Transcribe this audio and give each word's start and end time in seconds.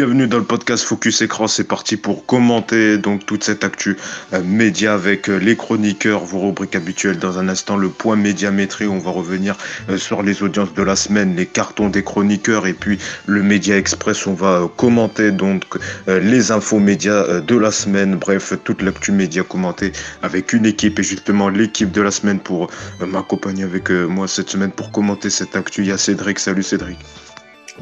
bienvenue 0.00 0.28
dans 0.28 0.38
le 0.38 0.44
podcast 0.44 0.84
Focus 0.84 1.20
Écran. 1.20 1.46
C'est 1.46 1.68
parti 1.68 1.98
pour 1.98 2.24
commenter 2.24 2.96
donc 2.96 3.26
toute 3.26 3.44
cette 3.44 3.64
actu 3.64 3.98
euh, 4.32 4.42
média 4.42 4.94
avec 4.94 5.28
euh, 5.28 5.36
les 5.36 5.56
chroniqueurs, 5.56 6.24
vos 6.24 6.40
rubriques 6.40 6.74
habituelles. 6.74 7.18
Dans 7.18 7.38
un 7.38 7.50
instant, 7.50 7.76
le 7.76 7.90
point 7.90 8.16
médiamétrie. 8.16 8.86
On 8.86 8.98
va 8.98 9.10
revenir 9.10 9.58
euh, 9.90 9.98
sur 9.98 10.22
les 10.22 10.42
audiences 10.42 10.72
de 10.72 10.82
la 10.82 10.96
semaine, 10.96 11.36
les 11.36 11.44
cartons 11.44 11.90
des 11.90 12.02
chroniqueurs 12.02 12.66
et 12.66 12.72
puis 12.72 12.98
le 13.26 13.42
Média 13.42 13.76
Express. 13.76 14.26
On 14.26 14.32
va 14.32 14.70
commenter 14.74 15.32
donc 15.32 15.64
les 16.06 16.50
infos 16.50 16.78
médias 16.78 17.42
de 17.42 17.56
la 17.56 17.70
semaine. 17.70 18.16
Bref, 18.16 18.54
toute 18.64 18.80
l'actu 18.80 19.12
média 19.12 19.42
commentée 19.42 19.92
avec 20.22 20.54
une 20.54 20.64
équipe 20.64 20.98
et 20.98 21.02
justement 21.02 21.50
l'équipe 21.50 21.92
de 21.92 22.00
la 22.00 22.10
semaine 22.10 22.40
pour 22.40 22.70
m'accompagner 23.06 23.64
avec 23.64 23.90
moi 23.90 24.26
cette 24.26 24.48
semaine 24.48 24.70
pour 24.70 24.92
commenter 24.92 25.28
cette 25.28 25.56
actu. 25.56 25.82
Il 25.82 25.88
y 25.88 25.92
a 25.92 25.98
Cédric. 25.98 26.38
Salut 26.38 26.62
Cédric. 26.62 26.96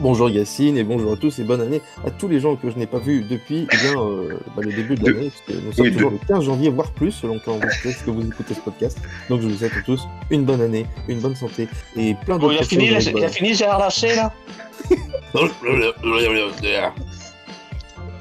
Bonjour 0.01 0.30
Yacine 0.30 0.79
et 0.79 0.84
bonjour 0.84 1.15
à 1.15 1.16
tous 1.16 1.41
et 1.41 1.43
bonne 1.43 1.61
année 1.61 1.83
à 2.07 2.11
tous 2.12 2.29
les 2.29 2.38
gens 2.38 2.55
que 2.55 2.70
je 2.70 2.77
n'ai 2.77 2.87
pas 2.87 3.01
vus 3.01 3.25
depuis 3.29 3.66
eh 3.73 3.77
bien, 3.77 4.01
euh, 4.01 4.38
bah, 4.55 4.62
le 4.62 4.73
début 4.73 4.95
de 4.95 5.05
l'année, 5.05 5.33
nous 5.48 5.73
sommes 5.73 5.91
toujours 5.91 6.11
le 6.12 6.19
15 6.29 6.45
janvier, 6.45 6.71
voire 6.71 6.93
plus, 6.93 7.11
selon 7.11 7.41
quand 7.45 7.55
vous, 7.55 7.61
que 7.61 8.11
vous 8.11 8.23
écoutez 8.23 8.55
ce 8.55 8.61
podcast. 8.61 8.98
Donc 9.29 9.41
je 9.41 9.48
vous 9.48 9.57
souhaite 9.57 9.73
à 9.77 9.83
tous 9.83 10.07
une 10.30 10.45
bonne 10.45 10.61
année, 10.61 10.87
une 11.09 11.19
bonne 11.19 11.34
santé 11.34 11.69
et 11.96 12.15
plein 12.15 12.38
d'autres 12.38 12.59
choses. 12.59 12.73
il, 12.73 12.95
a 12.95 13.01
fini, 13.01 13.13
il 13.18 13.24
a 13.24 13.29
fini 13.29 13.55
Gérard 13.55 13.80
là 13.80 14.32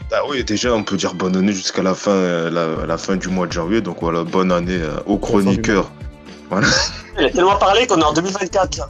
Bah 0.10 0.22
oui, 0.30 0.44
déjà 0.44 0.74
on 0.74 0.84
peut 0.84 0.98
dire 0.98 1.14
bonne 1.14 1.36
année 1.36 1.54
jusqu'à 1.54 1.84
la 1.84 1.94
fin, 1.94 2.10
euh, 2.10 2.86
la, 2.88 2.98
fin 2.98 3.18
du 3.18 3.28
mois 3.28 3.46
de 3.46 3.52
janvier, 3.52 3.82
donc 3.82 3.98
voilà, 4.02 4.24
bonne 4.24 4.52
année 4.52 4.80
euh, 4.82 4.98
aux 5.06 5.20
chroniqueurs. 5.20 5.92
Voilà. 6.50 6.68
Il 7.20 7.26
a 7.26 7.30
tellement 7.30 7.58
parlé 7.58 7.86
qu'on 7.86 8.00
est 8.00 8.04
en 8.04 8.14
2024 8.14 8.78
là. 8.80 8.90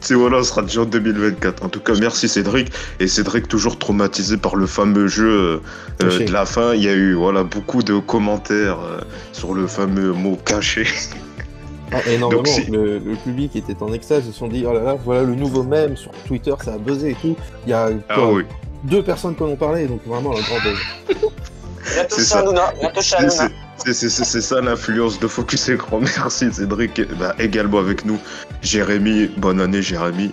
C'est 0.00 0.14
voilà, 0.14 0.38
on 0.38 0.42
sera 0.42 0.62
déjà 0.62 0.82
en 0.82 0.86
2024. 0.86 1.64
En 1.64 1.68
tout 1.68 1.80
cas, 1.80 1.94
merci 1.98 2.28
Cédric. 2.28 2.72
Et 3.00 3.06
Cédric, 3.06 3.48
toujours 3.48 3.78
traumatisé 3.78 4.36
par 4.36 4.56
le 4.56 4.66
fameux 4.66 5.06
jeu 5.06 5.60
euh, 6.02 6.18
de 6.26 6.32
la 6.32 6.46
fin. 6.46 6.74
Il 6.74 6.82
y 6.82 6.88
a 6.88 6.94
eu 6.94 7.14
voilà, 7.14 7.44
beaucoup 7.44 7.82
de 7.82 7.98
commentaires 7.98 8.78
euh, 8.80 9.00
sur 9.32 9.54
le 9.54 9.66
fameux 9.66 10.12
mot 10.12 10.38
caché. 10.44 10.86
Ah, 11.92 12.00
énormément. 12.08 12.42
le, 12.72 13.14
public 13.22 13.54
était 13.54 13.80
en 13.80 13.92
extase. 13.92 14.24
Ils 14.26 14.32
se 14.32 14.38
sont 14.38 14.48
dit, 14.48 14.64
oh 14.66 14.72
là 14.72 14.82
là, 14.82 14.96
voilà 15.04 15.22
le 15.22 15.36
nouveau 15.36 15.62
mème 15.62 15.96
sur 15.96 16.10
Twitter, 16.26 16.52
ça 16.64 16.72
a 16.72 16.78
buzzé 16.78 17.10
et 17.10 17.14
tout. 17.14 17.36
Il 17.66 17.70
y 17.70 17.72
a 17.72 17.90
ah 18.08 18.16
deux 18.82 19.02
personnes 19.02 19.36
qui 19.36 19.42
en 19.44 19.48
ont 19.48 19.56
parlé, 19.56 19.86
donc 19.86 20.00
vraiment 20.04 20.30
un 20.30 20.40
grand 20.40 20.60
buzz. 20.64 20.78
C'est 22.08 22.24
ça. 23.30 23.48
C'est 23.78 24.08
ça 24.40 24.60
l'influence 24.60 25.18
de 25.18 25.26
Focus 25.26 25.68
Écran. 25.68 26.00
Merci 26.00 26.52
Cédric. 26.52 27.02
Bah, 27.18 27.34
également 27.38 27.78
avec 27.78 28.04
nous, 28.04 28.18
Jérémy. 28.62 29.28
Bonne 29.36 29.60
année, 29.60 29.82
Jérémy. 29.82 30.32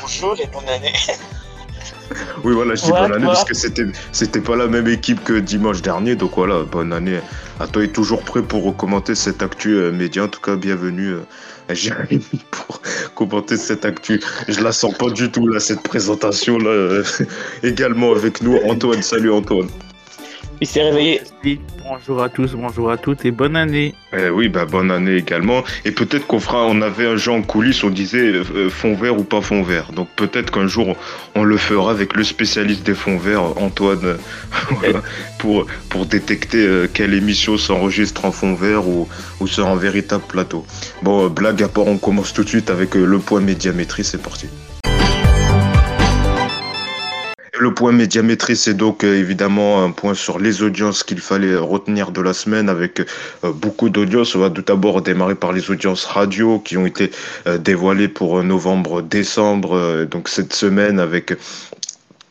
Bonjour 0.00 0.36
et 0.40 0.48
bonne 0.52 0.68
année. 0.68 0.92
Oui, 2.42 2.54
voilà, 2.54 2.74
je 2.74 2.82
dis 2.82 2.90
bonne 2.90 3.12
année 3.12 3.26
parce 3.26 3.44
que 3.44 3.54
c'était, 3.54 3.86
c'était 4.12 4.40
pas 4.40 4.56
la 4.56 4.66
même 4.66 4.88
équipe 4.88 5.22
que 5.22 5.34
dimanche 5.34 5.82
dernier. 5.82 6.16
Donc 6.16 6.32
voilà, 6.34 6.62
bonne 6.64 6.92
année 6.92 7.20
à 7.60 7.66
toi 7.66 7.84
et 7.84 7.88
toujours 7.88 8.22
prêt 8.22 8.42
pour 8.42 8.76
commenter 8.76 9.14
cette 9.14 9.42
actu 9.42 9.76
euh, 9.76 9.92
média. 9.92 10.24
En 10.24 10.28
tout 10.28 10.40
cas, 10.40 10.56
bienvenue 10.56 11.10
euh, 11.10 11.20
à 11.68 11.74
Jérémy 11.74 12.24
pour 12.50 12.82
commenter 13.14 13.56
cette 13.56 13.84
actu. 13.84 14.20
Je 14.48 14.60
la 14.60 14.72
sens 14.72 14.94
pas 14.94 15.10
du 15.10 15.30
tout 15.30 15.46
là, 15.46 15.60
cette 15.60 15.82
présentation 15.82 16.58
là. 16.58 16.70
Euh, 16.70 17.04
également 17.62 18.12
avec 18.12 18.42
nous, 18.42 18.58
Antoine. 18.66 19.02
Salut 19.02 19.32
Antoine. 19.32 19.68
Il 20.62 20.66
s'est 20.66 20.82
réveillé. 20.82 21.22
Bonjour 21.88 22.22
à 22.22 22.28
tous, 22.28 22.52
bonjour 22.52 22.90
à 22.90 22.98
toutes 22.98 23.24
et 23.24 23.30
bonne 23.30 23.56
année. 23.56 23.94
Eh 24.12 24.28
oui, 24.28 24.50
bah 24.50 24.66
bonne 24.66 24.90
année 24.90 25.16
également. 25.16 25.64
Et 25.86 25.90
peut-être 25.90 26.26
qu'on 26.26 26.38
fera, 26.38 26.66
on 26.66 26.82
avait 26.82 27.06
un 27.06 27.16
jeu 27.16 27.32
en 27.32 27.40
coulisses, 27.40 27.82
on 27.82 27.88
disait 27.88 28.18
euh, 28.18 28.68
fond 28.68 28.94
vert 28.94 29.18
ou 29.18 29.24
pas 29.24 29.40
fond 29.40 29.62
vert. 29.62 29.92
Donc 29.92 30.08
peut-être 30.16 30.50
qu'un 30.52 30.66
jour 30.66 30.96
on 31.34 31.44
le 31.44 31.56
fera 31.56 31.90
avec 31.92 32.14
le 32.14 32.24
spécialiste 32.24 32.84
des 32.84 32.92
fonds 32.92 33.16
verts, 33.16 33.56
Antoine, 33.56 34.18
pour, 35.38 35.66
pour 35.88 36.04
détecter 36.04 36.58
euh, 36.58 36.86
quelle 36.92 37.14
émission 37.14 37.56
s'enregistre 37.56 38.26
en 38.26 38.30
fond 38.30 38.52
vert 38.54 38.86
ou, 38.86 39.08
ou 39.40 39.46
sur 39.46 39.66
un 39.66 39.76
véritable 39.76 40.24
plateau. 40.28 40.66
Bon, 41.02 41.24
euh, 41.24 41.28
blague 41.30 41.62
à 41.62 41.68
part, 41.68 41.86
on 41.86 41.96
commence 41.96 42.34
tout 42.34 42.44
de 42.44 42.50
suite 42.50 42.68
avec 42.68 42.96
le 42.96 43.18
point 43.18 43.40
médiamétrie, 43.40 44.04
c'est 44.04 44.22
parti. 44.22 44.46
Le 47.60 47.74
point 47.74 47.92
médiamétrie, 47.92 48.56
c'est 48.56 48.72
donc 48.72 49.04
euh, 49.04 49.18
évidemment 49.18 49.84
un 49.84 49.90
point 49.90 50.14
sur 50.14 50.38
les 50.38 50.62
audiences 50.62 51.04
qu'il 51.04 51.20
fallait 51.20 51.56
retenir 51.56 52.10
de 52.10 52.22
la 52.22 52.32
semaine 52.32 52.70
avec 52.70 53.00
euh, 53.00 53.52
beaucoup 53.52 53.90
d'audiences. 53.90 54.34
On 54.34 54.38
va 54.38 54.48
tout 54.48 54.62
d'abord 54.62 55.02
démarrer 55.02 55.34
par 55.34 55.52
les 55.52 55.70
audiences 55.70 56.06
radio 56.06 56.58
qui 56.58 56.78
ont 56.78 56.86
été 56.86 57.10
euh, 57.46 57.58
dévoilées 57.58 58.08
pour 58.08 58.42
novembre-décembre. 58.42 60.06
donc 60.06 60.30
cette 60.30 60.54
semaine 60.54 60.98
avec 60.98 61.34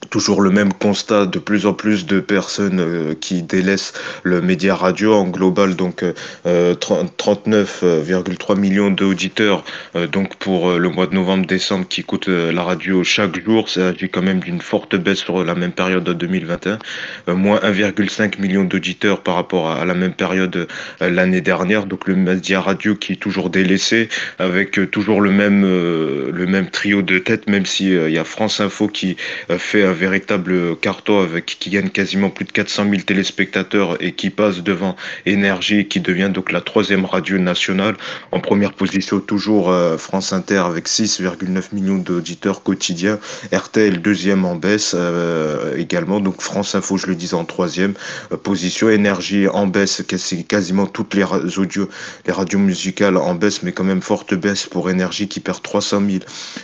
toujours 0.09 0.41
le 0.41 0.49
même 0.49 0.73
constat 0.73 1.25
de 1.25 1.39
plus 1.39 1.65
en 1.65 1.73
plus 1.73 2.05
de 2.05 2.19
personnes 2.19 2.79
euh, 2.79 3.13
qui 3.19 3.43
délaissent 3.43 3.93
le 4.23 4.41
média 4.41 4.75
radio. 4.75 5.13
En 5.13 5.25
global 5.25 5.75
donc 5.75 6.03
39,3 6.45 7.71
euh, 7.83 8.55
millions 8.55 8.91
d'auditeurs 8.91 9.63
euh, 9.95 10.07
donc 10.07 10.35
pour 10.35 10.73
le 10.73 10.89
mois 10.89 11.07
de 11.07 11.15
novembre 11.15 11.45
décembre 11.45 11.87
qui 11.87 12.03
coûte 12.03 12.27
la 12.27 12.63
radio 12.63 13.03
chaque 13.03 13.43
jour. 13.43 13.69
Ça 13.69 13.91
dit 13.91 14.09
quand 14.09 14.21
même 14.21 14.39
d'une 14.39 14.61
forte 14.61 14.95
baisse 14.95 15.19
sur 15.19 15.43
la 15.43 15.55
même 15.55 15.71
période 15.71 16.03
de 16.03 16.13
2021 16.13 16.79
moins 17.27 17.59
1,5 17.59 18.39
million 18.39 18.63
d'auditeurs 18.63 19.21
par 19.21 19.35
rapport 19.35 19.69
à 19.69 19.85
la 19.85 19.93
même 19.93 20.13
période 20.13 20.67
l'année 20.99 21.41
dernière. 21.41 21.85
Donc 21.85 22.07
le 22.07 22.15
média 22.15 22.61
radio 22.61 22.95
qui 22.95 23.13
est 23.13 23.17
toujours 23.17 23.49
délaissé 23.49 24.09
avec 24.37 24.91
toujours 24.91 25.21
le 25.21 25.31
même 25.31 25.61
le 25.63 26.45
même 26.47 26.69
trio 26.69 27.01
de 27.01 27.19
tête 27.19 27.49
même 27.49 27.65
si 27.65 27.91
il 27.91 28.11
y 28.11 28.17
a 28.17 28.23
France 28.23 28.59
Info 28.59 28.87
qui 28.87 29.15
fait 29.57 29.83
un 29.83 29.93
véritable 29.99 30.77
carton 30.77 31.21
avec 31.21 31.45
qui 31.59 31.69
gagne 31.69 31.89
quasiment 31.89 32.29
plus 32.29 32.45
de 32.45 32.51
400 32.51 32.89
000 32.89 33.01
téléspectateurs 33.03 34.01
et 34.01 34.13
qui 34.13 34.29
passe 34.29 34.63
devant 34.63 34.95
Énergie 35.25 35.87
qui 35.87 35.99
devient 35.99 36.31
donc 36.33 36.51
la 36.51 36.61
troisième 36.61 37.05
radio 37.05 37.37
nationale. 37.37 37.95
En 38.31 38.39
première 38.39 38.73
position 38.73 39.19
toujours 39.19 39.69
euh, 39.69 39.97
France 39.97 40.33
Inter 40.33 40.59
avec 40.59 40.87
6,9 40.87 41.73
millions 41.73 41.97
d'auditeurs 41.97 42.63
quotidiens. 42.63 43.19
RTL 43.53 44.01
deuxième 44.01 44.45
en 44.45 44.55
baisse 44.55 44.93
euh, 44.95 45.75
également. 45.75 46.19
Donc 46.19 46.41
France 46.41 46.75
Info, 46.75 46.97
je 46.97 47.07
le 47.07 47.15
disais, 47.15 47.35
en 47.35 47.45
troisième 47.45 47.93
euh, 48.31 48.37
position. 48.37 48.89
Énergie 48.89 49.47
en 49.47 49.67
baisse, 49.67 50.01
c'est 50.17 50.43
quasiment 50.43 50.85
toutes 50.85 51.13
les 51.13 51.25
audios, 51.59 51.89
les 52.25 52.33
radios 52.33 52.59
musicales 52.59 53.17
en 53.17 53.35
baisse, 53.35 53.63
mais 53.63 53.71
quand 53.73 53.83
même 53.83 54.01
forte 54.01 54.33
baisse 54.33 54.65
pour 54.65 54.89
Énergie 54.89 55.27
qui 55.27 55.41
perd 55.41 55.61
300 55.61 56.01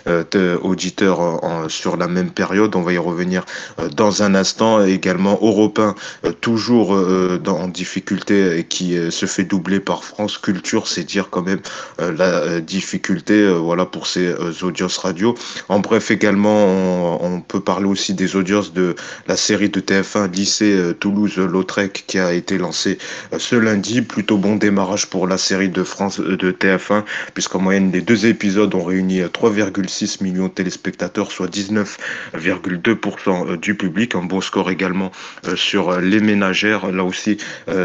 000 0.06 0.24
auditeurs 0.62 1.42
sur 1.70 1.98
la 1.98 2.08
même 2.08 2.32
période. 2.32 2.76
On 2.76 2.82
va 2.82 2.94
y 2.94 2.98
revenir 2.98 3.25
euh, 3.34 3.90
dans 3.90 4.24
un 4.24 4.36
instant. 4.36 4.84
Également 4.86 5.40
Européen, 5.42 5.96
euh, 6.26 6.32
toujours 6.32 6.96
euh, 6.96 7.42
en 7.48 7.68
difficulté 7.68 8.58
et 8.58 8.64
qui 8.64 8.98
se 9.12 9.26
fait 9.26 9.44
doubler 9.44 9.80
par 9.80 10.04
France 10.04 10.38
Culture, 10.38 10.88
c'est 10.88 11.04
dire 11.04 11.30
quand 11.30 11.42
même 11.42 11.60
la 12.00 12.60
difficulté 12.60 13.48
voilà 13.50 13.86
pour 13.86 14.08
ces 14.08 14.34
audiences 14.64 14.98
radio. 14.98 15.36
En 15.70 15.80
bref, 15.80 16.12
également, 16.12 17.24
on, 17.24 17.42
peut 17.42 17.60
parler 17.60 17.86
aussi 17.86 18.14
des 18.14 18.36
audiences 18.36 18.74
de 18.74 18.96
la 19.28 19.38
série 19.38 19.70
de 19.70 19.80
TF1 19.80 20.32
lycée 20.32 20.94
Toulouse-Lautrec 21.00 22.06
qui 22.08 22.20
a 22.20 22.34
été 22.34 22.58
lancée 22.58 22.98
ce 23.38 23.56
lundi. 23.56 24.02
Plutôt 24.02 24.38
bon 24.38 24.56
démarrage 24.56 25.08
pour 25.08 25.28
la 25.28 25.38
série 25.38 25.70
de 25.70 25.84
France 25.84 26.20
de 26.20 26.52
TF1 26.52 27.04
puisqu'en 27.34 27.60
moyenne 27.60 27.92
les 27.92 28.02
deux 28.02 28.26
épisodes 28.26 28.74
ont 28.76 28.84
réuni 28.84 29.22
3,6 29.22 30.24
millions 30.24 30.48
de 30.48 30.54
téléspectateurs, 30.54 31.32
soit 31.32 31.48
19,2% 31.48 33.15
euh, 33.28 33.58
du 33.58 33.76
public. 33.76 34.16
Un 34.16 34.24
bon 34.24 34.42
score 34.42 34.70
également 34.70 35.12
euh, 35.48 35.56
sur 35.56 35.90
euh, 35.90 36.02
les 36.02 36.20
ménagères. 36.20 36.92
Là 36.92 37.04
aussi, 37.04 37.38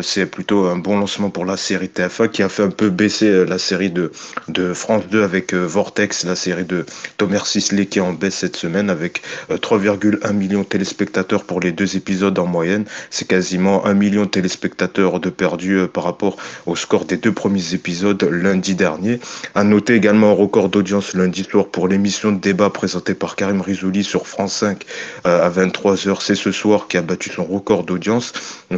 c'est 0.03 0.27
plutôt 0.27 0.67
un 0.67 0.77
bon 0.77 0.99
lancement 0.99 1.31
pour 1.31 1.45
la 1.45 1.57
série 1.57 1.91
TF1 1.95 2.29
qui 2.29 2.43
a 2.43 2.49
fait 2.49 2.63
un 2.63 2.71
peu 2.71 2.91
baisser 2.91 3.45
la 3.47 3.59
série 3.59 3.91
de, 3.91 4.13
de 4.49 4.73
France 4.75 5.05
2 5.11 5.23
avec 5.23 5.55
Vortex, 5.55 6.25
la 6.25 6.37
série 6.37 6.65
de 6.65 6.85
Thomas 7.17 7.45
Sisley 7.45 7.87
qui 7.87 7.99
est 7.99 8.03
en 8.03 8.13
baisse 8.13 8.37
cette 8.37 8.57
semaine 8.57 8.91
avec 8.91 9.23
3,1 9.51 10.33
millions 10.33 10.61
de 10.61 10.65
téléspectateurs 10.65 11.45
pour 11.45 11.61
les 11.61 11.73
deux 11.73 11.97
épisodes 11.97 12.39
en 12.39 12.47
moyenne. 12.47 12.85
C'est 13.11 13.27
quasiment 13.27 13.87
un 13.87 13.95
million 13.95 14.25
de 14.25 14.31
téléspectateurs 14.31 15.21
de 15.21 15.31
perdus 15.31 15.81
par 15.93 16.05
rapport 16.05 16.37
au 16.67 16.77
score 16.77 17.05
des 17.05 17.17
deux 17.17 17.33
premiers 17.33 17.75
épisodes 17.75 18.23
lundi 18.23 18.75
dernier. 18.75 19.21
À 19.55 19.65
noter 19.65 19.95
également 19.95 20.31
un 20.31 20.35
record 20.35 20.69
d'audience 20.69 21.15
lundi 21.15 21.45
soir 21.45 21.67
pour 21.67 21.89
l'émission 21.89 22.33
de 22.33 22.39
débat 22.39 22.71
présentée 22.71 23.15
par 23.15 23.37
Karim 23.37 23.61
Rizouli 23.61 24.05
sur 24.05 24.27
France 24.27 24.55
5 24.55 24.85
euh, 25.20 25.20
à 25.25 25.51
23h. 25.51 26.21
C'est 26.21 26.35
ce 26.35 26.53
soir 26.53 26.89
qui 26.89 26.97
a 26.97 27.03
battu 27.03 27.31
son 27.31 27.45
record 27.45 27.85
d'audience, 27.85 28.33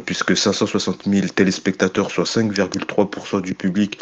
puisque 0.05 0.37
560 0.37 1.05
000 1.07 1.27
téléspectateurs, 1.29 2.11
soit 2.11 2.25
5,3% 2.25 3.41
du 3.41 3.55
public, 3.55 3.99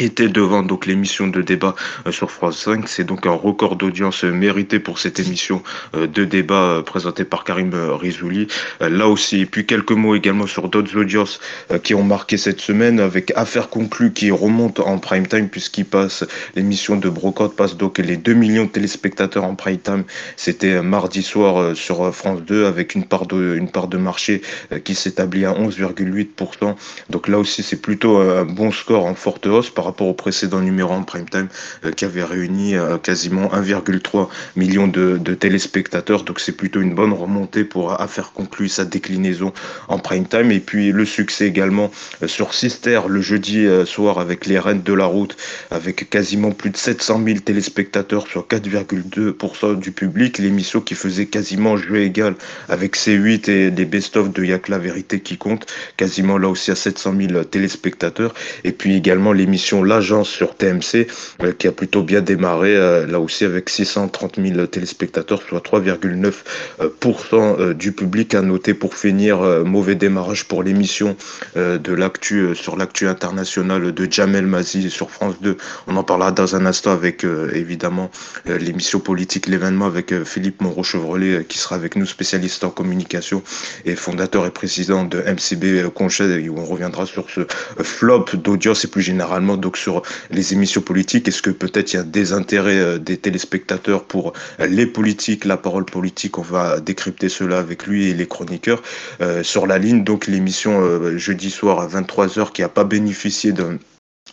était 0.00 0.28
devant 0.28 0.64
donc 0.64 0.86
l'émission 0.86 1.28
de 1.28 1.40
débat 1.40 1.76
euh, 2.06 2.10
sur 2.10 2.30
France 2.30 2.58
5. 2.58 2.88
C'est 2.88 3.04
donc 3.04 3.26
un 3.26 3.32
record 3.32 3.76
d'audience 3.76 4.24
mérité 4.24 4.80
pour 4.80 4.98
cette 4.98 5.20
émission 5.20 5.62
euh, 5.94 6.08
de 6.08 6.24
débat 6.24 6.54
euh, 6.54 6.82
présentée 6.82 7.24
par 7.24 7.44
Karim 7.44 7.72
Rizouli. 7.74 8.48
Là 8.80 9.08
aussi, 9.08 9.40
et 9.40 9.46
puis 9.46 9.66
quelques 9.66 9.92
mots 9.92 10.16
également 10.16 10.46
sur 10.46 10.68
d'autres 10.68 10.96
audiences 10.96 11.38
qui 11.82 11.94
ont 11.94 12.02
marqué 12.02 12.36
cette 12.36 12.60
semaine 12.60 12.98
avec 13.00 13.32
Affaires 13.36 13.68
conclues 13.68 14.12
qui 14.12 14.30
remonte 14.30 14.80
en 14.80 14.98
prime 14.98 15.26
time 15.26 15.48
puisqu'il 15.48 15.84
passe 15.84 16.24
l'émission 16.54 16.96
de 16.96 17.08
Brocode 17.08 17.54
passe 17.54 17.76
donc 17.76 17.98
les 17.98 18.16
2 18.16 18.34
millions 18.34 18.64
de 18.64 18.70
téléspectateurs 18.70 19.44
en 19.44 19.54
prime 19.54 19.78
time. 19.78 20.04
C'était 20.36 20.82
mardi 20.82 21.22
soir 21.22 21.76
sur 21.76 22.14
France 22.14 22.42
2 22.42 22.66
avec 22.66 22.94
une 22.94 23.04
part 23.04 23.26
de, 23.26 23.56
une 23.56 23.68
part 23.68 23.88
de 23.88 23.96
marché 23.96 24.42
qui 24.84 24.94
s'établit 24.94 25.44
à 25.44 25.52
11,8%. 25.52 26.74
Donc 27.10 27.28
là 27.28 27.38
aussi, 27.38 27.62
c'est 27.62 27.80
plutôt 27.80 28.18
un 28.18 28.44
bon 28.44 28.72
score 28.72 29.06
en 29.06 29.14
forte 29.14 29.46
hausse 29.46 29.70
rapport 29.84 30.08
au 30.08 30.14
précédent 30.14 30.60
numéro 30.60 30.92
en 30.92 31.02
prime 31.02 31.28
time 31.28 31.48
euh, 31.84 31.92
qui 31.92 32.04
avait 32.04 32.24
réuni 32.24 32.76
euh, 32.76 32.98
quasiment 32.98 33.48
1,3 33.48 34.28
million 34.56 34.88
de, 34.88 35.18
téléspectateurs. 35.34 36.24
Donc 36.24 36.40
c'est 36.40 36.52
plutôt 36.52 36.80
une 36.80 36.94
bonne 36.94 37.12
remontée 37.12 37.64
pour 37.64 38.00
Affaire 38.00 38.32
conclue 38.32 38.68
sa 38.68 38.84
déclinaison 38.84 39.52
en 39.88 39.98
prime 39.98 40.26
time. 40.26 40.50
Et 40.50 40.60
puis 40.60 40.92
le 40.92 41.04
succès 41.04 41.46
également 41.46 41.90
euh, 42.22 42.28
sur 42.28 42.54
Sister 42.54 43.02
le 43.08 43.20
jeudi 43.20 43.66
soir 43.86 44.18
avec 44.18 44.46
les 44.46 44.58
Reines 44.58 44.82
de 44.82 44.92
la 44.92 45.06
Route 45.06 45.36
avec 45.70 46.08
quasiment 46.10 46.50
plus 46.50 46.70
de 46.70 46.76
700 46.76 47.22
000 47.24 47.38
téléspectateurs 47.40 48.26
sur 48.26 48.46
4,2% 48.46 49.78
du 49.78 49.92
public. 49.92 50.38
L'émission 50.38 50.80
qui 50.80 50.94
faisait 50.94 51.26
quasiment 51.26 51.76
jeu 51.76 52.02
égal 52.02 52.34
avec 52.68 52.96
C8 52.96 53.50
et 53.50 53.70
des 53.70 53.84
best-of 53.84 54.32
de 54.32 54.44
Yak 54.44 54.68
la 54.68 54.78
vérité 54.78 55.20
qui 55.20 55.36
compte, 55.36 55.66
quasiment 55.96 56.38
là 56.38 56.48
aussi 56.48 56.70
à 56.70 56.74
700 56.74 57.14
000 57.30 57.44
téléspectateurs. 57.44 58.34
Et 58.64 58.72
puis 58.72 58.94
également 58.94 59.32
l'émission 59.32 59.73
L'Agence 59.82 60.28
sur 60.28 60.54
TMC, 60.54 61.06
euh, 61.42 61.52
qui 61.52 61.66
a 61.66 61.72
plutôt 61.72 62.02
bien 62.02 62.20
démarré, 62.20 62.76
euh, 62.76 63.06
là 63.06 63.18
aussi 63.18 63.44
avec 63.44 63.68
630 63.68 64.38
000 64.40 64.66
téléspectateurs, 64.66 65.42
soit 65.42 65.60
3,9% 65.60 67.56
euh, 67.58 67.74
du 67.74 67.92
public 67.92 68.34
à 68.34 68.42
noter 68.42 68.74
pour 68.74 68.94
finir. 68.94 69.38
mauvais 69.64 69.94
démarrage 69.94 70.44
pour 70.44 70.62
l'émission 70.62 71.16
de 71.56 71.94
l'actu 71.94 72.54
sur 72.54 72.76
l'actu 72.76 73.06
internationale 73.08 73.92
de 73.92 74.08
Jamel 74.10 74.46
Mazi 74.46 74.90
sur 74.90 75.10
France 75.10 75.36
2. 75.40 75.56
On 75.86 75.96
en 75.96 76.02
parlera 76.02 76.32
dans 76.32 76.56
un 76.56 76.66
instant 76.66 76.92
avec 76.92 77.24
évidemment 77.52 78.10
l'émission 78.46 79.00
politique, 79.00 79.46
l'événement 79.46 79.86
avec 79.86 80.24
Philippe 80.24 80.60
Moreau-Chevrolet 80.60 81.44
qui 81.48 81.58
sera 81.58 81.76
avec 81.76 81.96
nous, 81.96 82.06
spécialiste 82.06 82.64
en 82.64 82.70
communication 82.70 83.42
et 83.84 83.94
fondateur 83.94 84.46
et 84.46 84.50
président 84.50 85.04
de 85.04 85.18
MCB 85.18 85.90
Conchet, 85.94 86.48
où 86.48 86.58
on 86.58 86.64
reviendra 86.64 87.06
sur 87.06 87.30
ce 87.30 87.46
flop 87.82 88.26
d'audience 88.34 88.84
et 88.84 88.88
plus 88.88 89.02
généralement 89.02 89.56
donc 89.64 89.78
sur 89.78 90.02
les 90.30 90.52
émissions 90.52 90.82
politiques. 90.82 91.26
Est-ce 91.26 91.42
que 91.42 91.50
peut-être 91.50 91.94
il 91.94 91.96
y 91.96 91.98
a 91.98 92.04
des 92.04 92.32
intérêts 92.32 92.78
euh, 92.78 92.98
des 92.98 93.16
téléspectateurs 93.16 94.04
pour 94.04 94.34
les 94.60 94.86
politiques, 94.86 95.44
la 95.46 95.56
parole 95.56 95.86
politique 95.86 96.38
On 96.38 96.42
va 96.42 96.80
décrypter 96.80 97.30
cela 97.30 97.58
avec 97.58 97.86
lui 97.86 98.10
et 98.10 98.14
les 98.14 98.26
chroniqueurs 98.26 98.82
euh, 99.22 99.42
sur 99.42 99.66
la 99.66 99.78
ligne. 99.78 100.04
Donc 100.04 100.26
l'émission 100.26 100.80
euh, 100.82 101.16
jeudi 101.16 101.50
soir 101.50 101.80
à 101.80 101.88
23h 101.88 102.52
qui 102.52 102.60
n'a 102.60 102.68
pas 102.68 102.84
bénéficié 102.84 103.52
d'un 103.52 103.78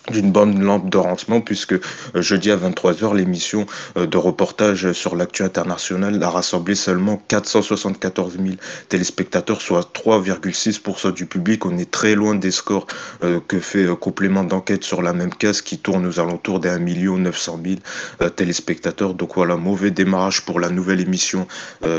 d'une 0.10 0.32
bonne 0.32 0.62
lampe 0.62 0.90
de 0.90 0.98
rancement 0.98 1.42
puisque 1.42 1.74
euh, 1.74 2.22
jeudi 2.22 2.52
à 2.52 2.58
23h 2.58 3.16
l'émission 3.16 3.66
euh, 3.98 4.06
de 4.08 4.18
reportage 4.18 4.92
sur 4.94 5.16
l'actu 5.16 5.44
international 5.44 6.22
a 6.24 6.30
rassemblé 6.30 6.76
seulement 6.76 7.22
474 7.28 8.34
000 8.34 8.56
téléspectateurs 8.90 9.62
soit 9.62 9.92
3,6% 9.94 11.14
du 11.14 11.26
public. 11.26 11.66
On 11.66 11.78
est 11.78 11.90
très 11.90 12.16
loin 12.16 12.36
des 12.36 12.52
scores 12.52 12.88
euh, 13.24 13.40
que 13.48 13.60
fait 13.60 13.88
complément 14.00 14.44
d'enquête 14.44 14.84
sur 14.84 15.02
la 15.02 15.14
même 15.14 15.34
case 15.34 15.62
qui 15.62 15.78
tourne 15.78 16.06
aux 16.06 16.20
alentours 16.20 16.60
des 16.60 16.70
1 16.70 16.80
900 16.80 17.60
000 18.20 18.30
téléspectateurs. 18.32 19.14
Donc 19.14 19.36
voilà 19.36 19.56
mauvais 19.56 19.92
démarrage 19.92 20.42
pour 20.42 20.60
la 20.60 20.70
nouvelle 20.70 21.02
émission 21.02 21.48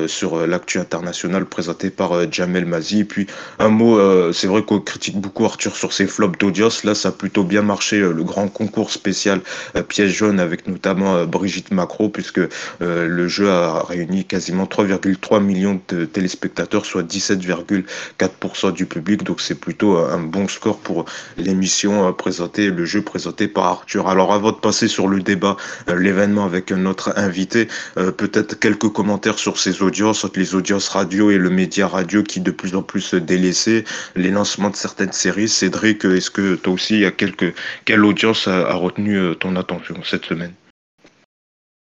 sur 0.06 0.46
l'actu 0.46 0.78
international 0.78 1.46
présentée 1.46 1.90
par 1.90 2.30
Jamel 2.30 2.66
Mazi. 2.66 3.00
Et 3.00 3.04
puis 3.04 3.26
un 3.58 3.68
mot 3.68 4.32
c'est 4.32 4.46
vrai 4.46 4.62
qu'on 4.62 4.80
critique 4.80 5.20
beaucoup 5.20 5.44
Arthur 5.44 5.76
sur 5.76 5.92
ses 5.92 6.06
flops 6.06 6.38
d'audience. 6.38 6.84
Là 6.84 6.94
ça 6.94 7.08
a 7.08 7.12
plutôt 7.12 7.44
bien 7.44 7.62
marché 7.62 7.81
euh, 7.92 8.12
le 8.12 8.24
grand 8.24 8.48
concours 8.48 8.90
spécial 8.90 9.40
euh, 9.76 9.82
pièce 9.82 10.12
jaune 10.12 10.40
avec 10.40 10.66
notamment 10.68 11.16
euh, 11.16 11.26
Brigitte 11.26 11.72
Macro, 11.72 12.08
puisque 12.08 12.40
le 12.80 13.28
jeu 13.28 13.50
a 13.50 13.82
réuni 13.82 14.24
quasiment 14.24 14.64
3,3 14.64 15.42
millions 15.42 15.80
de 15.88 16.04
téléspectateurs, 16.04 16.84
soit 16.84 17.02
17,4% 17.02 18.72
du 18.72 18.86
public. 18.86 19.24
Donc 19.24 19.40
c'est 19.40 19.54
plutôt 19.54 19.96
un 19.96 20.18
bon 20.18 20.48
score 20.48 20.78
pour 20.78 21.04
l'émission 21.36 22.12
présentée, 22.12 22.70
le 22.70 22.84
jeu 22.84 23.02
présenté 23.02 23.48
par 23.48 23.64
Arthur. 23.64 24.08
Alors 24.08 24.32
avant 24.32 24.52
de 24.52 24.56
passer 24.56 24.88
sur 24.88 25.08
le 25.08 25.20
débat, 25.20 25.56
l'événement 25.88 26.44
avec 26.44 26.72
notre 26.72 27.12
invité, 27.16 27.68
peut-être 27.94 28.58
quelques 28.58 28.88
commentaires 28.88 29.38
sur 29.38 29.58
ces 29.58 29.82
audiences, 29.82 30.24
entre 30.24 30.38
les 30.38 30.54
audiences 30.54 30.88
radio 30.88 31.30
et 31.30 31.38
le 31.38 31.50
média 31.50 31.86
radio 31.88 32.22
qui 32.22 32.40
de 32.40 32.50
plus 32.50 32.74
en 32.74 32.82
plus 32.82 33.14
délaissé, 33.14 33.84
les 34.16 34.30
lancements 34.30 34.70
de 34.70 34.76
certaines 34.76 35.12
séries. 35.12 35.48
Cédric, 35.48 36.04
est-ce 36.04 36.30
que 36.30 36.54
toi 36.56 36.72
aussi 36.72 36.94
il 36.94 37.00
y 37.00 37.06
a 37.06 37.10
quelques 37.10 37.54
quelle 37.84 38.04
audience 38.04 38.48
a, 38.48 38.74
retenu 38.74 39.16
euh, 39.16 39.34
ton 39.34 39.56
attention 39.56 40.02
cette 40.02 40.24
semaine? 40.24 40.54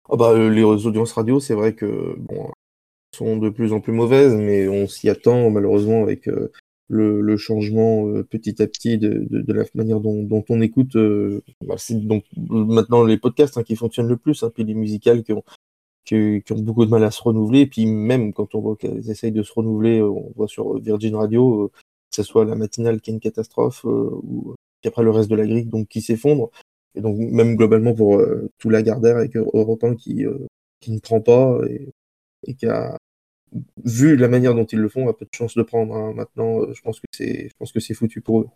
Oh 0.09 0.18
bah, 0.18 0.31
euh, 0.31 0.50
Les 0.50 0.63
audiences 0.63 1.13
radio, 1.13 1.39
c'est 1.39 1.53
vrai 1.53 1.74
que 1.74 2.15
bon, 2.18 2.51
sont 3.15 3.38
de 3.38 3.50
plus 3.50 3.74
en 3.74 3.80
plus 3.80 3.94
mauvaises, 3.94 4.36
mais 4.36 4.68
on 4.68 4.88
s'y 4.88 5.09
attend 5.09 5.50
malheureusement 5.50 6.01
avec 6.03 6.27
euh, 6.27 6.51
le, 6.88 7.38
changement 7.38 8.06
petit 8.24 8.62
à 8.62 8.68
petit 8.68 8.97
de, 8.97 9.53
la 9.53 9.63
manière 9.75 10.00
dont, 10.00 10.44
on 10.50 10.62
écoute. 10.62 10.97
Bah, 11.65 11.75
c'est 11.77 12.06
donc 12.06 12.24
maintenant 12.38 13.03
les 13.03 13.18
podcasts 13.18 13.57
hein, 13.57 13.63
qui 13.63 13.75
fonctionnent 13.75 14.07
le 14.07 14.18
plus, 14.18 14.44
hein, 14.44 14.51
puis 14.53 14.63
les 14.63 14.74
musicales 14.74 15.24
qui 15.24 15.33
ont, 15.33 15.44
qui, 16.06 16.44
ont 16.51 16.59
beaucoup 16.59 16.86
de 16.86 16.91
mal 16.91 17.03
à 17.03 17.12
se 17.12 17.21
renouveler. 17.21 17.62
Et 17.62 17.68
puis 17.68 17.86
même 17.86 18.33
quand 18.33 18.56
on 18.56 18.62
voit 18.62 18.75
qu'elles 18.75 19.09
essayent 19.09 19.31
de 19.31 19.44
se 19.44 19.53
renouveler, 19.53 20.01
on 20.01 20.31
voit 20.36 20.47
sur 20.47 20.80
Virgin 20.80 21.15
Radio, 21.15 21.71
que 22.09 22.15
ce 22.15 22.24
soit 22.24 22.45
la 22.45 22.56
matinale 22.56 23.01
qui 23.01 23.12
est 23.12 23.13
une 23.13 23.19
catastrophe, 23.19 23.83
ou 23.83 24.56
puis 24.81 24.88
après 24.88 25.04
le 25.04 25.12
reste 25.12 25.30
de 25.30 25.36
la 25.36 25.46
grille 25.46 25.66
donc 25.66 25.88
qui 25.88 26.02
s'effondre. 26.02 26.50
Et 26.96 27.02
donc 27.02 27.18
même 27.18 27.56
globalement 27.56 27.94
pour 27.94 28.20
euh, 28.20 28.50
tout 28.58 28.70
la 28.70 28.81
Gardère 28.81 29.18
avec 29.18 29.36
Europe 29.36 29.84
1 29.84 29.96
qui, 29.96 30.26
euh, 30.26 30.48
ne 30.88 31.00
prend 31.00 31.22
pas 31.22 31.60
et, 31.68 32.56
qui 32.56 32.66
a 32.66 32.98
vu 33.84 34.16
la 34.16 34.28
manière 34.28 34.56
dont 34.56 34.66
ils 34.66 34.80
le 34.80 34.90
font 34.90 35.08
a 35.08 35.14
peu 35.14 35.26
de 35.26 35.30
chance 35.34 35.56
de 35.56 35.64
prendre. 35.64 35.96
Hein. 35.96 36.14
Maintenant, 36.14 36.62
euh, 36.62 36.74
je 36.74 36.81
pense 36.81 37.00
que 37.00 37.08
c'est 37.12 37.50
je 37.50 37.54
pense 37.58 37.72
que 37.72 37.80
c'est 37.80 37.94
foutu 37.94 38.22
pour 38.22 38.42
eux. 38.42 38.48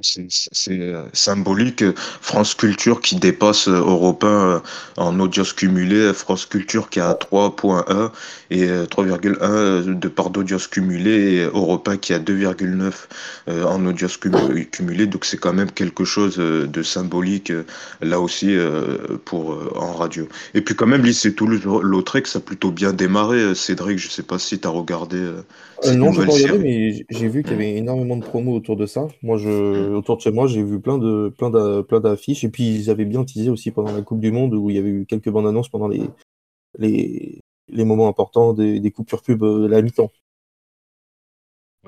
C'est 0.00 0.80
euh, 0.80 1.04
symbolique. 1.12 1.84
France 2.20 2.54
Culture 2.54 3.00
qui 3.00 3.16
dépasse 3.16 3.68
euh, 3.68 3.78
Europe 3.78 4.24
1 4.24 4.26
euh, 4.26 4.58
en 4.96 5.18
audience 5.20 5.52
cumulée. 5.52 6.12
France 6.12 6.46
Culture 6.46 6.90
qui 6.90 7.00
a 7.00 7.12
3.1 7.12 8.10
et 8.50 8.66
3,1 8.66 9.98
de 9.98 10.08
part 10.08 10.30
d'audience 10.30 10.66
cumulée. 10.66 11.34
Et 11.34 11.42
Europe 11.44 11.88
1 11.88 11.96
qui 11.96 12.12
a 12.12 12.18
2,9 12.18 13.64
en 13.64 13.86
audience 13.86 14.16
cumulée. 14.16 15.06
Donc 15.06 15.24
c'est 15.24 15.38
quand 15.38 15.52
même 15.52 15.70
quelque 15.70 16.04
chose 16.04 16.36
de 16.36 16.82
symbolique 16.82 17.52
là 18.00 18.20
aussi 18.20 18.56
pour 19.24 19.58
en 19.76 19.92
radio. 19.92 20.28
Et 20.54 20.60
puis 20.60 20.74
quand 20.74 20.86
même, 20.86 21.04
lycée 21.04 21.34
Toulouse-Lautrec, 21.34 22.26
ça 22.26 22.38
a 22.38 22.42
plutôt 22.42 22.70
bien 22.70 22.92
démarré. 22.92 23.54
Cédric, 23.54 23.98
je 23.98 24.08
sais 24.08 24.22
pas 24.22 24.38
si 24.38 24.58
tu 24.58 24.66
as 24.66 24.70
regardé. 24.70 25.18
Non, 25.96 26.12
je 26.12 26.22
pas 26.22 26.32
regardé, 26.32 26.58
mais 26.58 27.06
j'ai 27.10 27.28
vu 27.28 27.42
qu'il 27.42 27.52
y 27.52 27.54
avait 27.54 27.76
énormément 27.76 28.16
de 28.16 28.24
promos 28.24 28.54
autour 28.54 28.76
de 28.76 28.86
ça. 28.86 29.08
Moi, 29.22 29.36
je, 29.36 29.48
mmh. 29.48 29.96
autour 29.96 30.16
de 30.16 30.22
chez 30.22 30.30
moi, 30.30 30.46
j'ai 30.46 30.62
vu 30.62 30.80
plein 30.80 30.98
de 30.98 31.32
plein 31.36 31.50
plein 31.82 32.00
d'affiches. 32.00 32.44
Et 32.44 32.48
puis, 32.48 32.74
ils 32.74 32.90
avaient 32.90 33.04
bien 33.04 33.24
teasé 33.24 33.50
aussi 33.50 33.70
pendant 33.70 33.92
la 33.92 34.02
Coupe 34.02 34.20
du 34.20 34.30
Monde, 34.30 34.54
où 34.54 34.70
il 34.70 34.76
y 34.76 34.78
avait 34.78 34.90
eu 34.90 35.06
quelques 35.06 35.30
bandes 35.30 35.46
annonces 35.46 35.68
pendant 35.68 35.88
les, 35.88 36.02
les, 36.78 37.40
les 37.68 37.84
moments 37.84 38.08
importants 38.08 38.52
des, 38.52 38.80
des 38.80 38.90
coupures 38.90 39.22
pub 39.22 39.40
de 39.40 39.66
la 39.66 39.82
mi-temps. 39.82 40.10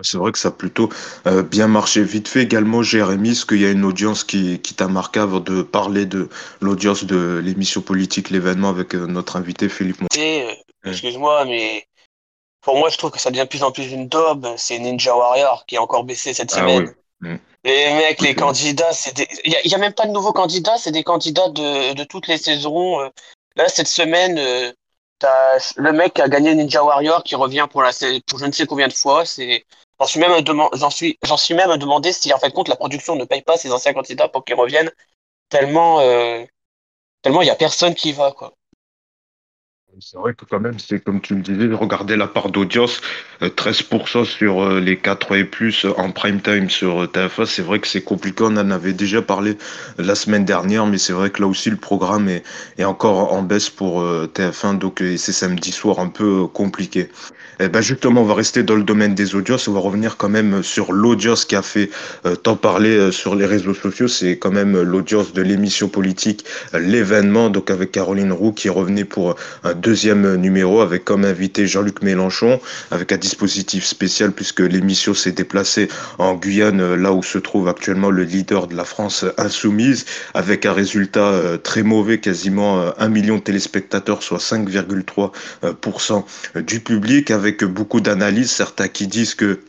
C'est 0.03 0.19
vrai 0.19 0.33
que 0.33 0.39
ça 0.39 0.49
a 0.49 0.51
plutôt 0.51 0.89
euh, 1.29 1.45
bien 1.45 1.69
marché. 1.69 2.03
Vite 2.03 2.27
fait 2.27 2.43
également, 2.43 2.83
Jérémy, 2.83 3.31
est-ce 3.31 3.47
qu'il 3.47 3.61
y 3.61 3.65
a 3.65 3.71
une 3.71 3.85
audience 3.85 4.25
qui, 4.25 4.59
qui 4.59 4.75
t'a 4.75 4.89
marqué 4.89 5.21
avant 5.21 5.39
de 5.39 5.63
parler 5.63 6.05
de 6.05 6.29
l'audience 6.61 7.05
de 7.05 7.41
l'émission 7.45 7.81
politique, 7.81 8.31
l'événement 8.31 8.71
avec 8.71 8.97
euh, 8.97 9.07
notre 9.07 9.37
invité 9.37 9.69
Philippe 9.69 10.03
euh, 10.03 10.51
Excuse-moi, 10.85 11.45
mais 11.45 11.87
pour 12.65 12.77
moi, 12.77 12.89
je 12.89 12.97
trouve 12.97 13.11
que 13.11 13.21
ça 13.21 13.31
devient 13.31 13.43
de 13.43 13.49
plus 13.49 13.63
en 13.63 13.71
plus 13.71 13.93
une 13.93 14.09
daube. 14.09 14.49
C'est 14.57 14.79
Ninja 14.79 15.15
Warrior 15.15 15.67
qui 15.67 15.77
a 15.77 15.83
encore 15.83 16.05
baissé 16.05 16.33
cette 16.33 16.53
ah 16.55 16.57
semaine. 16.57 16.95
Mm. 17.21 17.37
Les 17.65 17.95
mecs, 17.95 18.21
les 18.21 18.35
candidats, 18.35 18.91
il 19.45 19.57
n'y 19.67 19.75
a, 19.75 19.79
même 19.79 19.93
pas 19.93 20.07
de 20.07 20.13
nouveaux 20.13 20.33
candidats, 20.33 20.77
c'est 20.77 20.91
des 20.91 21.05
candidats 21.05 21.49
de, 21.49 21.95
de, 21.95 22.05
toutes 22.05 22.27
les 22.27 22.37
saisons. 22.37 23.01
Euh. 23.01 23.09
Là, 23.57 23.69
cette 23.69 23.87
semaine, 23.87 24.39
euh, 24.39 24.73
as 25.23 25.75
le 25.77 25.93
mec 25.93 26.15
qui 26.15 26.23
a 26.23 26.29
gagné 26.29 26.55
Ninja 26.55 26.83
Warrior 26.83 27.23
qui 27.23 27.35
revient 27.35 27.67
pour, 27.71 27.83
la, 27.83 27.91
pour 28.27 28.39
je 28.39 28.45
ne 28.45 28.53
sais 28.53 28.67
combien 28.67 28.89
de 28.89 28.93
fois. 28.93 29.25
J'en 29.25 30.07
suis, 30.07 30.21
même 30.21 30.45
j'en 30.75 30.91
suis, 30.91 31.19
j'en 31.23 31.37
suis 31.37 31.55
même 31.55 31.77
demandé 31.77 32.13
si 32.13 32.33
en 32.33 32.39
fait 32.39 32.51
compte 32.51 32.69
la 32.69 32.77
production 32.77 33.15
ne 33.17 33.25
paye 33.25 33.43
pas 33.43 33.57
ses 33.57 33.73
anciens 33.73 33.95
candidats 33.95 34.29
pour 34.29 34.45
qu'ils 34.45 34.57
reviennent. 34.57 34.91
Tellement, 35.49 36.01
euh, 36.01 36.45
tellement 37.23 37.43
il 37.43 37.47
n'y 37.47 37.51
a 37.51 37.57
personne 37.57 37.95
qui 37.95 38.13
va. 38.13 38.33
quoi. 38.33 38.55
C'est 40.01 40.17
vrai 40.17 40.35
que 40.35 40.45
quand 40.45 40.59
même, 40.59 40.79
c'est 40.79 40.99
comme 40.99 41.21
tu 41.21 41.37
le 41.37 41.41
disais, 41.41 41.73
regardez 41.73 42.17
la 42.17 42.27
part 42.27 42.51
d'audience, 42.51 43.01
13% 43.41 44.19
euh, 44.19 44.25
sur 44.25 44.63
euh, 44.63 44.81
les 44.81 44.97
4 44.97 45.37
et 45.37 45.45
plus 45.45 45.87
en 45.97 46.11
prime 46.11 46.41
time 46.41 46.69
sur 46.69 47.05
euh, 47.05 47.07
TF1. 47.07 47.47
C'est 47.47 47.63
vrai 47.63 47.79
que 47.79 47.87
c'est 47.87 48.03
compliqué. 48.03 48.43
On 48.43 48.57
en 48.57 48.71
avait 48.71 48.93
déjà 48.93 49.23
parlé 49.23 49.57
la 49.99 50.17
semaine 50.17 50.45
dernière, 50.45 50.87
mais 50.87 50.99
c'est 50.99 51.13
vrai 51.13 51.31
que 51.31 51.41
là 51.41 51.47
aussi 51.47 51.71
le 51.71 51.77
programme 51.77 52.29
est, 52.29 52.43
est 52.77 52.85
encore 52.85 53.33
en 53.33 53.43
baisse 53.43 53.71
pour 53.71 54.03
TF1. 54.05 54.79
Donc 54.79 55.01
c'est 55.17 55.33
samedi 55.33 55.71
soir 55.71 56.01
un 56.01 56.09
peu 56.09 56.47
compliqué. 56.49 57.09
Eh 57.61 57.69
ben 57.69 57.81
justement, 57.81 58.23
on 58.23 58.25
va 58.25 58.35
rester 58.35 58.65
dans 58.65 58.75
le 58.75 58.83
domaine 58.83 59.15
des 59.15 59.37
audiences. 59.37 59.69
On 59.69 59.73
va 59.73 59.81
revenir 59.81 60.17
quand 60.17 60.29
même 60.29 60.63
sur 60.65 60.93
l'audience 60.93 61.45
qui 61.45 61.55
a 61.55 61.63
fait 61.63 61.91
tant 62.43 62.57
parler 62.57 63.13
sur 63.13 63.37
les 63.37 63.47
réseaux 63.47 63.75
sociaux. 63.75 64.09
C'est 64.09 64.39
quand 64.39 64.51
même 64.51 64.81
l'audience 64.81 65.33
de 65.33 65.43
l'émission 65.43 65.89
politique, 65.89 66.45
l'événement, 66.73 67.51
donc 67.51 67.71
avec 67.71 67.93
Caroline 67.93 68.33
Roux 68.33 68.53
qui 68.53 68.69
revenait 68.69 69.05
pour 69.05 69.37
un 69.63 69.75
deuxième 69.85 70.37
numéro 70.37 70.81
avec 70.81 71.05
comme 71.05 71.27
invité 71.27 71.67
Jean-Luc 71.67 72.03
Mélenchon, 72.03 72.59
avec 72.91 73.13
un 73.13 73.19
dispositif 73.19 73.85
spécial 73.85 74.33
puisque 74.33 74.61
l'émission 74.61 75.13
s'est 75.13 75.33
déplacée 75.33 75.89
en 76.19 76.35
Guyane, 76.35 76.95
là 76.95 77.13
où 77.13 77.23
se 77.23 77.37
trouve 77.37 77.69
actuellement 77.69 78.11
le 78.11 78.25
leader 78.25 78.67
de 78.67 78.75
la 78.75 78.85
France 78.85 79.27
insoumise, 79.37 80.07
avec 80.33 80.65
un 80.65 80.73
résultat 80.73 81.29
euh, 81.29 81.59
très 81.59 81.83
mauvais, 81.83 82.19
quasiment 82.19 82.81
euh, 82.81 82.91
un 82.99 83.09
million 83.09 83.37
de 83.37 83.43
téléspectateurs, 83.43 84.23
soit 84.23 84.39
5,3% 84.39 86.25
du 86.63 86.81
public, 86.81 87.31
avec 87.31 87.63
beaucoup 87.65 88.01
d'analyses, 88.01 88.51
certains 88.51 88.89
qui 88.89 89.07
disent 89.07 89.35
que 89.35 89.61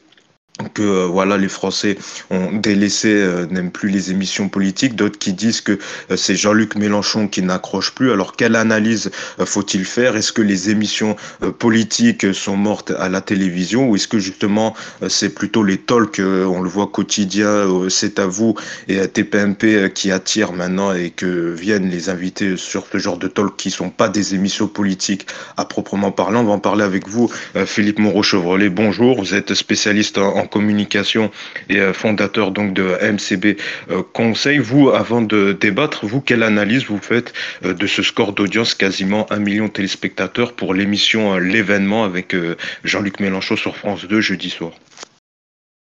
que 0.73 0.81
euh, 0.81 1.05
voilà 1.05 1.37
les 1.37 1.49
Français 1.49 1.97
ont 2.29 2.51
délaissé 2.53 3.09
euh, 3.09 3.45
n'aiment 3.47 3.71
plus 3.71 3.89
les 3.89 4.11
émissions 4.11 4.47
politiques. 4.49 4.95
D'autres 4.95 5.19
qui 5.19 5.33
disent 5.33 5.61
que 5.61 5.77
euh, 6.11 6.15
c'est 6.15 6.35
Jean-Luc 6.35 6.75
Mélenchon 6.75 7.27
qui 7.27 7.41
n'accroche 7.41 7.91
plus. 7.93 8.11
Alors 8.11 8.35
quelle 8.35 8.55
analyse 8.55 9.11
faut-il 9.43 9.85
faire? 9.85 10.15
Est-ce 10.15 10.31
que 10.31 10.41
les 10.41 10.69
émissions 10.69 11.15
politiques 11.59 12.33
sont 12.33 12.55
mortes 12.55 12.91
à 12.97 13.09
la 13.09 13.21
télévision 13.21 13.89
ou 13.89 13.95
est-ce 13.95 14.07
que 14.07 14.19
justement 14.19 14.75
c'est 15.07 15.29
plutôt 15.29 15.63
les 15.63 15.77
talks 15.77 16.19
on 16.19 16.61
le 16.61 16.69
voit 16.69 16.87
quotidien 16.87 17.67
c'est 17.89 18.19
à 18.19 18.25
vous 18.25 18.55
et 18.87 18.99
à 18.99 19.07
TPMP 19.07 19.91
qui 19.93 20.11
attirent 20.11 20.53
maintenant 20.53 20.93
et 20.93 21.09
que 21.09 21.51
viennent 21.51 21.89
les 21.89 22.09
invités 22.09 22.57
sur 22.57 22.85
ce 22.91 22.97
genre 22.97 23.17
de 23.17 23.27
talk 23.27 23.55
qui 23.57 23.71
sont 23.71 23.89
pas 23.89 24.09
des 24.09 24.35
émissions 24.35 24.67
politiques 24.67 25.27
à 25.57 25.65
proprement 25.65 26.11
parler 26.11 26.37
on 26.37 26.43
va 26.43 26.53
en 26.53 26.59
parler 26.59 26.83
avec 26.83 27.07
vous 27.07 27.29
Philippe 27.65 27.99
Moreau-Chevrolet 27.99 28.69
bonjour 28.69 29.19
vous 29.19 29.33
êtes 29.33 29.53
spécialiste 29.53 30.17
en 30.17 30.44
communication 30.45 31.31
et 31.69 31.79
euh, 31.79 31.93
fondateur 31.93 32.51
donc 32.51 32.73
de 32.73 32.83
MCB 32.83 33.57
euh, 33.89 34.03
Conseil. 34.13 34.57
Vous, 34.57 34.89
avant 34.89 35.21
de 35.21 35.53
débattre, 35.53 36.05
vous, 36.05 36.21
quelle 36.21 36.43
analyse 36.43 36.85
vous 36.85 36.99
faites 36.99 37.33
euh, 37.63 37.73
de 37.73 37.87
ce 37.87 38.03
score 38.03 38.33
d'audience, 38.33 38.73
quasiment 38.73 39.31
un 39.31 39.39
million 39.39 39.65
de 39.65 39.71
téléspectateurs 39.71 40.53
pour 40.53 40.73
l'émission 40.73 41.37
L'événement 41.37 42.03
avec 42.03 42.35
Jean-Luc 42.83 43.19
Mélenchon 43.19 43.55
sur 43.55 43.75
France 43.75 44.05
2 44.05 44.21
jeudi 44.21 44.49
soir? 44.49 44.71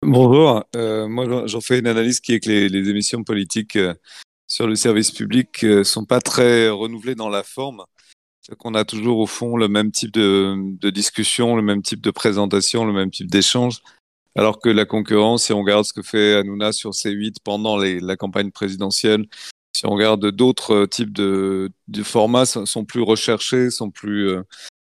Bonjour, 0.01 0.63
moi 0.73 1.45
j'en 1.45 1.61
fais 1.61 1.79
une 1.79 1.87
analyse 1.87 2.19
qui 2.19 2.33
est 2.33 2.39
que 2.39 2.49
les, 2.49 2.89
émissions 2.89 3.23
politiques 3.23 3.77
sur 4.47 4.67
le 4.67 4.75
service 4.75 5.11
public 5.11 5.63
ne 5.63 5.83
sont 5.83 6.05
pas 6.05 6.21
très 6.21 6.69
renouvelées 6.69 7.15
dans 7.15 7.29
la 7.29 7.43
forme. 7.43 7.83
Qu'on 8.59 8.75
a 8.75 8.85
toujours 8.85 9.17
au 9.19 9.25
fond 9.25 9.57
le 9.57 9.67
même 9.67 9.91
type 9.91 10.11
de, 10.11 10.89
discussion, 10.91 11.55
le 11.55 11.63
même 11.63 11.81
type 11.81 12.01
de 12.01 12.11
présentation, 12.11 12.85
le 12.85 12.93
même 12.93 13.09
type 13.09 13.29
d'échange. 13.29 13.81
Alors 14.37 14.59
que 14.59 14.69
la 14.69 14.85
concurrence, 14.85 15.45
si 15.45 15.53
on 15.53 15.61
regarde 15.61 15.85
ce 15.85 15.93
que 15.93 16.01
fait 16.01 16.35
Hanouna 16.35 16.73
sur 16.73 16.91
C8 16.91 17.37
pendant 17.43 17.77
la 17.77 18.17
campagne 18.17 18.51
présidentielle, 18.51 19.25
si 19.75 19.85
on 19.85 19.89
regarde 19.89 20.31
d'autres 20.31 20.73
euh, 20.73 20.87
types 20.87 21.11
de, 21.11 21.71
formats, 22.03 22.45
sont 22.45 22.85
plus 22.85 23.01
recherchés, 23.01 23.69
sont 23.69 23.91
plus 23.91 24.29
euh, 24.29 24.43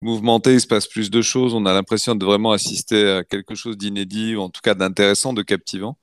mouvementés, 0.02 0.54
il 0.54 0.60
se 0.60 0.68
passe 0.68 0.86
plus 0.86 1.10
de 1.10 1.20
choses. 1.20 1.54
On 1.54 1.66
a 1.66 1.72
l'impression 1.72 2.14
de 2.14 2.24
vraiment 2.24 2.52
assister 2.52 3.10
à 3.10 3.24
quelque 3.24 3.56
chose 3.56 3.76
d'inédit, 3.76 4.36
ou 4.36 4.40
en 4.40 4.50
tout 4.50 4.60
cas 4.62 4.74
d'intéressant, 4.74 5.32
de 5.32 5.42
captivant. 5.42 5.98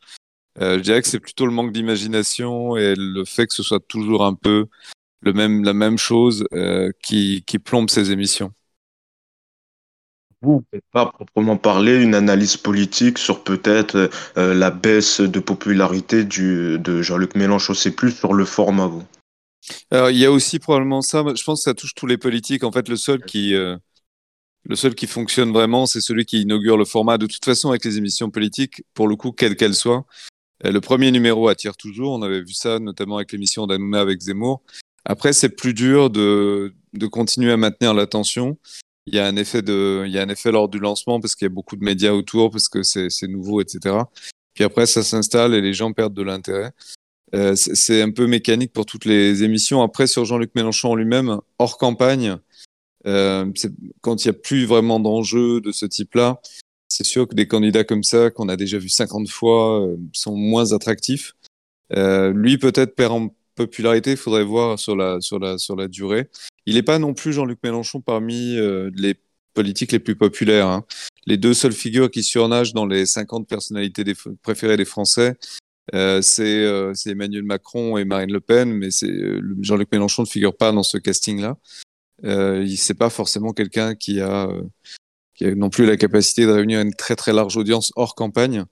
Euh, 0.61 0.77
je 0.77 0.83
dirais 0.83 1.01
que 1.01 1.07
c'est 1.07 1.21
plutôt 1.21 1.45
le 1.45 1.53
manque 1.53 1.71
d'imagination 1.71 2.75
et 2.75 2.95
le 2.97 3.23
fait 3.25 3.47
que 3.47 3.53
ce 3.53 3.63
soit 3.63 3.85
toujours 3.85 4.25
un 4.25 4.33
peu 4.33 4.67
le 5.21 5.33
même, 5.33 5.63
la 5.63 5.73
même 5.73 5.97
chose 5.97 6.45
qui, 7.01 7.43
qui 7.47 7.59
plombe 7.59 7.89
ces 7.89 8.11
émissions 8.11 8.53
vous 10.45 10.63
ne 10.73 10.79
pas 10.91 11.07
proprement 11.07 11.57
parler 11.57 12.01
une 12.01 12.15
analyse 12.15 12.57
politique 12.57 13.17
sur 13.17 13.43
peut-être 13.43 14.09
euh, 14.37 14.53
la 14.53 14.71
baisse 14.71 15.19
de 15.19 15.39
popularité 15.39 16.23
du, 16.23 16.79
de 16.79 17.01
Jean-Luc 17.01 17.35
Mélenchon. 17.35 17.73
C'est 17.73 17.91
plus 17.91 18.11
sur 18.11 18.33
le 18.33 18.45
format, 18.45 18.89
il 19.91 20.17
y 20.17 20.25
a 20.25 20.31
aussi 20.31 20.59
probablement 20.59 21.01
ça. 21.01 21.23
Je 21.35 21.43
pense 21.43 21.61
que 21.61 21.63
ça 21.63 21.73
touche 21.73 21.95
tous 21.95 22.05
les 22.05 22.17
politiques. 22.17 22.63
En 22.63 22.71
fait, 22.71 22.87
le 22.87 22.95
seul 22.95 23.23
qui, 23.23 23.55
euh, 23.55 23.75
le 24.63 24.75
seul 24.75 24.95
qui 24.95 25.07
fonctionne 25.07 25.51
vraiment, 25.51 25.85
c'est 25.85 26.01
celui 26.01 26.25
qui 26.25 26.41
inaugure 26.41 26.77
le 26.77 26.85
format. 26.85 27.17
De 27.17 27.25
toute 27.25 27.43
façon, 27.43 27.69
avec 27.69 27.83
les 27.85 27.97
émissions 27.97 28.29
politiques, 28.29 28.83
pour 28.93 29.07
le 29.07 29.15
coup, 29.15 29.31
quelles 29.31 29.55
qu'elles 29.55 29.75
soient, 29.75 30.05
euh, 30.65 30.71
le 30.71 30.81
premier 30.81 31.11
numéro 31.11 31.47
attire 31.47 31.75
toujours. 31.77 32.13
On 32.13 32.21
avait 32.21 32.41
vu 32.41 32.53
ça 32.53 32.79
notamment 32.79 33.17
avec 33.17 33.31
l'émission 33.31 33.67
d'Anouna 33.67 34.01
avec 34.01 34.21
Zemmour. 34.21 34.61
Après, 35.05 35.33
c'est 35.33 35.49
plus 35.49 35.73
dur 35.73 36.09
de, 36.09 36.73
de 36.93 37.07
continuer 37.07 37.51
à 37.51 37.57
maintenir 37.57 37.93
l'attention 37.93 38.57
il 39.07 39.15
y 39.15 39.19
a 39.19 39.25
un 39.25 39.35
effet 39.35 39.61
de, 39.61 40.03
il 40.05 40.11
y 40.11 40.19
a 40.19 40.21
un 40.21 40.29
effet 40.29 40.51
lors 40.51 40.69
du 40.69 40.79
lancement 40.79 41.19
parce 41.19 41.35
qu'il 41.35 41.45
y 41.45 41.51
a 41.51 41.53
beaucoup 41.53 41.75
de 41.75 41.83
médias 41.83 42.11
autour, 42.11 42.51
parce 42.51 42.69
que 42.69 42.83
c'est, 42.83 43.09
c'est 43.09 43.27
nouveau, 43.27 43.61
etc. 43.61 43.95
Puis 44.53 44.63
après, 44.63 44.85
ça 44.85 45.03
s'installe 45.03 45.53
et 45.53 45.61
les 45.61 45.73
gens 45.73 45.93
perdent 45.93 46.13
de 46.13 46.23
l'intérêt. 46.23 46.71
Euh, 47.33 47.55
c'est 47.55 48.01
un 48.01 48.11
peu 48.11 48.27
mécanique 48.27 48.71
pour 48.71 48.85
toutes 48.85 49.05
les 49.05 49.43
émissions. 49.43 49.81
Après, 49.81 50.07
sur 50.07 50.25
Jean-Luc 50.25 50.51
Mélenchon 50.55 50.95
lui-même, 50.95 51.39
hors 51.59 51.77
campagne, 51.77 52.37
euh, 53.05 53.51
quand 54.01 54.23
il 54.23 54.27
n'y 54.27 54.35
a 54.35 54.39
plus 54.39 54.65
vraiment 54.65 54.99
d'enjeux 54.99 55.61
de 55.61 55.71
ce 55.71 55.85
type-là, 55.85 56.41
c'est 56.87 57.03
sûr 57.03 57.27
que 57.27 57.35
des 57.35 57.47
candidats 57.47 57.83
comme 57.83 58.03
ça, 58.03 58.29
qu'on 58.29 58.49
a 58.49 58.55
déjà 58.55 58.77
vu 58.77 58.89
50 58.89 59.29
fois, 59.29 59.81
euh, 59.85 59.97
sont 60.13 60.35
moins 60.35 60.71
attractifs. 60.71 61.33
Euh, 61.93 62.31
lui, 62.31 62.57
peut-être 62.57 62.95
perd 62.95 63.11
en 63.11 63.35
popularité, 63.55 64.11
il 64.11 64.17
faudrait 64.17 64.43
voir 64.43 64.77
sur 64.77 64.95
la, 64.95 65.19
sur 65.21 65.39
la, 65.39 65.57
sur 65.57 65.75
la 65.75 65.87
durée. 65.87 66.29
Il 66.65 66.75
n'est 66.75 66.83
pas 66.83 66.99
non 66.99 67.13
plus 67.13 67.33
Jean-Luc 67.33 67.59
Mélenchon 67.63 68.01
parmi 68.01 68.57
euh, 68.57 68.89
les 68.95 69.15
politiques 69.53 69.91
les 69.91 69.99
plus 69.99 70.15
populaires. 70.15 70.67
Hein. 70.67 70.85
Les 71.25 71.37
deux 71.37 71.53
seules 71.53 71.73
figures 71.73 72.11
qui 72.11 72.23
surnagent 72.23 72.73
dans 72.73 72.85
les 72.85 73.05
50 73.05 73.47
personnalités 73.47 74.03
préférées 74.43 74.77
des 74.77 74.85
Français, 74.85 75.35
euh, 75.93 76.21
euh, 76.39 76.93
c'est 76.93 77.09
Emmanuel 77.11 77.43
Macron 77.43 77.97
et 77.97 78.05
Marine 78.05 78.31
Le 78.31 78.39
Pen, 78.39 78.71
mais 78.73 78.89
Jean-Luc 79.61 79.91
Mélenchon 79.91 80.23
ne 80.23 80.27
figure 80.27 80.55
pas 80.55 80.71
dans 80.71 80.83
ce 80.83 80.97
casting-là. 80.97 81.57
Euh, 82.23 82.63
il 82.65 82.79
n'est 82.89 82.95
pas 82.95 83.09
forcément 83.09 83.53
quelqu'un 83.53 83.93
qui 83.95 84.21
a, 84.21 84.49
qui 85.35 85.45
a 85.45 85.53
non 85.53 85.69
plus 85.69 85.85
la 85.85 85.97
capacité 85.97 86.45
de 86.45 86.51
réunir 86.51 86.81
une 86.81 86.93
très 86.93 87.15
très 87.15 87.33
large 87.33 87.57
audience 87.57 87.91
hors 87.95 88.15
campagne. 88.15 88.65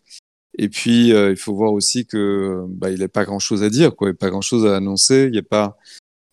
Et 0.57 0.69
puis, 0.69 1.09
il 1.09 1.35
faut 1.35 1.55
voir 1.55 1.73
aussi 1.73 2.05
que 2.05 2.63
bah, 2.67 2.91
il 2.91 2.99
n'a 2.99 3.07
pas 3.07 3.25
grand-chose 3.25 3.63
à 3.63 3.69
dire, 3.69 3.95
quoi. 3.95 4.07
Il 4.07 4.11
n'y 4.11 4.15
a 4.15 4.19
pas 4.19 4.29
grand-chose 4.29 4.65
à 4.65 4.75
annoncer. 4.75 5.25
Il 5.25 5.31
n'y 5.31 5.39
a 5.39 5.43
pas 5.43 5.77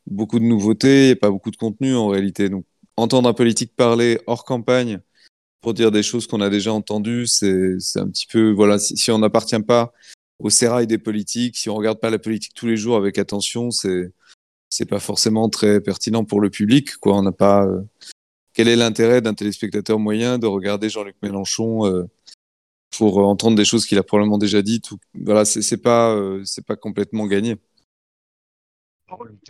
beaucoup 0.06 0.38
de 0.38 0.44
nouveautés, 0.44 1.10
et 1.10 1.16
pas 1.16 1.30
beaucoup 1.30 1.50
de 1.50 1.56
contenu 1.56 1.94
en 1.94 2.08
réalité. 2.08 2.48
Donc, 2.48 2.64
entendre 2.96 3.28
un 3.28 3.34
politique 3.34 3.74
parler 3.76 4.20
hors 4.26 4.44
campagne 4.44 5.00
pour 5.60 5.74
dire 5.74 5.90
des 5.90 6.02
choses 6.02 6.26
qu'on 6.26 6.40
a 6.40 6.50
déjà 6.50 6.72
entendues, 6.72 7.26
c'est 7.26 7.76
un 7.96 8.08
petit 8.08 8.26
peu, 8.26 8.50
voilà, 8.50 8.78
si, 8.78 9.10
on 9.10 9.18
n'appartient 9.18 9.60
pas 9.60 9.92
au 10.38 10.50
sérail 10.50 10.86
des 10.86 10.98
politiques, 10.98 11.56
si 11.56 11.68
on 11.68 11.74
regarde 11.74 12.00
pas 12.00 12.10
la 12.10 12.18
politique 12.18 12.54
tous 12.54 12.66
les 12.66 12.76
jours 12.76 12.96
avec 12.96 13.18
attention, 13.18 13.70
c'est 13.70 14.12
c'est 14.70 14.86
pas 14.86 15.00
forcément 15.00 15.48
très 15.48 15.80
pertinent 15.80 16.24
pour 16.24 16.40
le 16.40 16.48
public, 16.48 16.96
quoi. 16.96 17.18
On 17.18 17.22
n'a 17.22 17.32
pas. 17.32 17.66
Euh, 17.66 17.82
quel 18.54 18.68
est 18.68 18.76
l'intérêt 18.76 19.20
d'un 19.20 19.34
téléspectateur 19.34 19.98
moyen 19.98 20.38
de 20.38 20.46
regarder 20.46 20.88
Jean-Luc 20.88 21.16
Mélenchon 21.22 21.86
euh, 21.86 22.04
pour 22.96 23.18
entendre 23.18 23.56
des 23.56 23.64
choses 23.64 23.86
qu'il 23.86 23.98
a 23.98 24.02
probablement 24.02 24.38
déjà 24.38 24.62
dites 24.62 24.90
ou... 24.90 24.98
Voilà, 25.14 25.44
c'est 25.44 25.76
pas 25.76 26.14
euh, 26.14 26.42
c'est 26.44 26.64
pas 26.64 26.76
complètement 26.76 27.26
gagné 27.26 27.56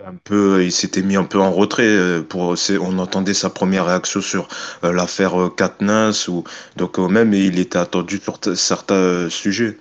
un 0.05 0.15
peu, 0.15 0.65
il 0.65 0.73
s'était 0.73 1.03
mis 1.03 1.17
un 1.17 1.25
peu 1.25 1.39
en 1.39 1.53
retrait. 1.53 1.87
Euh, 1.87 2.23
pour, 2.23 2.55
on 2.81 2.99
entendait 2.99 3.35
sa 3.35 3.51
première 3.51 3.87
réaction 3.87 4.21
sur 4.21 4.49
euh, 4.85 4.93
l'affaire 4.93 5.51
Katniss, 5.57 6.29
euh, 6.29 6.33
ou 6.33 6.45
donc 6.77 6.99
même 6.99 7.33
il 7.35 7.59
était 7.59 7.79
attendu 7.79 8.19
sur 8.19 8.39
certains 8.55 9.29
sujets. 9.29 9.79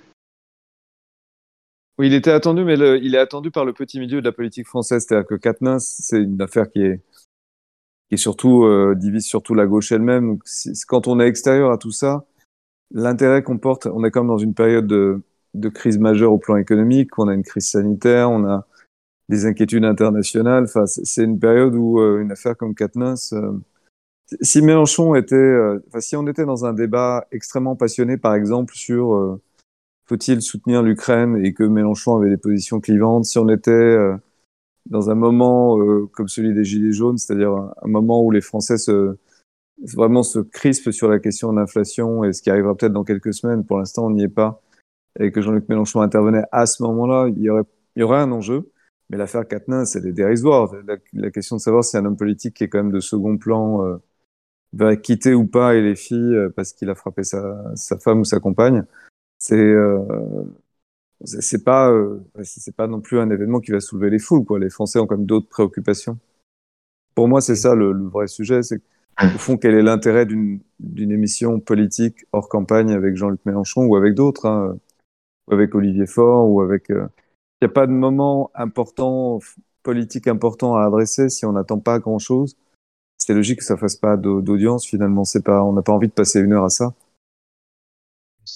Oui, 1.98 2.08
il 2.08 2.13
était 2.13 2.32
attendu, 2.32 2.63
mais 2.63 2.75
il 2.75 3.13
est 3.13 3.20
attendu 3.20 3.51
par 3.51 3.66
le 3.66 3.74
petit 3.74 4.00
milieu 4.00 4.22
de 4.22 4.25
la 4.25 4.32
politique 4.32 4.68
française. 4.68 5.06
C'est-à-dire 5.06 5.28
que 5.28 5.36
Katniss, 5.36 5.98
c'est 6.00 6.22
une 6.22 6.42
affaire 6.42 6.72
qui 6.72 6.82
est, 6.82 7.01
qui 8.08 8.13
est 8.13 8.18
surtout 8.18 8.66
divise 8.96 9.25
surtout 9.25 9.54
la 9.54 9.66
gauche 9.66 9.92
elle-même. 9.92 10.39
Quand 10.88 11.08
on 11.08 11.20
est 11.20 11.28
extérieur 11.28 11.72
à 11.72 11.78
tout 11.78 11.92
ça, 11.92 12.25
l'intérêt 12.91 13.43
qu'on 13.43 13.58
porte, 13.58 13.88
on 13.88 14.03
est 14.03 14.12
comme 14.12 14.27
dans 14.27 14.38
une 14.38 14.53
période 14.53 14.88
de, 14.88 15.22
crise 15.69 15.98
majeure 15.98 16.34
au 16.34 16.38
plan 16.38 16.58
économique. 16.58 17.17
On 17.17 17.27
a 17.27 17.34
une 17.34 17.43
crise 17.43 17.69
sanitaire, 17.69 18.29
on 18.29 18.46
a 18.46 18.65
des 19.29 19.46
inquiétudes 19.46 19.86
internationales. 19.86 20.67
C'est 20.86 21.24
une 21.24 21.39
période 21.39 21.75
où 21.75 22.00
euh, 22.00 22.22
une 22.22 22.31
affaire 22.31 22.58
comme 22.58 22.74
Katniss, 22.75 23.34
euh, 23.34 23.51
si 24.41 24.62
Mélenchon 24.62 25.15
était, 25.15 25.36
euh, 25.36 25.79
si 26.00 26.15
on 26.15 26.27
était 26.27 26.46
dans 26.46 26.65
un 26.65 26.74
débat 26.74 27.27
extrêmement 27.31 27.75
passionné, 27.75 28.17
par 28.17 28.36
exemple, 28.36 28.75
sur 28.75 29.39
faut-il 30.05 30.41
soutenir 30.41 30.81
l'Ukraine 30.81 31.43
et 31.43 31.53
que 31.53 31.63
Mélenchon 31.63 32.17
avait 32.17 32.29
des 32.29 32.38
positions 32.38 32.79
clivantes, 32.79 33.25
si 33.25 33.38
on 33.38 33.50
était 33.50 33.98
dans 34.88 35.12
un 35.12 35.15
moment 35.15 35.77
comme 36.13 36.27
celui 36.27 36.53
des 36.53 36.63
Gilets 36.63 36.93
jaunes, 36.93 37.17
c'est-à-dire 37.17 37.51
un, 37.51 37.88
moment 37.88 38.24
où 38.24 38.31
les 38.31 38.41
Français 38.41 38.77
se, 38.77 39.17
vraiment 39.94 40.24
se 40.24 40.40
crispent 40.40 40.92
sur 40.92 41.10
la 41.10 41.20
question 41.20 41.52
de 41.54 41.60
l'inflation 41.60 42.24
et 42.24 42.34
ce 42.34 42.42
qui 42.42 42.50
arrivera 42.50 42.76
peut-être 42.76 42.94
dans 42.94 43.04
quelques 43.04 43.34
semaines, 43.34 43.66
pour 43.66 43.78
l'instant 43.78 44.08
on 44.08 44.12
n'y 44.12 44.24
est 44.24 44.28
pas, 44.28 44.62
et 45.20 45.32
que 45.32 45.42
Jean-Luc 45.42 45.68
Mélenchon 45.70 46.02
intervenait 46.02 46.44
à 46.52 46.66
ce 46.66 46.84
moment-là, 46.84 47.30
il 47.30 47.42
y 47.42 47.50
aurait, 47.50 47.64
il 47.96 48.02
y 48.02 48.04
aurait 48.04 48.20
un 48.20 48.32
enjeu. 48.32 48.72
Mais 49.10 49.18
l'affaire 49.18 49.48
Quatennens, 49.48 49.92
c'est 49.92 50.02
des 50.02 50.12
dérisoires. 50.12 50.72
La, 51.14 51.32
question 51.32 51.56
de 51.56 51.62
savoir 51.62 51.84
si 51.84 51.98
un 51.98 52.06
homme 52.06 52.18
politique 52.18 52.54
qui 52.56 52.64
est 52.64 52.70
quand 52.70 52.78
même 52.78 52.92
de 52.92 53.00
second 53.00 53.38
plan 53.38 53.84
euh, 53.84 53.98
va 54.74 54.96
quitter 54.96 55.34
ou 55.34 55.46
pas 55.46 55.76
et 55.76 55.82
les 55.82 55.96
filles 55.96 56.36
euh, 56.36 56.50
parce 56.50 56.74
qu'il 56.74 56.90
a 56.90 56.96
frappé 56.96 57.24
sa, 57.24 57.76
sa, 57.76 57.98
femme 57.98 58.20
ou 58.22 58.26
sa 58.26 58.40
compagne, 58.40 58.84
c'est 59.40 59.56
euh, 59.58 60.04
c'est 61.26 61.64
pas 61.64 61.92
euh, 61.92 62.20
c'est 62.44 62.76
pas 62.76 62.88
non 62.88 63.02
plus 63.02 63.20
un 63.20 63.30
événement 63.30 63.60
qui 63.60 63.72
va 63.72 63.80
soulever 63.80 64.10
les 64.10 64.20
foules. 64.20 64.46
Quoi. 64.46 64.60
Les 64.60 64.70
Français 64.70 65.00
ont 65.00 65.08
quand 65.08 65.18
même 65.18 65.26
d'autres 65.26 65.50
préoccupations. 65.50 66.18
Pour 67.16 67.28
moi, 67.28 67.42
c'est 67.42 67.56
ça 67.56 67.76
le, 67.76 67.92
le, 67.92 68.08
vrai 68.08 68.28
sujet. 68.28 68.64
C'est 68.64 68.82
au 69.22 69.38
fond 69.38 69.58
quel 69.58 69.76
est 69.76 69.82
l'intérêt 69.82 70.26
d'une 70.26 70.62
émission 71.12 71.60
politique 71.60 72.26
hors 72.32 72.50
campagne 72.50 72.92
avec 72.92 73.16
Jean-Luc 73.16 73.42
Mélenchon 73.46 73.86
ou 73.86 73.96
avec 73.96 74.14
d'autres, 74.14 74.46
hein, 74.46 74.78
ou 75.48 75.54
avec 75.54 75.76
Olivier 75.76 76.06
Faure 76.06 76.50
ou 76.50 76.62
avec 76.62 76.90
euh, 76.90 77.08
il 77.62 77.66
n'y 77.66 77.72
a 77.72 77.74
pas 77.74 77.88
de 77.88 77.92
moment 77.92 78.52
important, 78.56 79.40
politique 79.84 80.28
important 80.28 80.76
à 80.76 80.86
adresser 80.86 81.30
si 81.30 81.46
on 81.46 81.52
n'attend 81.52 81.80
pas 81.80 82.00
grand-chose. 82.00 82.56
C'est 83.18 83.34
logique 83.34 83.60
que 83.60 83.66
ça 83.66 83.76
fasse 83.76 83.98
pas 83.98 84.16
d'audience 84.16 84.88
finalement. 84.88 85.26
C'est 85.26 85.44
pas, 85.44 85.62
on 85.64 85.74
n'a 85.74 85.82
pas 85.82 85.92
envie 85.92 86.08
de 86.08 86.14
passer 86.14 86.40
une 86.40 86.54
heure 86.54 86.64
à 86.64 86.70
ça 86.70 86.94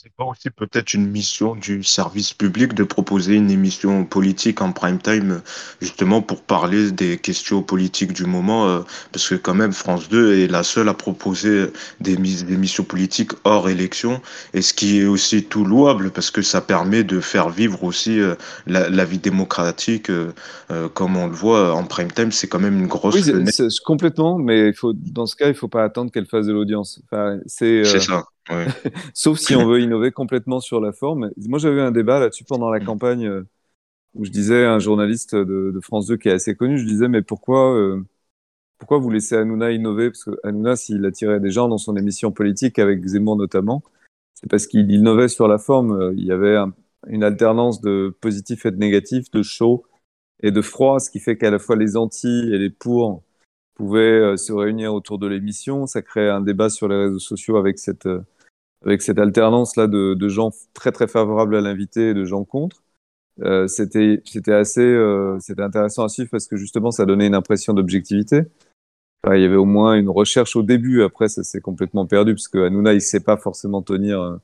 c'est 0.02 0.12
pas 0.12 0.24
aussi 0.24 0.50
peut-être 0.50 0.94
une 0.94 1.08
mission 1.08 1.56
du 1.56 1.84
service 1.84 2.34
public 2.34 2.74
de 2.74 2.84
proposer 2.84 3.36
une 3.36 3.52
émission 3.52 4.06
politique 4.06 4.62
en 4.62 4.72
prime 4.72 5.00
time, 5.00 5.42
justement 5.82 6.22
pour 6.22 6.42
parler 6.42 6.92
des 6.92 7.18
questions 7.18 7.62
politiques 7.62 8.14
du 8.14 8.26
moment, 8.26 8.68
euh, 8.68 8.80
parce 9.12 9.30
que 9.30 9.36
quand 9.36 9.54
même 9.54 9.72
France 9.72 10.10
2 10.10 10.40
est 10.40 10.48
la 10.48 10.64
seule 10.64 10.90
à 10.90 10.94
proposer 10.96 11.68
des, 12.00 12.14
émissions 12.14 12.84
politiques 12.84 13.34
hors 13.44 13.70
élection, 13.70 14.22
et 14.54 14.62
ce 14.64 14.74
qui 14.74 15.00
est 15.00 15.06
aussi 15.06 15.44
tout 15.44 15.64
louable, 15.64 16.10
parce 16.10 16.32
que 16.32 16.42
ça 16.42 16.62
permet 16.62 17.04
de 17.04 17.20
faire 17.20 17.50
vivre 17.50 17.84
aussi 17.84 18.20
euh, 18.20 18.36
la, 18.66 19.06
vie 19.06 19.20
démocratique, 19.20 20.10
euh, 20.10 20.32
comme 20.94 21.18
on 21.18 21.28
le 21.28 21.34
voit 21.34 21.76
en 21.76 21.84
prime 21.84 22.12
time, 22.12 22.32
c'est 22.32 22.48
quand 22.48 22.60
même 22.60 22.80
une 22.80 22.88
grosse. 22.88 23.16
Oui, 23.16 23.46
c'est 23.52 23.68
complètement, 23.86 24.40
mais 24.40 24.70
il 24.70 24.74
faut, 24.74 24.94
dans 24.94 25.28
ce 25.28 25.36
cas, 25.36 25.50
il 25.50 25.56
faut 25.56 25.68
pas 25.68 25.84
attendre 25.84 26.12
qu'elle 26.12 26.26
fasse 26.26 26.48
de 26.48 26.54
l'audience. 26.54 27.00
Enfin, 27.06 27.38
c'est 27.46 27.84
ça. 27.86 28.24
Sauf 29.14 29.40
si 29.40 29.56
on 29.56 29.68
veut 29.68 29.82
innover 29.82 30.12
complètement 30.12 30.60
sur 30.60 30.80
la 30.82 30.92
forme. 30.92 31.32
Moi, 31.38 31.60
j'avais 31.60 31.82
un 31.82 31.92
débat 31.92 32.20
là-dessus 32.20 32.44
pendant 32.44 32.70
la 32.70 32.80
mm. 32.80 32.86
campagne 32.86 33.28
euh, 33.28 33.48
où 34.16 34.26
je 34.26 34.32
disais 34.32 34.66
à 34.66 34.74
un 34.74 34.80
journaliste 34.80 35.36
de, 35.36 35.80
France 35.82 36.08
2 36.08 36.18
qui 36.18 36.30
est 36.30 36.34
assez 36.34 36.56
connu, 36.56 36.78
je 36.78 36.86
disais, 36.86 37.08
mais 37.08 37.22
pourquoi, 37.22 37.74
euh, 37.76 38.04
pourquoi 38.78 38.98
vous 39.00 39.10
laissez 39.10 39.36
Hanouna 39.36 39.72
innover? 39.72 40.12
Parce 40.12 40.26
que 40.26 40.40
Hanouna, 40.44 40.76
s'il 40.76 41.06
attirait 41.06 41.40
des 41.40 41.52
gens 41.52 41.68
dans 41.68 41.78
son 41.78 41.96
émission 41.96 42.32
politique, 42.32 42.80
avec 42.80 43.06
Zemmour 43.06 43.38
notamment, 43.38 43.84
c'est 44.36 44.50
parce 44.50 44.68
qu'il 44.68 44.92
innovait 44.92 45.30
sur 45.30 45.48
la 45.48 45.58
forme. 45.58 46.14
Il 46.18 46.26
y 46.26 46.32
avait 46.32 46.58
une 47.08 47.24
alternance 47.24 47.82
de 47.82 48.16
positif 48.22 48.66
et 48.66 48.72
de 48.72 48.78
négatif, 48.78 49.32
de 49.32 49.42
chaud 49.42 49.86
et 50.42 50.52
de 50.52 50.62
froid, 50.62 51.00
ce 51.00 51.10
qui 51.10 51.20
fait 51.20 51.38
qu'à 51.38 51.50
la 51.50 51.60
fois 51.60 51.76
les 51.76 51.98
anti 51.98 52.28
et 52.28 52.58
les 52.58 52.70
pour 52.70 53.24
pouvaient 53.76 54.00
euh, 54.00 54.38
se 54.38 54.54
réunir 54.54 54.94
autour 54.94 55.20
de 55.20 55.28
l'émission. 55.28 55.88
Ça 55.88 56.02
crée 56.02 56.30
un 56.30 56.42
débat 56.42 56.70
sur 56.70 56.88
les 56.88 56.96
réseaux 56.96 57.20
sociaux 57.20 57.58
avec 57.58 57.80
cette 57.80 58.08
avec 58.86 59.02
cette 59.02 59.20
alternance 59.20 59.76
là 59.76 59.88
de, 59.88 60.28
gens 60.30 60.52
très 60.74 60.92
très 60.92 61.08
favorables 61.08 61.56
à 61.56 61.62
l'invité 61.62 62.10
et 62.10 62.14
de 62.14 62.26
gens 62.26 62.44
contre. 62.44 62.84
Euh, 63.42 63.68
c'était 63.68 64.22
c'était 64.26 64.54
assez 64.54 64.82
euh, 64.82 65.38
c'était 65.40 65.64
intéressant 65.64 66.04
à 66.04 66.10
suivre 66.10 66.30
parce 66.30 66.48
que 66.48 66.56
justement 66.56 66.92
ça 66.92 67.06
donnait 67.06 67.28
une 67.28 67.36
impression 67.36 67.74
d'objectivité. 67.74 68.42
Il 69.26 69.42
y 69.42 69.46
avait 69.46 69.56
au 69.56 69.66
moins 69.66 69.96
une 69.96 70.10
recherche 70.10 70.56
au 70.56 70.64
début. 70.64 71.02
Après 71.04 71.30
ça 71.30 71.44
s'est 71.44 71.62
complètement 71.62 72.06
perdu 72.06 72.34
parce 72.36 72.50
que 72.50 72.60
Hanouna 72.60 72.94
il 72.94 73.02
sait 73.02 73.22
pas 73.22 73.38
forcément 73.38 73.82
tenir 73.82 74.22
un, 74.22 74.42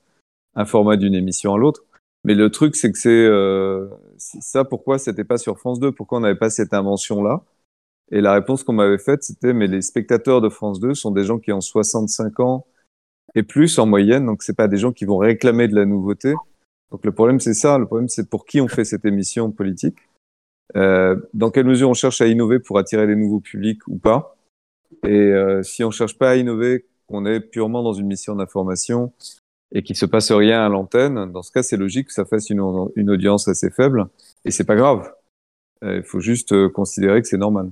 un 0.55 0.65
format 0.65 0.96
d'une 0.98 1.15
émission 1.15 1.53
à 1.53 1.58
l'autre. 1.58 1.84
Mais 2.24 2.36
le 2.36 2.50
truc 2.50 2.75
c'est 2.75 2.91
que 2.91 2.98
c'est 2.98 3.10
euh, 3.10 3.88
ça 4.17 4.63
pourquoi 4.65 4.98
c'était 5.00 5.24
pas 5.24 5.38
sur 5.38 5.58
France 5.60 5.79
2 5.79 5.91
pourquoi 5.91 6.17
on 6.19 6.22
n'avait 6.22 6.36
pas 6.39 6.50
cette 6.50 6.74
invention 6.74 7.24
là 7.24 7.43
et 8.12 8.21
la 8.21 8.34
réponse 8.34 8.63
qu'on 8.63 8.73
m'avait 8.73 8.97
faite 8.97 9.23
c'était 9.23 9.54
mais 9.54 9.67
les 9.67 9.82
spectateurs 9.82 10.41
de 10.41 10.49
France 10.49 10.80
2 10.82 10.95
sont 10.95 11.12
des 11.12 11.23
gens 11.23 11.39
qui 11.39 11.54
ont 11.54 11.62
65 11.62 12.39
ans 12.41 12.65
et 13.36 13.44
plus 13.44 13.78
en 13.80 13.86
moyenne. 13.86 14.26
Donc, 14.26 14.44
c'est 14.44 14.56
pas 14.56 14.68
des 14.68 14.78
gens 14.78 14.92
qui 14.92 15.06
vont 15.06 15.18
réclamer 15.18 15.68
de 15.68 15.76
la 15.76 15.86
nouveauté. 15.86 16.34
Donc, 16.92 17.06
le 17.06 17.12
problème, 17.12 17.39
c'est 17.39 17.54
ça. 17.54 17.78
Le 17.78 17.86
problème, 17.86 18.10
c'est 18.10 18.30
pour 18.30 18.46
qui 18.46 18.62
on 18.62 18.68
fait 18.68 18.86
cette 18.86 19.06
émission 19.06 19.52
politique. 19.52 19.98
Euh, 20.76 21.15
dans 21.34 21.50
quelle 21.50 21.65
mesure 21.65 21.89
on 21.89 21.94
cherche 21.94 22.22
à 22.22 22.28
innover 22.28 22.60
pour 22.60 22.78
attirer 22.78 23.08
des 23.08 23.15
nouveaux 23.15 23.39
publics 23.39 23.88
ou 23.88 23.98
pas? 23.98 24.36
Et 25.04 25.10
euh, 25.10 25.63
si 25.63 25.84
on 25.84 25.92
cherche 25.92 26.18
pas 26.18 26.32
à 26.32 26.36
innover, 26.36 26.86
qu'on 27.08 27.26
est 27.26 27.39
purement 27.39 27.84
dans 27.84 27.94
une 27.94 28.08
mission 28.08 28.36
d'information 28.36 29.12
et 29.72 29.84
qu'il 29.84 29.96
se 29.96 30.06
passe 30.06 30.32
rien 30.32 30.65
à 30.65 30.70
l'antenne, 30.70 31.32
dans 31.32 31.42
ce 31.42 31.52
cas, 31.52 31.63
c'est 31.63 31.78
logique 31.78 32.08
que 32.08 32.13
ça 32.13 32.26
fasse 32.26 32.50
une, 32.50 32.62
une 32.96 33.10
audience 33.10 33.48
assez 33.48 33.70
faible. 33.70 34.08
Et 34.46 34.52
c'est 34.52 34.63
pas 34.63 34.76
grave. 34.76 35.12
Euh, 35.84 35.98
il 35.98 36.04
faut 36.04 36.20
juste 36.20 36.52
euh, 36.52 36.70
considérer 36.70 37.22
que 37.22 37.28
c'est 37.28 37.38
normal 37.38 37.72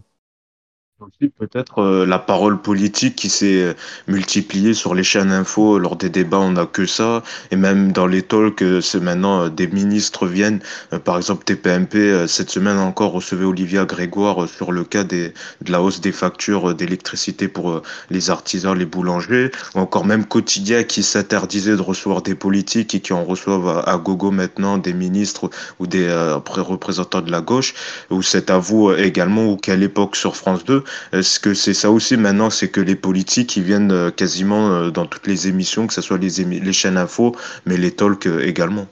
aussi 1.00 1.30
peut-être 1.30 1.80
euh, 1.80 2.06
la 2.08 2.18
parole 2.18 2.60
politique 2.60 3.16
qui 3.16 3.30
s'est 3.30 3.62
euh, 3.62 3.74
multipliée 4.08 4.74
sur 4.74 4.96
les 4.96 5.04
chaînes 5.04 5.32
info 5.32 5.78
lors 5.78 5.96
des 5.96 6.10
débats, 6.10 6.40
on 6.40 6.54
n'a 6.54 6.66
que 6.66 6.88
ça, 6.88 7.22
et 7.52 7.56
même 7.56 7.92
dans 7.92 8.08
les 8.08 8.24
talks, 8.24 8.64
euh, 8.64 8.82
c'est 8.82 9.00
maintenant 9.00 9.48
des 9.48 9.68
ministres 9.68 10.26
viennent, 10.26 10.60
par 11.04 11.18
exemple 11.18 11.44
TPMP 11.44 12.28
cette 12.28 12.50
semaine 12.50 12.80
encore 12.80 13.12
recevait 13.12 13.46
Olivia 13.46 13.86
Grégoire 13.86 14.50
sur 14.50 14.72
le 14.72 14.84
cas 14.84 15.04
des, 15.04 15.34
de 15.62 15.72
la 15.72 15.82
hausse 15.84 16.02
des 16.02 16.12
factures 16.12 16.74
d'électricité 16.74 17.48
pour 17.48 17.82
les 18.10 18.30
artisans, 18.32 18.76
les 18.76 18.86
boulangers, 18.86 19.52
ou 19.76 19.80
encore 19.80 20.06
même 20.06 20.26
Quotidien 20.26 20.84
qui 20.84 21.04
s'interdisait 21.04 21.76
de 21.76 21.82
recevoir 21.82 22.24
des 22.24 22.36
politiques 22.36 22.96
et 22.96 23.02
qui 23.02 23.14
en 23.14 23.24
reçoivent 23.24 23.84
à, 23.86 23.98
gogo 23.98 24.32
maintenant 24.32 24.78
des 24.78 24.94
ministres 24.94 25.50
ou 25.80 25.86
des 25.86 26.10
représentants 26.46 27.22
de 27.22 27.32
la 27.32 27.42
gauche, 27.42 27.74
ou 28.10 28.22
c'est 28.22 28.50
à 28.50 28.58
vous 28.58 28.92
également, 28.92 29.46
ou 29.46 29.58
qu'à 29.58 29.76
l'époque 29.76 30.16
sur 30.16 30.36
France 30.36 30.66
2, 30.66 30.84
est-ce 31.12 31.40
que 31.40 31.54
c'est 31.54 31.74
ça 31.74 31.92
aussi 31.92 32.18
maintenant, 32.18 32.50
c'est 32.50 32.70
que 32.70 32.82
les 32.82 32.96
politiques, 32.96 33.56
ils 33.58 33.64
viennent 33.64 33.92
euh, 33.92 34.12
quasiment 34.12 34.72
euh, 34.72 34.92
dans 34.92 35.06
toutes 35.06 35.28
les 35.28 35.48
émissions, 35.48 35.88
que 35.88 35.94
ce 35.94 36.02
soit 36.02 36.18
les, 36.18 36.44
les 36.44 36.74
chaînes 36.74 36.98
info, 36.98 37.36
mais 37.66 37.78
les 37.78 37.92
talks 37.92 38.28
euh, 38.28 38.46
également 38.46 38.88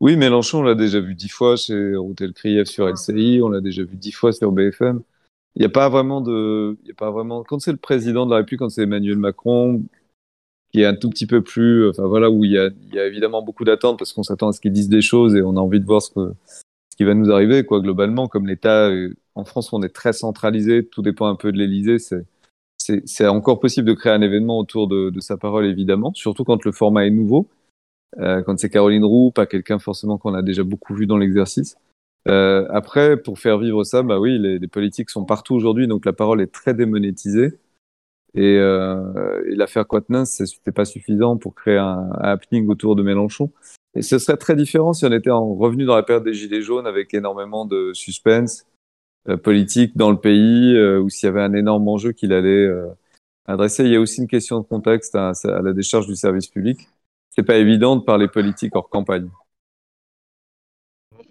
Oui, 0.00 0.16
Mélenchon, 0.16 0.60
on 0.60 0.62
l'a 0.62 0.74
déjà 0.74 1.00
vu 1.00 1.14
dix 1.14 1.28
fois 1.28 1.56
chez 1.56 1.96
Routel 1.96 2.32
Krief 2.32 2.68
sur 2.68 2.88
LCI, 2.88 3.40
on 3.42 3.48
l'a 3.48 3.60
déjà 3.60 3.82
vu 3.82 3.96
dix 3.96 4.12
fois 4.12 4.32
sur 4.32 4.52
BFM. 4.52 5.02
Il 5.56 5.60
n'y 5.60 5.66
a 5.66 5.70
pas 5.70 5.88
vraiment 5.88 6.20
de, 6.20 6.76
il 6.82 6.88
y 6.88 6.92
a 6.92 6.94
pas 6.94 7.10
vraiment, 7.10 7.42
quand 7.42 7.58
c'est 7.58 7.72
le 7.72 7.76
président 7.76 8.24
de 8.24 8.30
la 8.30 8.38
République, 8.38 8.60
quand 8.60 8.70
c'est 8.70 8.82
Emmanuel 8.82 9.18
Macron, 9.18 9.82
qui 10.72 10.82
est 10.82 10.86
un 10.86 10.94
tout 10.94 11.10
petit 11.10 11.26
peu 11.26 11.42
plus, 11.42 11.88
enfin 11.88 12.06
voilà, 12.06 12.30
où 12.30 12.44
il 12.44 12.52
y 12.52 12.58
a, 12.58 12.70
il 12.88 12.94
y 12.94 13.00
a 13.00 13.06
évidemment 13.06 13.42
beaucoup 13.42 13.64
d'attentes 13.64 13.98
parce 13.98 14.12
qu'on 14.12 14.22
s'attend 14.22 14.48
à 14.48 14.52
ce 14.52 14.60
qu'il 14.60 14.72
dise 14.72 14.88
des 14.88 15.02
choses 15.02 15.34
et 15.34 15.42
on 15.42 15.56
a 15.56 15.60
envie 15.60 15.80
de 15.80 15.86
voir 15.86 16.00
ce, 16.00 16.10
que, 16.10 16.32
qui 17.00 17.04
va 17.04 17.14
nous 17.14 17.30
arriver, 17.30 17.64
quoi, 17.64 17.80
globalement, 17.80 18.28
comme 18.28 18.46
l'État 18.46 18.90
en 19.34 19.46
France, 19.46 19.72
on 19.72 19.82
est 19.82 19.88
très 19.88 20.12
centralisé, 20.12 20.86
tout 20.86 21.00
dépend 21.00 21.28
un 21.28 21.34
peu 21.34 21.50
de 21.50 21.56
l'Élysée. 21.56 21.96
C'est 22.76 23.26
encore 23.26 23.58
possible 23.58 23.88
de 23.88 23.94
créer 23.94 24.12
un 24.12 24.20
événement 24.20 24.58
autour 24.58 24.86
de, 24.86 25.18
sa 25.20 25.38
parole, 25.38 25.64
évidemment, 25.64 26.12
surtout 26.12 26.44
quand 26.44 26.62
le 26.62 26.72
format 26.72 27.06
est 27.06 27.10
nouveau, 27.10 27.48
euh, 28.18 28.42
quand 28.42 28.58
c'est 28.58 28.68
Caroline 28.68 29.06
Roux, 29.06 29.30
pas 29.30 29.46
quelqu'un 29.46 29.78
forcément 29.78 30.18
qu'on 30.18 30.34
a 30.34 30.42
déjà 30.42 30.62
beaucoup 30.62 30.94
vu 30.94 31.06
dans 31.06 31.16
l'exercice. 31.16 31.78
Euh, 32.28 32.66
après, 32.68 33.16
pour 33.16 33.38
faire 33.38 33.56
vivre 33.56 33.82
ça, 33.82 34.02
bah 34.02 34.20
oui, 34.20 34.38
les, 34.38 34.68
politiques 34.68 35.08
sont 35.08 35.24
partout 35.24 35.54
aujourd'hui, 35.54 35.86
donc 35.86 36.04
la 36.04 36.12
parole 36.12 36.42
est 36.42 36.52
très 36.52 36.74
démonétisée. 36.74 37.58
Et, 38.34 38.58
euh, 38.58 39.40
l'affaire 39.46 39.88
Quatennens, 39.88 40.44
c'était 40.44 40.70
pas 40.70 40.84
suffisant 40.84 41.38
pour 41.38 41.54
créer 41.54 41.78
un, 41.78 42.10
un, 42.12 42.28
happening 42.28 42.68
autour 42.68 42.94
de 42.94 43.02
Mélenchon. 43.02 43.50
Et 43.94 44.02
ce 44.02 44.18
serait 44.18 44.36
très 44.36 44.56
différent 44.56 44.92
si 44.92 45.04
on 45.04 45.12
était 45.12 45.30
en, 45.30 45.54
revenu 45.54 45.84
dans 45.84 45.96
la 45.96 46.02
période 46.02 46.24
des 46.24 46.34
Gilets 46.34 46.62
jaunes 46.62 46.86
avec 46.86 47.12
énormément 47.12 47.64
de 47.64 47.92
suspense, 47.92 48.66
euh, 49.28 49.36
politique 49.36 49.96
dans 49.96 50.10
le 50.10 50.18
pays 50.18 50.74
euh, 50.76 51.00
ou 51.00 51.10
s'il 51.10 51.26
y 51.26 51.30
avait 51.30 51.42
un 51.42 51.52
énorme 51.52 51.86
enjeu 51.88 52.12
qu'il 52.12 52.32
allait 52.32 52.66
euh, 52.66 52.86
adresser. 53.46 53.84
Il 53.84 53.90
y 53.90 53.96
a 53.96 54.00
aussi 54.00 54.22
une 54.22 54.28
question 54.28 54.60
de 54.60 54.64
contexte 54.64 55.14
à, 55.14 55.32
la 55.44 55.72
décharge 55.72 56.06
du 56.06 56.16
service 56.16 56.46
public. 56.46 56.88
C'est 57.30 57.42
pas 57.42 57.56
évident 57.56 57.96
de 57.96 58.02
parler 58.02 58.28
politique 58.28 58.74
hors 58.74 58.88
campagne. 58.88 59.28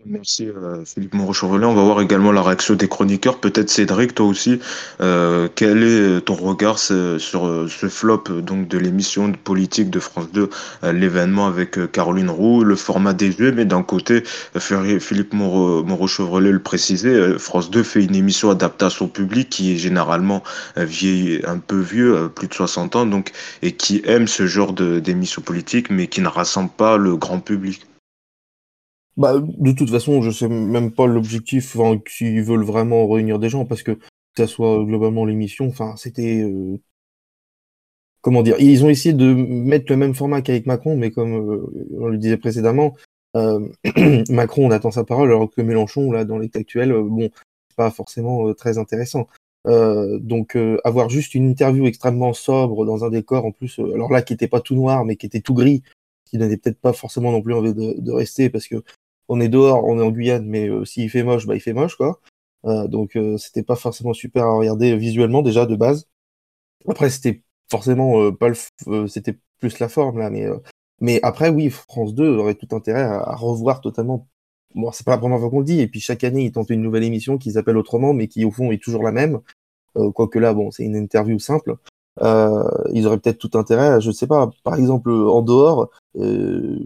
Merci 0.05 0.47
euh, 0.47 0.85
Philippe 0.85 1.13
Moreau-Chauvelet. 1.13 1.65
On 1.65 1.73
va 1.73 1.83
voir 1.83 1.99
également 1.99 2.31
la 2.31 2.41
réaction 2.41 2.75
des 2.75 2.88
chroniqueurs. 2.88 3.38
Peut-être 3.39 3.69
Cédric, 3.69 4.15
toi 4.15 4.27
aussi, 4.27 4.59
euh, 5.01 5.49
quel 5.55 5.83
est 5.83 6.21
ton 6.21 6.35
regard 6.35 6.79
sur 6.79 7.19
ce 7.19 7.89
flop 7.89 8.23
donc 8.41 8.69
de 8.69 8.77
l'émission 8.77 9.31
politique 9.33 9.89
de 9.89 9.99
France 9.99 10.31
2, 10.31 10.49
euh, 10.83 10.93
l'événement 10.93 11.47
avec 11.47 11.91
Caroline 11.91 12.29
Roux, 12.29 12.63
le 12.63 12.77
format 12.77 13.13
des 13.13 13.33
jeux, 13.33 13.51
mais 13.51 13.65
d'un 13.65 13.83
côté, 13.83 14.23
Philippe 14.57 15.33
Moreau-Chauvelet 15.33 16.51
le 16.51 16.59
précisait, 16.59 17.38
France 17.38 17.69
2 17.69 17.83
fait 17.83 18.03
une 18.03 18.15
émission 18.15 18.49
adaptée 18.49 18.85
à 18.85 18.89
son 18.89 19.09
public 19.09 19.49
qui 19.49 19.73
est 19.73 19.77
généralement 19.77 20.43
vieille, 20.77 21.41
un 21.45 21.57
peu 21.57 21.79
vieux, 21.79 22.29
plus 22.33 22.47
de 22.47 22.53
60 22.53 22.95
ans, 22.95 23.05
donc 23.05 23.31
et 23.62 23.73
qui 23.73 24.01
aime 24.05 24.27
ce 24.27 24.47
genre 24.47 24.71
d'émission 24.73 25.41
politique, 25.41 25.89
mais 25.89 26.07
qui 26.07 26.21
ne 26.21 26.27
rassemble 26.27 26.69
pas 26.69 26.97
le 26.97 27.17
grand 27.17 27.39
public. 27.39 27.85
Bah, 29.19 29.34
de 29.38 29.71
toute 29.73 29.89
façon, 29.89 30.21
je 30.21 30.32
sais 30.32 30.47
même 30.47 30.91
pas 30.93 31.05
l'objectif, 31.05 31.75
enfin, 31.75 31.99
s'ils 32.08 32.41
veulent 32.41 32.63
vraiment 32.63 33.05
réunir 33.05 33.38
des 33.38 33.49
gens, 33.49 33.65
parce 33.65 33.84
que 33.84 33.91
que 33.91 33.99
ça 34.38 34.47
soit 34.47 34.84
globalement 34.86 35.25
l'émission, 35.25 35.67
enfin, 35.67 35.95
c'était. 35.97 36.41
Euh, 36.41 36.77
comment 38.21 38.43
dire 38.43 38.55
Ils 38.60 38.86
ont 38.86 38.89
essayé 38.89 39.13
de 39.13 39.34
mettre 39.34 39.91
le 39.91 39.97
même 39.97 40.15
format 40.15 40.41
qu'avec 40.41 40.65
Macron, 40.65 40.95
mais 40.95 41.12
comme 41.12 41.34
euh, 41.34 41.89
on 41.99 42.08
le 42.08 42.17
disait 42.17 42.38
précédemment, 42.38 42.95
euh, 43.36 43.67
Macron, 44.29 44.67
on 44.67 44.71
attend 44.71 44.91
sa 44.91 45.03
parole, 45.03 45.29
alors 45.29 45.49
que 45.51 45.62
Mélenchon, 45.62 46.12
là, 46.13 46.23
dans 46.25 46.38
l'état 46.38 46.60
actuel, 46.60 46.93
bon, 46.93 47.29
c'est 47.69 47.75
pas 47.77 47.91
forcément 47.91 48.53
très 48.53 48.77
intéressant. 48.77 49.27
donc, 49.65 50.58
avoir 50.86 51.10
juste 51.10 51.36
une 51.36 51.49
interview 51.49 51.86
extrêmement 51.88 52.34
sobre 52.34 52.86
dans 52.86 53.03
un 53.05 53.10
décor, 53.10 53.45
en 53.45 53.51
plus, 53.51 53.79
alors 53.79 54.12
là, 54.12 54.21
qui 54.21 54.34
était 54.34 54.47
pas 54.47 54.62
tout 54.62 54.75
noir, 54.75 55.05
mais 55.05 55.17
qui 55.17 55.25
était 55.25 55.41
tout 55.41 55.53
gris, 55.53 55.84
qui 56.25 56.38
n'avait 56.38 56.58
peut-être 56.58 56.79
pas 56.79 56.93
forcément 56.93 57.32
non 57.32 57.41
plus 57.41 57.53
envie 57.53 57.73
de 57.73 58.12
rester, 58.12 58.49
parce 58.49 58.67
que 58.67 58.84
on 59.29 59.39
est 59.39 59.49
dehors, 59.49 59.85
on 59.85 59.99
est 59.99 60.03
en 60.03 60.11
Guyane, 60.11 60.45
mais 60.45 60.67
euh, 60.69 60.85
s'il 60.85 61.09
fait 61.09 61.23
moche, 61.23 61.45
bah 61.47 61.55
il 61.55 61.61
fait 61.61 61.73
moche 61.73 61.95
quoi. 61.95 62.19
Euh, 62.65 62.87
donc 62.87 63.15
euh, 63.15 63.37
c'était 63.37 63.63
pas 63.63 63.75
forcément 63.75 64.13
super 64.13 64.43
à 64.45 64.57
regarder 64.57 64.97
visuellement 64.97 65.41
déjà 65.41 65.65
de 65.65 65.75
base. 65.75 66.07
Après 66.87 67.09
c'était 67.09 67.43
forcément 67.71 68.31
pas 68.33 68.49
le, 68.49 69.07
c'était 69.07 69.37
plus 69.59 69.79
la 69.79 69.89
forme 69.89 70.19
là, 70.19 70.29
mais 70.29 70.47
mais 71.01 71.19
après 71.23 71.49
oui, 71.49 71.69
France 71.69 72.13
2 72.15 72.37
aurait 72.37 72.55
tout 72.55 72.75
intérêt 72.75 73.03
à, 73.03 73.35
revoir 73.35 73.81
totalement. 73.81 74.27
Bon, 74.75 74.91
c'est 74.91 75.05
pas 75.05 75.11
la 75.11 75.17
première 75.19 75.39
fois 75.39 75.49
qu'on 75.49 75.59
le 75.59 75.65
dit, 75.65 75.79
et 75.81 75.87
puis 75.87 75.99
chaque 75.99 76.23
année 76.23 76.45
ils 76.45 76.51
tentent 76.51 76.69
une 76.71 76.81
nouvelle 76.81 77.03
émission 77.03 77.37
qui 77.37 77.51
s'appelle 77.51 77.77
autrement, 77.77 78.13
mais 78.13 78.27
qui 78.27 78.45
au 78.45 78.51
fond 78.51 78.71
est 78.71 78.81
toujours 78.83 79.03
la 79.03 79.11
même. 79.11 79.39
quoique 80.15 80.39
là, 80.39 80.53
bon, 80.53 80.71
c'est 80.71 80.83
une 80.85 80.95
interview 80.95 81.39
simple. 81.39 81.77
Euh, 82.21 82.63
ils 82.93 83.07
auraient 83.07 83.19
peut-être 83.19 83.37
tout 83.37 83.57
intérêt, 83.57 84.01
je 84.01 84.11
sais 84.11 84.27
pas, 84.27 84.49
par 84.63 84.75
exemple 84.75 85.11
en 85.11 85.41
dehors, 85.41 85.89
euh, 86.17 86.79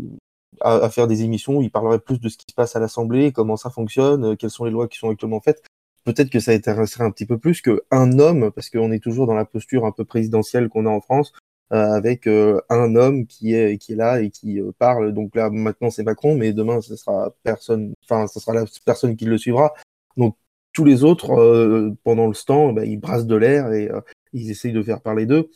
à, 0.61 0.89
faire 0.89 1.07
des 1.07 1.23
émissions 1.23 1.57
où 1.57 1.61
il 1.61 1.71
parlerait 1.71 1.99
plus 1.99 2.19
de 2.19 2.29
ce 2.29 2.37
qui 2.37 2.45
se 2.49 2.53
passe 2.55 2.75
à 2.75 2.79
l'Assemblée, 2.79 3.31
comment 3.31 3.57
ça 3.57 3.69
fonctionne, 3.69 4.25
euh, 4.25 4.35
quelles 4.35 4.49
sont 4.49 4.65
les 4.65 4.71
lois 4.71 4.87
qui 4.87 4.97
sont 4.97 5.09
actuellement 5.09 5.41
faites. 5.41 5.63
Peut-être 6.05 6.29
que 6.29 6.39
ça 6.39 6.51
intéresserait 6.51 7.03
un 7.03 7.11
petit 7.11 7.25
peu 7.25 7.37
plus 7.37 7.61
qu'un 7.61 8.19
homme, 8.19 8.51
parce 8.51 8.69
qu'on 8.69 8.91
est 8.91 8.99
toujours 8.99 9.27
dans 9.27 9.33
la 9.35 9.45
posture 9.45 9.85
un 9.85 9.91
peu 9.91 10.05
présidentielle 10.05 10.69
qu'on 10.69 10.85
a 10.85 10.89
en 10.89 11.01
France, 11.01 11.33
euh, 11.71 11.93
avec 11.93 12.27
euh, 12.27 12.61
un 12.69 12.95
homme 12.95 13.25
qui 13.25 13.53
est 13.53 13.77
qui 13.77 13.93
est 13.93 13.95
là 13.95 14.21
et 14.21 14.29
qui 14.29 14.59
parle. 14.79 15.13
Donc 15.13 15.35
là, 15.35 15.49
maintenant 15.49 15.89
c'est 15.89 16.03
Macron, 16.03 16.35
mais 16.35 16.53
demain 16.53 16.81
ce 16.81 16.95
sera 16.95 17.33
personne. 17.43 17.93
Enfin, 18.03 18.27
ce 18.27 18.39
sera 18.39 18.53
la 18.53 18.65
personne 18.85 19.15
qui 19.15 19.25
le 19.25 19.37
suivra. 19.37 19.73
Donc 20.17 20.35
tous 20.73 20.85
les 20.85 21.03
autres, 21.03 21.93
pendant 22.03 22.27
le 22.27 22.33
stand, 22.33 22.75
bah, 22.75 22.85
ils 22.85 22.97
brassent 22.99 23.27
de 23.27 23.35
l'air 23.35 23.71
et 23.71 23.89
ils 24.33 24.51
essayent 24.51 24.73
de 24.73 24.83
faire 24.83 25.01
parler 25.01 25.25
d'eux. 25.25 25.49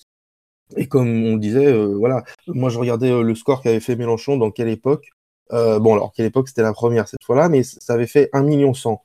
Et 0.76 0.88
comme 0.88 1.26
on 1.26 1.38
disait, 1.38 1.68
euh, 1.68 1.96
voilà, 1.96 2.24
moi 2.48 2.70
je 2.70 2.78
regardais 2.78 3.12
euh, 3.12 3.22
le 3.22 3.36
score 3.36 3.62
qu'avait 3.62 3.80
fait 3.80 3.96
Mélenchon 3.96 4.38
dans 4.38 4.52
quelle 4.52 4.68
époque. 4.68 5.10
Euh, 5.54 5.80
bon, 5.80 5.94
alors 5.94 6.12
quelle 6.14 6.26
époque? 6.26 6.50
C'était 6.50 6.62
la 6.62 6.74
première 6.74 7.08
cette 7.08 7.24
fois-là, 7.24 7.48
mais 7.48 7.64
ça 7.64 7.94
avait 7.94 8.08
fait 8.08 8.30
1 8.34 8.44
million 8.44 8.74
100. 8.74 9.02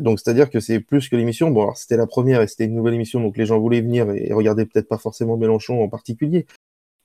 donc 0.00 0.20
c'est-à-dire 0.20 0.50
que 0.50 0.60
c'est 0.60 0.80
plus 0.80 1.08
que 1.08 1.16
l'émission. 1.16 1.50
Bon, 1.50 1.62
alors 1.62 1.78
c'était 1.78 1.96
la 1.96 2.06
première 2.06 2.42
et 2.42 2.48
c'était 2.48 2.64
une 2.66 2.74
nouvelle 2.74 2.94
émission, 2.94 3.20
donc 3.20 3.36
les 3.38 3.46
gens 3.46 3.58
voulaient 3.58 3.80
venir 3.80 4.10
et, 4.10 4.32
regarder 4.34 4.66
peut-être 4.66 4.88
pas 4.88 4.98
forcément 4.98 5.36
Mélenchon 5.38 5.82
en 5.82 5.88
particulier. 5.88 6.46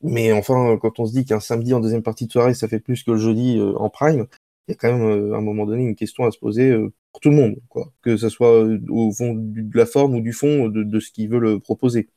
Mais 0.02 0.34
enfin, 0.34 0.78
quand 0.82 1.00
on 1.00 1.06
se 1.06 1.14
dit 1.14 1.26
qu'un 1.26 1.40
samedi 1.40 1.74
en 1.74 1.80
deuxième 1.80 2.04
partie 2.04 2.28
de 2.28 2.32
soirée, 2.32 2.54
ça 2.54 2.68
fait 2.68 2.80
plus 2.80 3.04
que 3.04 3.12
le 3.12 3.18
jeudi 3.18 3.62
en 3.78 3.90
prime, 3.90 4.28
il 4.68 4.72
y 4.72 4.74
a 4.74 4.78
quand 4.78 4.92
même 4.92 5.34
à 5.34 5.38
un 5.38 5.42
moment 5.42 5.66
donné 5.66 5.84
une 5.84 5.96
question 5.96 6.26
à 6.26 6.32
se 6.32 6.38
poser 6.38 6.76
pour 7.14 7.22
tout 7.22 7.30
le 7.30 7.36
monde, 7.38 7.56
quoi. 7.70 7.92
Que 8.02 8.18
ce 8.18 8.30
soit 8.30 8.66
au 8.90 9.12
fond 9.14 9.34
de 9.36 9.78
la 9.78 9.86
forme 9.86 10.16
ou 10.16 10.22
du 10.22 10.34
fond 10.34 10.68
de, 10.68 10.84
de 10.84 11.00
ce 11.00 11.12
qu'ils 11.12 11.30
veulent 11.30 11.62
proposer. 11.62 12.10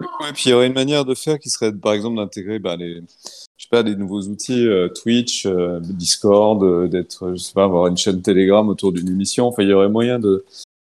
Ouais, 0.00 0.32
puis 0.32 0.44
il 0.46 0.50
y 0.50 0.52
aurait 0.52 0.66
une 0.66 0.74
manière 0.74 1.04
de 1.04 1.14
faire 1.14 1.38
qui 1.38 1.50
serait, 1.50 1.72
par 1.72 1.92
exemple, 1.92 2.16
d'intégrer 2.16 2.58
bah, 2.58 2.76
les, 2.76 3.02
je 3.64 3.64
sais 3.64 3.68
pas, 3.70 3.82
des 3.82 3.94
nouveaux 3.94 4.22
outils, 4.22 4.66
euh, 4.66 4.88
Twitch, 4.88 5.46
euh, 5.46 5.80
Discord, 5.80 6.62
euh, 6.62 6.88
d'être, 6.88 7.32
je 7.32 7.36
sais 7.36 7.52
pas, 7.52 7.64
avoir 7.64 7.86
une 7.86 7.96
chaîne 7.96 8.20
Telegram 8.20 8.68
autour 8.68 8.92
d'une 8.92 9.08
émission. 9.08 9.46
Enfin, 9.46 9.62
il 9.62 9.68
y 9.68 9.72
aurait 9.72 9.88
moyen 9.88 10.18
de, 10.18 10.44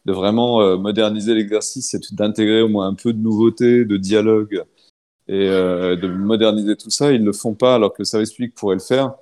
de 0.04 0.12
vraiment 0.12 0.78
moderniser 0.78 1.34
l'exercice 1.34 1.94
et 1.94 2.00
d'intégrer 2.12 2.62
au 2.62 2.68
moins 2.68 2.88
un 2.88 2.94
peu 2.94 3.12
de 3.12 3.18
nouveauté, 3.18 3.84
de 3.84 3.96
dialogue 3.96 4.64
et 5.28 5.46
de 5.46 6.06
moderniser 6.08 6.76
tout 6.76 6.90
ça. 6.90 7.12
Ils 7.12 7.24
le 7.24 7.32
font 7.32 7.54
pas 7.54 7.76
alors 7.76 7.92
que 7.92 8.00
le 8.00 8.04
service 8.04 8.32
public 8.32 8.54
pourrait 8.54 8.76
le 8.76 8.80
faire. 8.80 9.14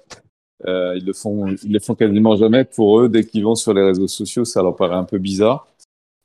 ils 0.66 1.05
le 1.05 1.12
font, 1.12 1.49
ils 1.49 1.73
le 1.73 1.81
font 1.81 1.95
quasiment 1.95 2.37
jamais. 2.37 2.64
Pour 2.64 3.01
eux, 3.01 3.09
dès 3.09 3.25
qu'ils 3.27 3.45
vont 3.45 3.55
sur 3.55 3.75
les 3.75 3.83
réseaux 3.83 4.09
sociaux, 4.09 4.45
ça 4.45 4.62
leur 4.62 4.77
paraît 4.77 4.97
un 4.97 5.05
peu 5.05 5.19
bizarre. 5.19 5.66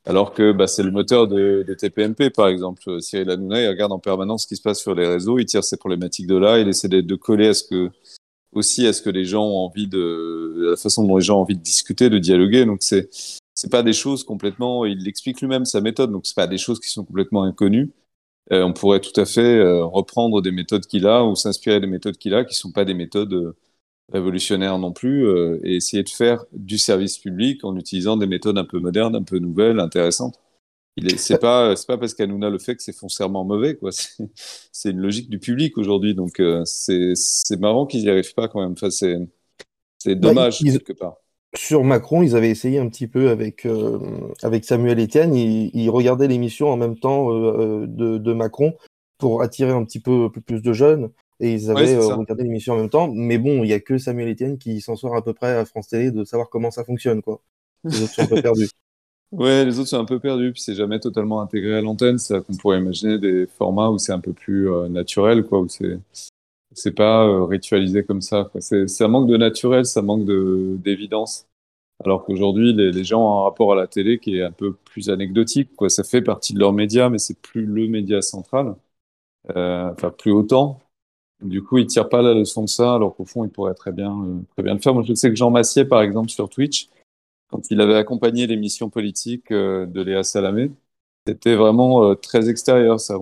Alors 0.06 0.34
que 0.34 0.52
bah, 0.52 0.68
c'est 0.68 0.84
le 0.84 0.92
moteur 0.92 1.28
de, 1.28 1.64
de, 1.68 1.74
TPMP, 1.74 2.30
par 2.30 2.48
exemple. 2.48 3.02
Cyril 3.02 3.30
Hanouna, 3.30 3.62
il 3.62 3.70
regarde 3.70 3.92
en 3.92 4.00
permanence 4.00 4.44
ce 4.44 4.48
qui 4.48 4.56
se 4.56 4.62
passe 4.62 4.80
sur 4.80 4.94
les 4.94 5.08
réseaux, 5.08 5.40
il 5.40 5.46
tire 5.46 5.64
ces 5.64 5.78
problématiques 5.78 6.28
de 6.28 6.36
là, 6.38 6.60
il 6.60 6.68
essaie 6.68 6.88
de, 6.88 7.16
coller 7.16 7.48
à 7.48 7.54
ce 7.56 7.64
que, 7.64 7.90
aussi 8.52 8.86
à 8.86 8.94
ce 8.94 9.02
que 9.02 9.10
les 9.10 9.26
gens 9.26 9.44
ont 9.44 9.66
envie 9.66 9.88
de, 9.88 10.70
la 10.72 10.78
façon 10.78 11.06
dont 11.06 11.18
les 11.18 11.24
gens 11.24 11.38
ont 11.38 11.42
envie 11.42 11.56
de 11.56 11.62
discuter, 11.62 12.10
de 12.10 12.20
dialoguer. 12.20 12.66
Donc 12.66 12.80
c'est, 12.82 13.10
c'est 13.56 13.72
pas 13.72 13.84
des 13.84 13.94
choses 13.94 14.24
complètement, 14.24 14.86
il 14.86 15.04
l'explique 15.04 15.42
lui-même 15.42 15.66
sa 15.66 15.82
méthode, 15.82 16.12
donc 16.12 16.28
c'est 16.28 16.36
pas 16.36 16.48
des 16.48 16.58
choses 16.60 16.80
qui 16.80 16.90
sont 16.90 17.04
complètement 17.04 17.44
inconnues. 17.44 17.92
Euh, 18.52 18.64
on 18.64 18.74
pourrait 18.74 19.02
tout 19.02 19.20
à 19.20 19.26
fait 19.26 19.58
euh, 19.58 19.86
reprendre 19.86 20.42
des 20.42 20.52
méthodes 20.52 20.86
qu'il 20.86 21.08
a 21.08 21.24
ou 21.26 21.36
s'inspirer 21.36 21.80
des 21.80 21.88
méthodes 21.88 22.18
qu'il 22.18 22.36
a 22.36 22.46
qui 22.46 22.54
sont 22.56 22.72
pas 22.72 22.86
des 22.86 22.94
méthodes 22.94 23.34
euh, 23.34 23.56
révolutionnaire 24.12 24.78
non 24.78 24.92
plus, 24.92 25.28
euh, 25.28 25.60
et 25.64 25.76
essayer 25.76 26.04
de 26.04 26.10
faire 26.10 26.46
du 26.52 26.78
service 26.78 27.18
public 27.18 27.64
en 27.64 27.76
utilisant 27.76 28.18
des 28.18 28.28
méthodes 28.28 28.58
un 28.58 28.66
peu 28.66 28.80
modernes, 28.80 29.16
un 29.16 29.24
peu 29.24 29.40
nouvelles, 29.40 29.80
intéressantes. 29.80 30.40
C'est 31.18 31.42
pas 31.42 31.76
c'est 31.76 31.88
pas 31.88 31.98
parce 31.98 32.14
qu'Anouna 32.14 32.50
le 32.50 32.58
fait 32.58 32.78
que 32.78 32.82
c'est 32.82 32.96
foncièrement 32.96 33.44
mauvais 33.44 33.76
quoi. 33.76 33.90
C'est 34.72 34.92
une 34.92 35.00
logique 35.00 35.30
du 35.30 35.40
public 35.40 35.78
aujourd'hui 35.78 36.16
donc 36.16 36.40
euh, 36.40 36.64
c'est 36.64 37.60
marrant 37.60 37.86
qu'ils 37.86 38.04
n'y 38.04 38.10
arrivent 38.10 38.34
pas 38.34 38.48
quand 38.48 38.62
même. 38.62 38.72
Enfin, 38.72 38.90
c'est 38.90 39.18
bah, 40.06 40.16
dommage 40.16 40.60
quelque 40.60 40.94
part. 40.94 41.18
Sur 41.54 41.84
Macron, 41.84 42.22
ils 42.22 42.36
avaient 42.36 42.50
essayé 42.50 42.80
un 42.80 42.88
petit 42.88 43.08
peu 43.08 43.30
avec 43.30 43.66
euh, 43.66 44.00
avec 44.42 44.64
Samuel 44.64 45.00
Etienne. 45.02 45.36
Ils, 45.36 45.90
regardaient 45.90 46.30
l'émission 46.30 46.70
en 46.70 46.78
même 46.78 46.98
temps 46.98 47.30
de, 47.30 48.18
de, 48.18 48.34
Macron 48.34 48.74
pour 49.18 49.42
attirer 49.42 49.72
un 49.72 49.84
petit 49.84 50.00
peu 50.00 50.30
plus 50.30 50.62
de 50.62 50.72
jeunes 50.74 51.10
et 51.40 51.54
ils 51.54 51.70
avaient 51.70 51.96
euh, 51.96 52.16
regardé 52.16 52.44
l'émission 52.44 52.74
en 52.74 52.78
même 52.78 52.90
temps. 52.90 53.10
Mais 53.14 53.38
bon, 53.38 53.64
il 53.64 53.70
y 53.70 53.74
a 53.74 53.80
que 53.80 53.98
Samuel 53.98 54.30
Etienne 54.30 54.58
qui 54.58 54.82
s'en 54.82 54.96
sort 54.96 55.16
à 55.16 55.24
peu 55.24 55.34
près 55.34 55.56
à 55.56 55.66
France 55.66 55.90
Télé 55.90 56.12
de 56.12 56.24
savoir 56.24 56.50
comment 56.50 56.72
ça 56.72 56.84
fonctionne, 56.84 57.22
quoi. 57.22 57.42
Les 57.84 58.04
autres 58.04 58.14
sont 58.14 58.22
un 58.22 58.28
peu 58.28 58.42
perdus. 58.42 58.70
Ouais, 59.32 59.66
les 59.66 59.80
autres 59.80 59.90
sont 59.90 60.00
un 60.00 60.06
peu 60.06 60.20
perdus, 60.20 60.54
puis 60.54 60.62
c'est 60.62 60.76
jamais 60.76 61.00
totalement 61.00 61.42
intégré 61.42 61.76
à 61.76 61.82
l'antenne. 61.82 62.18
C'est 62.18 62.42
qu'on 62.46 62.56
pourrait 62.56 62.80
imaginer 62.80 63.20
des 63.20 63.48
formats 63.48 63.90
où 63.90 63.98
c'est 63.98 64.14
un 64.14 64.20
peu 64.20 64.34
plus 64.34 64.72
euh, 64.72 64.88
naturel, 64.88 65.44
quoi, 65.44 65.60
où 65.60 65.68
c'est 65.68 66.00
c'est 66.74 66.92
pas 66.92 67.26
euh, 67.26 67.44
ritualisé 67.46 68.04
comme 68.04 68.22
ça. 68.22 68.52
C'est 68.60 68.88
ça 68.88 69.08
manque 69.08 69.28
de 69.28 69.38
naturel, 69.38 69.86
ça 69.86 70.02
manque 70.02 70.26
de 70.26 70.78
d'évidence. 70.80 71.48
Alors 72.04 72.26
qu'aujourd'hui, 72.26 72.74
les, 72.74 72.92
les, 72.92 73.04
gens 73.06 73.22
ont 73.22 73.40
un 73.42 73.44
rapport 73.46 73.72
à 73.74 73.76
la 73.76 73.88
télé 73.88 74.20
qui 74.20 74.38
est 74.38 74.44
un 74.44 74.52
peu 74.52 74.74
plus 74.74 75.10
anecdotique, 75.10 75.76
quoi. 75.76 75.90
Ça 75.90 76.04
fait 76.04 76.22
partie 76.22 76.54
de 76.54 76.60
leur 76.60 76.74
média, 76.74 77.10
mais 77.10 77.20
c'est 77.20 77.40
plus 77.40 77.66
le 77.66 77.88
média 77.88 78.22
central. 78.22 78.76
Euh, 79.56 79.92
enfin, 79.92 80.12
plus 80.12 80.32
autant. 80.32 80.82
Du 81.46 81.64
coup, 81.64 81.78
il 81.78 81.86
tire 81.86 82.10
pas 82.10 82.24
la 82.24 82.34
leçon 82.34 82.64
de 82.64 82.70
ça, 82.70 82.96
alors 82.96 83.16
qu'au 83.16 83.26
fond, 83.26 83.44
il 83.44 83.52
pourrait 83.52 83.76
très 83.76 83.92
bien, 83.92 84.12
euh, 84.12 84.42
très 84.56 84.64
bien 84.64 84.74
le 84.74 84.80
faire. 84.80 84.94
Moi, 84.96 85.04
je 85.08 85.14
sais 85.14 85.30
que 85.30 85.36
Jean 85.36 85.52
Massier, 85.52 85.86
par 85.86 86.02
exemple, 86.02 86.30
sur 86.30 86.50
Twitch, 86.50 86.90
quand 87.50 87.70
il 87.70 87.82
avait 87.82 87.96
accompagné 87.96 88.48
l'émission 88.48 88.90
politique 88.90 89.52
euh, 89.52 89.86
de 89.86 90.02
Léa 90.02 90.24
Salamé, 90.24 90.72
c'était 91.28 91.56
vraiment 91.56 92.04
euh, 92.04 92.16
très 92.16 92.50
extérieur. 92.50 93.00
Ça. 93.00 93.20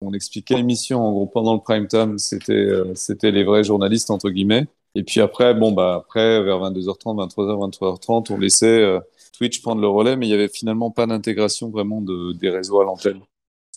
On 0.00 0.12
expliquait 0.12 0.56
l'émission, 0.56 1.00
en 1.00 1.12
gros, 1.12 1.26
pendant 1.26 1.54
le 1.54 1.60
prime 1.60 1.86
time, 1.86 2.18
c'était, 2.18 2.68
c'était 2.94 3.30
les 3.30 3.44
vrais 3.44 3.62
journalistes, 3.62 4.10
entre 4.10 4.30
guillemets. 4.30 4.66
Et 4.96 5.04
puis 5.04 5.20
après, 5.20 5.54
bon, 5.54 5.72
bah, 5.72 5.94
après, 5.94 6.42
vers 6.42 6.58
22h30, 6.58 7.28
23h, 7.28 7.70
23h30, 7.70 8.32
on 8.32 8.38
laissait 8.38 8.98
Twitch 9.38 9.62
prendre 9.62 9.80
le 9.80 9.88
relais, 9.88 10.16
mais 10.16 10.26
il 10.26 10.30
y 10.30 10.34
avait 10.34 10.48
finalement 10.48 10.90
pas 10.90 11.06
d'intégration 11.06 11.70
vraiment 11.70 12.00
de, 12.00 12.32
des 12.32 12.50
réseaux 12.50 12.80
à 12.80 12.84
l'antenne 12.84 13.20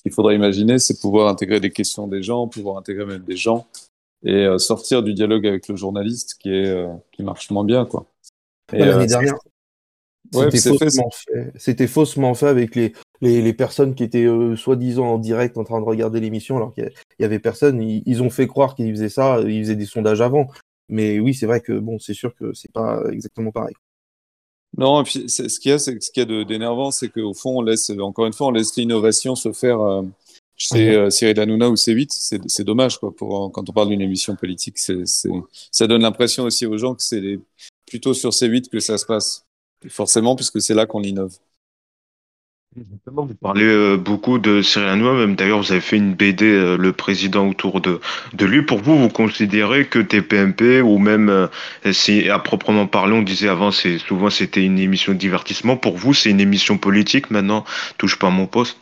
qu'il 0.04 0.14
faudrait 0.14 0.36
imaginer, 0.36 0.80
c'est 0.80 1.00
pouvoir 1.00 1.28
intégrer 1.30 1.60
les 1.60 1.72
questions 1.72 2.08
des 2.08 2.22
gens, 2.22 2.48
pouvoir 2.48 2.78
intégrer 2.78 3.06
même 3.06 3.24
des 3.24 3.38
gens 3.38 3.68
et 4.24 4.46
euh, 4.46 4.58
sortir 4.58 5.04
du 5.04 5.14
dialogue 5.14 5.48
avec 5.48 5.68
le 5.68 5.76
journaliste 5.76 6.36
qui 6.40 6.50
est 6.50 6.68
euh, 6.68 6.94
qui 7.12 7.24
marche 7.24 7.50
moins 7.50 7.66
bien 7.66 7.86
quoi. 7.86 8.06
L'année 8.72 9.04
euh, 9.04 9.06
dernière, 9.06 9.36
c'était 11.58 11.88
faussement, 11.88 12.34
fait 12.34 12.48
avec 12.48 12.76
les, 12.76 12.94
les, 13.22 13.54
personnes 13.54 13.94
qui 13.94 14.04
étaient 14.04 14.28
soi-disant 14.56 15.06
en 15.06 15.18
direct 15.20 15.58
en 15.58 15.64
train 15.64 15.80
de 15.80 15.86
regarder 15.86 16.20
l'émission 16.20 16.58
alors 16.58 16.74
qu'il 16.74 16.90
y, 17.20 17.24
avait 17.24 17.40
personne. 17.40 17.82
Ils, 17.82 18.24
ont 18.24 18.32
fait 18.32 18.48
croire 18.48 18.74
qu'ils 18.74 18.90
faisaient 18.92 19.10
ça, 19.10 19.42
ils 19.42 19.64
faisaient 19.64 19.76
des 19.76 19.86
sondages 19.86 20.22
avant. 20.22 20.48
Mais 20.90 21.20
oui, 21.20 21.36
c'est 21.36 21.46
vrai 21.46 21.62
que 21.62 21.74
bon, 21.74 22.00
c'est 22.00 22.16
sûr 22.16 22.34
que 22.36 22.52
c'est 22.54 22.72
pas 22.72 23.04
exactement 23.12 23.52
pareil. 23.52 23.76
Non, 24.78 25.02
et 25.02 25.04
puis 25.04 25.30
ce 25.30 25.60
qu'il 25.60 25.70
y 25.70 25.74
a, 25.74 25.80
c'est 25.80 26.02
ce 26.02 26.12
qu'il 26.12 26.28
y 26.28 26.40
a 26.40 26.44
d'énervant, 26.44 26.92
c'est 26.92 27.10
qu'au 27.10 27.34
fond, 27.34 27.60
on 27.60 27.62
laisse, 27.62 27.92
encore 27.92 28.26
une 28.26 28.34
fois, 28.34 28.48
on 28.48 28.52
laisse 28.52 28.76
l'innovation 28.76 29.36
se 29.36 29.52
faire 29.52 29.80
euh, 29.80 30.02
chez 30.56 30.96
euh, 30.96 31.10
Cyril 31.10 31.40
Hanouna 31.40 31.70
ou 31.70 31.76
C8. 31.76 32.42
C'est 32.48 32.64
dommage, 32.64 32.98
quoi, 32.98 33.16
pour, 33.16 33.52
quand 33.52 33.70
on 33.70 33.74
parle 33.74 33.90
d'une 33.90 34.02
émission 34.02 34.36
politique. 34.36 34.78
c'est 34.78 35.04
ça 35.72 35.88
donne 35.88 36.02
l'impression 36.02 36.46
aussi 36.46 36.66
aux 36.66 36.78
gens 36.78 36.96
que 36.96 37.04
c'est 37.04 37.40
plutôt 37.86 38.14
sur 38.14 38.32
C8 38.32 38.70
que 38.70 38.80
ça 38.80 38.98
se 38.98 39.06
passe. 39.06 39.46
forcément, 39.90 40.36
puisque 40.36 40.62
c'est 40.62 40.74
là 40.74 40.86
qu'on 40.88 41.04
innove. 41.04 41.38
Vous 42.76 43.36
parlez 43.36 43.66
euh, 43.66 43.98
beaucoup 43.98 44.40
de 44.40 44.62
Cyril 44.62 44.88
Hanouna, 44.88 45.14
même 45.14 45.36
d'ailleurs 45.36 45.62
vous 45.62 45.72
avez 45.72 45.82
fait 45.82 45.98
une 45.98 46.16
BD, 46.16 46.46
euh, 46.46 46.78
le 46.78 46.94
président 46.94 47.48
autour 47.48 47.82
de, 47.82 48.00
de 48.34 48.46
lui. 48.46 48.64
Pour 48.64 48.80
vous, 48.80 48.98
vous 48.98 49.10
considérez 49.10 49.88
que 49.88 50.00
TPMP 50.00 50.82
ou 50.82 50.98
même, 50.98 51.30
euh, 51.30 51.48
si 51.92 52.30
à 52.30 52.40
proprement 52.40 52.88
parler, 52.88 53.14
on 53.14 53.22
disait 53.22 53.48
avant, 53.48 53.72
c'est 53.72 54.00
souvent 54.00 54.30
c'était 54.30 54.64
une 54.64 54.80
émission 54.80 55.14
de 55.14 55.18
divertissement. 55.18 55.78
Pour 55.78 55.98
vous, 55.98 56.14
c'est 56.14 56.32
une 56.32 56.40
émission 56.40 56.78
politique 56.78 57.30
maintenant? 57.30 57.64
Touche 57.98 58.18
pas 58.18 58.28
à 58.28 58.32
mon 58.32 58.48
poste. 58.48 58.78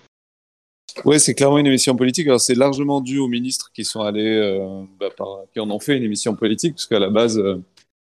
Oui, 1.06 1.20
c'est 1.20 1.34
clairement 1.34 1.58
une 1.58 1.68
émission 1.68 1.96
politique. 1.96 2.28
Alors 2.28 2.42
c'est 2.42 2.56
largement 2.56 3.02
dû 3.02 3.18
aux 3.18 3.28
ministres 3.28 3.72
qui 3.74 3.84
sont 3.84 4.02
allés, 4.02 4.60
bah, 5.00 5.08
qui 5.54 5.60
en 5.60 5.70
ont 5.70 5.80
fait 5.80 5.98
une 5.98 6.04
émission 6.04 6.36
politique, 6.36 6.74
parce 6.74 6.86
qu'à 6.86 7.00
la 7.00 7.10
base 7.10 7.42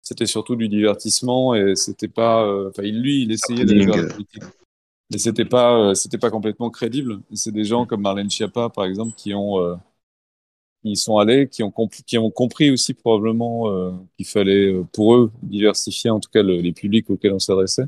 c'était 0.01 0.27
surtout 0.27 0.57
du 0.57 0.69
divertissement 0.69 1.55
et 1.55 1.75
c'était 1.77 2.09
pas. 2.09 2.49
Enfin, 2.69 2.83
lui, 2.83 3.23
il 3.23 3.33
essayait 3.33 3.65
d'aller 3.65 3.87
vers 3.87 3.97
la 3.97 4.15
politique 4.15 4.43
mais 5.11 5.19
c'était 5.19 5.45
pas 5.45 5.91
euh, 5.91 5.95
c'était 5.95 6.19
pas 6.19 6.31
complètement 6.31 6.71
crédible. 6.71 7.21
C'est 7.33 7.53
des 7.53 7.65
gens 7.65 7.87
comme 7.87 8.03
Marlène 8.03 8.31
Schiappa 8.31 8.69
par 8.71 8.85
exemple 8.85 9.15
qui 9.17 9.35
ont 9.35 9.59
euh, 9.61 9.77
qui 10.85 10.97
sont 10.97 11.19
allés, 11.19 11.49
qui 11.49 11.63
ont 11.63 11.73
qui 12.07 12.19
ont 12.19 12.31
compris 12.31 12.71
aussi 12.71 12.95
probablement 12.95 13.69
euh, 13.71 13.93
qu'il 14.17 14.27
fallait 14.27 14.73
pour 14.93 15.15
eux 15.17 15.33
diversifier 15.43 16.11
en 16.11 16.21
tout 16.21 16.31
cas 16.31 16.43
les 16.43 16.73
publics 16.73 17.11
auxquels 17.11 17.33
on 17.33 17.39
s'adressait. 17.39 17.87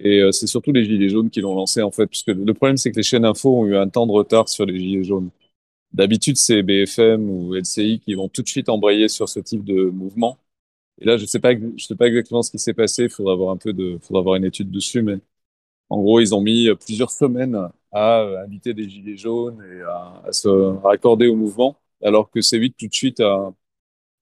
Et 0.00 0.22
c'est 0.32 0.46
surtout 0.48 0.72
les 0.72 0.84
gilets 0.84 1.08
jaunes 1.10 1.30
qui 1.30 1.40
l'ont 1.42 1.54
lancé 1.56 1.82
en 1.82 1.90
fait, 1.92 2.06
puisque 2.08 2.28
le 2.28 2.54
problème 2.54 2.76
c'est 2.78 2.90
que 2.92 2.96
les 2.96 3.02
chaînes 3.04 3.24
info 3.26 3.60
ont 3.62 3.66
eu 3.66 3.76
un 3.76 3.88
temps 3.88 4.06
de 4.06 4.12
retard 4.12 4.48
sur 4.48 4.66
les 4.66 4.78
gilets 4.78 5.04
jaunes. 5.04 5.30
D'habitude 5.92 6.36
c'est 6.38 6.62
BFM 6.62 7.30
ou 7.30 7.54
LCI 7.56 8.00
qui 8.00 8.14
vont 8.14 8.28
tout 8.28 8.42
de 8.42 8.48
suite 8.48 8.68
embrayer 8.70 9.08
sur 9.08 9.28
ce 9.28 9.40
type 9.40 9.64
de 9.64 9.86
mouvement. 9.86 10.38
Et 11.00 11.06
là 11.06 11.16
je 11.18 11.26
sais 11.26 11.40
pas 11.40 11.52
je 11.54 11.84
sais 11.86 11.96
pas 11.96 12.08
exactement 12.08 12.42
ce 12.42 12.50
qui 12.52 12.58
s'est 12.60 12.74
passé. 12.74 13.04
Il 13.04 13.10
faudra 13.10 13.34
avoir 13.34 13.50
un 13.52 13.58
peu 13.58 13.72
de 13.74 13.98
faudra 14.02 14.20
avoir 14.20 14.36
une 14.36 14.44
étude 14.46 14.70
dessus, 14.70 15.02
mais 15.02 15.18
en 15.88 16.02
gros, 16.02 16.20
ils 16.20 16.34
ont 16.34 16.40
mis 16.40 16.68
plusieurs 16.84 17.10
semaines 17.10 17.58
à 17.92 18.22
inviter 18.44 18.74
des 18.74 18.88
gilets 18.88 19.16
jaunes 19.16 19.62
et 19.62 19.82
à, 19.82 20.32
se 20.32 20.48
raccorder 20.48 21.28
au 21.28 21.36
mouvement, 21.36 21.76
alors 22.02 22.30
que 22.30 22.40
c'est 22.40 22.58
vite 22.58 22.76
tout 22.78 22.88
de 22.88 22.94
suite 22.94 23.20
a, 23.20 23.52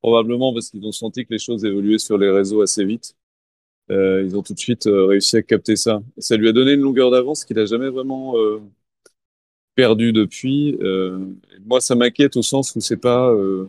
probablement 0.05 0.53
parce 0.53 0.71
qu'ils 0.71 0.87
ont 0.87 0.93
senti 0.93 1.25
que 1.25 1.33
les 1.33 1.39
choses 1.39 1.65
évoluaient 1.65 1.99
sur 1.99 2.19
les 2.19 2.31
réseaux 2.31 2.61
assez 2.63 2.85
vite. 2.85 3.17
Euh, 3.91 4.23
ils 4.25 4.37
ont 4.37 4.43
tout 4.43 4.55
de 4.55 4.59
suite 4.59 4.87
euh, 4.87 5.07
réussi 5.07 5.37
à 5.39 5.43
capter 5.43 5.77
ça. 5.77 6.03
Ça 6.19 6.37
lui 6.37 6.49
a 6.49 6.53
donné 6.53 6.73
une 6.73 6.83
longueur 6.83 7.11
d'avance 7.11 7.45
qu'il 7.45 7.59
a 7.59 7.67
jamais 7.67 7.89
vraiment 7.91 8.37
euh, 8.39 8.61
perdu 9.75 10.13
depuis. 10.13 10.77
Euh, 10.81 11.19
moi, 11.65 11.81
ça 11.81 11.95
m'inquiète 11.95 12.37
au 12.37 12.43
sens 12.43 12.75
où 12.77 12.81
c'est 12.81 12.97
pas. 12.97 13.31
Euh, 13.31 13.69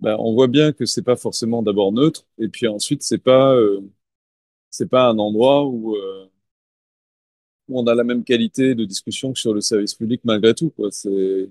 ben, 0.00 0.16
on 0.18 0.34
voit 0.34 0.48
bien 0.48 0.72
que 0.72 0.86
c'est 0.86 1.02
pas 1.02 1.16
forcément 1.16 1.62
d'abord 1.62 1.92
neutre, 1.92 2.26
et 2.38 2.48
puis 2.48 2.68
ensuite 2.68 3.02
c'est 3.02 3.18
pas 3.18 3.54
c'est 4.70 4.88
pas 4.88 5.08
un 5.08 5.18
endroit 5.18 5.66
où 5.66 5.96
on 7.72 7.86
a 7.86 7.94
la 7.94 8.04
même 8.04 8.24
qualité 8.24 8.74
de 8.74 8.84
discussion 8.84 9.32
que 9.32 9.38
sur 9.38 9.54
le 9.54 9.60
service 9.60 9.94
public 9.94 10.20
malgré 10.24 10.54
tout. 10.54 10.72
C'est, 10.90 11.48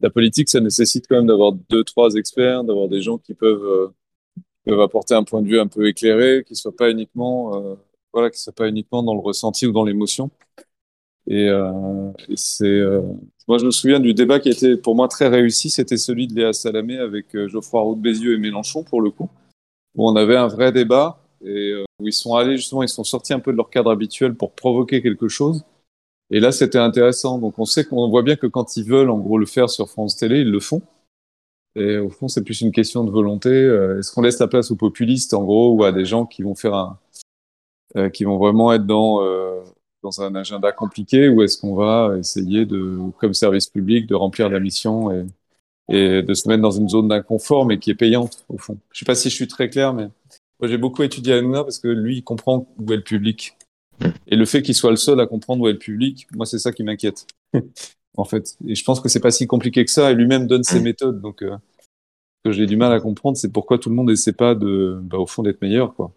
la 0.00 0.10
politique, 0.10 0.48
ça 0.48 0.60
nécessite 0.60 1.06
quand 1.08 1.16
même 1.16 1.26
d'avoir 1.26 1.52
deux, 1.52 1.84
trois 1.84 2.14
experts, 2.14 2.64
d'avoir 2.64 2.88
des 2.88 3.02
gens 3.02 3.18
qui 3.18 3.34
peuvent, 3.34 3.92
euh, 4.68 4.82
apporter 4.82 5.14
un 5.14 5.24
point 5.24 5.42
de 5.42 5.48
vue 5.48 5.60
un 5.60 5.68
peu 5.68 5.86
éclairé, 5.86 6.44
qui 6.46 6.54
soit 6.54 6.74
pas 6.76 6.90
uniquement, 6.90 7.56
euh, 7.56 7.74
voilà, 8.12 8.30
qui 8.30 8.40
soit 8.40 8.52
pas 8.52 8.68
uniquement 8.68 9.02
dans 9.02 9.14
le 9.14 9.20
ressenti 9.20 9.66
ou 9.66 9.72
dans 9.72 9.84
l'émotion. 9.84 10.30
Et, 11.28 11.48
euh, 11.48 12.10
c'est, 12.34 12.80
moi, 13.48 13.58
je 13.58 13.66
me 13.66 13.70
souviens 13.70 14.00
du 14.00 14.14
débat 14.14 14.38
qui 14.38 14.48
était 14.48 14.76
pour 14.76 14.94
moi 14.94 15.08
très 15.08 15.28
réussi, 15.28 15.70
c'était 15.70 15.96
celui 15.96 16.26
de 16.26 16.34
Léa 16.34 16.52
Salamé 16.52 16.98
avec 16.98 17.26
Geoffroy 17.48 17.80
Roux 17.80 17.94
de 17.94 18.00
Bézieux 18.00 18.34
et 18.34 18.38
Mélenchon 18.38 18.84
pour 18.84 19.00
le 19.00 19.10
coup, 19.10 19.28
où 19.94 20.08
on 20.08 20.16
avait 20.16 20.36
un 20.36 20.48
vrai 20.48 20.72
débat 20.72 21.25
et 21.42 21.70
euh, 21.72 21.84
où 22.00 22.08
ils 22.08 22.12
sont 22.12 22.34
allés 22.34 22.56
justement, 22.56 22.82
ils 22.82 22.88
sont 22.88 23.04
sortis 23.04 23.32
un 23.32 23.40
peu 23.40 23.52
de 23.52 23.56
leur 23.56 23.70
cadre 23.70 23.90
habituel 23.90 24.34
pour 24.34 24.52
provoquer 24.52 25.02
quelque 25.02 25.28
chose. 25.28 25.64
Et 26.30 26.40
là, 26.40 26.52
c'était 26.52 26.78
intéressant. 26.78 27.38
Donc, 27.38 27.58
on 27.58 27.64
sait 27.64 27.84
qu'on 27.84 28.08
voit 28.08 28.22
bien 28.22 28.36
que 28.36 28.46
quand 28.46 28.76
ils 28.76 28.84
veulent, 28.84 29.10
en 29.10 29.18
gros, 29.18 29.38
le 29.38 29.46
faire 29.46 29.70
sur 29.70 29.88
France 29.88 30.16
Télé, 30.16 30.40
ils 30.40 30.50
le 30.50 30.60
font. 30.60 30.82
Et 31.76 31.98
au 31.98 32.08
fond, 32.08 32.26
c'est 32.26 32.42
plus 32.42 32.62
une 32.62 32.72
question 32.72 33.04
de 33.04 33.10
volonté. 33.10 33.50
Euh, 33.50 33.98
est-ce 33.98 34.12
qu'on 34.12 34.22
laisse 34.22 34.38
la 34.40 34.48
place 34.48 34.70
aux 34.70 34.76
populistes, 34.76 35.34
en 35.34 35.44
gros, 35.44 35.72
ou 35.72 35.84
à 35.84 35.92
des 35.92 36.04
gens 36.04 36.26
qui 36.26 36.42
vont 36.42 36.54
faire 36.54 36.74
un, 36.74 36.98
euh, 37.96 38.10
qui 38.10 38.24
vont 38.24 38.38
vraiment 38.38 38.72
être 38.72 38.84
dans 38.86 40.20
un 40.20 40.34
agenda 40.34 40.70
compliqué, 40.72 41.28
ou 41.28 41.42
est-ce 41.42 41.58
qu'on 41.58 41.74
va 41.74 42.16
essayer 42.18 42.66
de, 42.66 42.98
comme 43.18 43.34
service 43.34 43.68
public, 43.68 44.06
de 44.06 44.14
remplir 44.14 44.48
la 44.48 44.60
mission 44.60 45.10
et, 45.10 45.24
de 46.22 46.34
se 46.34 46.48
mettre 46.48 46.62
dans 46.62 46.72
une 46.72 46.88
zone 46.88 47.08
d'inconfort, 47.08 47.64
mais 47.64 47.78
qui 47.78 47.90
est 47.90 47.94
payante 47.94 48.44
au 48.48 48.58
fond? 48.58 48.76
Je 48.92 48.98
sais 48.98 49.04
pas 49.04 49.14
si 49.14 49.30
je 49.30 49.34
suis 49.34 49.48
très 49.48 49.70
clair, 49.70 49.94
mais 49.94 50.08
moi, 50.60 50.68
j'ai 50.68 50.78
beaucoup 50.78 51.02
étudié 51.02 51.34
Hanouna 51.34 51.64
parce 51.64 51.78
que 51.78 51.88
lui, 51.88 52.18
il 52.18 52.24
comprend 52.24 52.66
où 52.78 52.92
est 52.92 52.96
le 52.96 53.02
public. 53.02 53.56
Hmm. 54.00 54.10
Et 54.26 54.36
le 54.36 54.44
fait 54.44 54.62
qu'il 54.62 54.74
soit 54.74 54.90
le 54.90 54.96
seul 54.96 55.20
à 55.20 55.26
comprendre 55.26 55.62
où 55.62 55.68
est 55.68 55.72
le 55.72 55.78
public, 55.78 56.26
moi, 56.34 56.46
c'est 56.46 56.58
ça 56.58 56.72
qui 56.72 56.82
m'inquiète. 56.82 57.26
en 58.16 58.24
fait. 58.24 58.56
Et 58.66 58.74
je 58.74 58.84
pense 58.84 59.00
que 59.00 59.08
c'est 59.08 59.20
pas 59.20 59.30
si 59.30 59.46
compliqué 59.46 59.84
que 59.84 59.90
ça. 59.90 60.10
Et 60.10 60.14
lui-même 60.14 60.46
donne 60.46 60.64
ses 60.64 60.80
hmm. 60.80 60.84
méthodes. 60.84 61.20
Donc, 61.20 61.42
euh, 61.42 61.56
ce 62.44 62.50
que 62.50 62.52
j'ai 62.52 62.66
du 62.66 62.76
mal 62.76 62.92
à 62.92 63.00
comprendre, 63.00 63.36
c'est 63.36 63.52
pourquoi 63.52 63.78
tout 63.78 63.90
le 63.90 63.94
monde 63.94 64.10
essaie 64.10 64.32
pas 64.32 64.54
de, 64.54 64.98
bah, 65.02 65.18
au 65.18 65.26
fond, 65.26 65.42
d'être 65.42 65.60
meilleur, 65.62 65.94
quoi. 65.94 66.12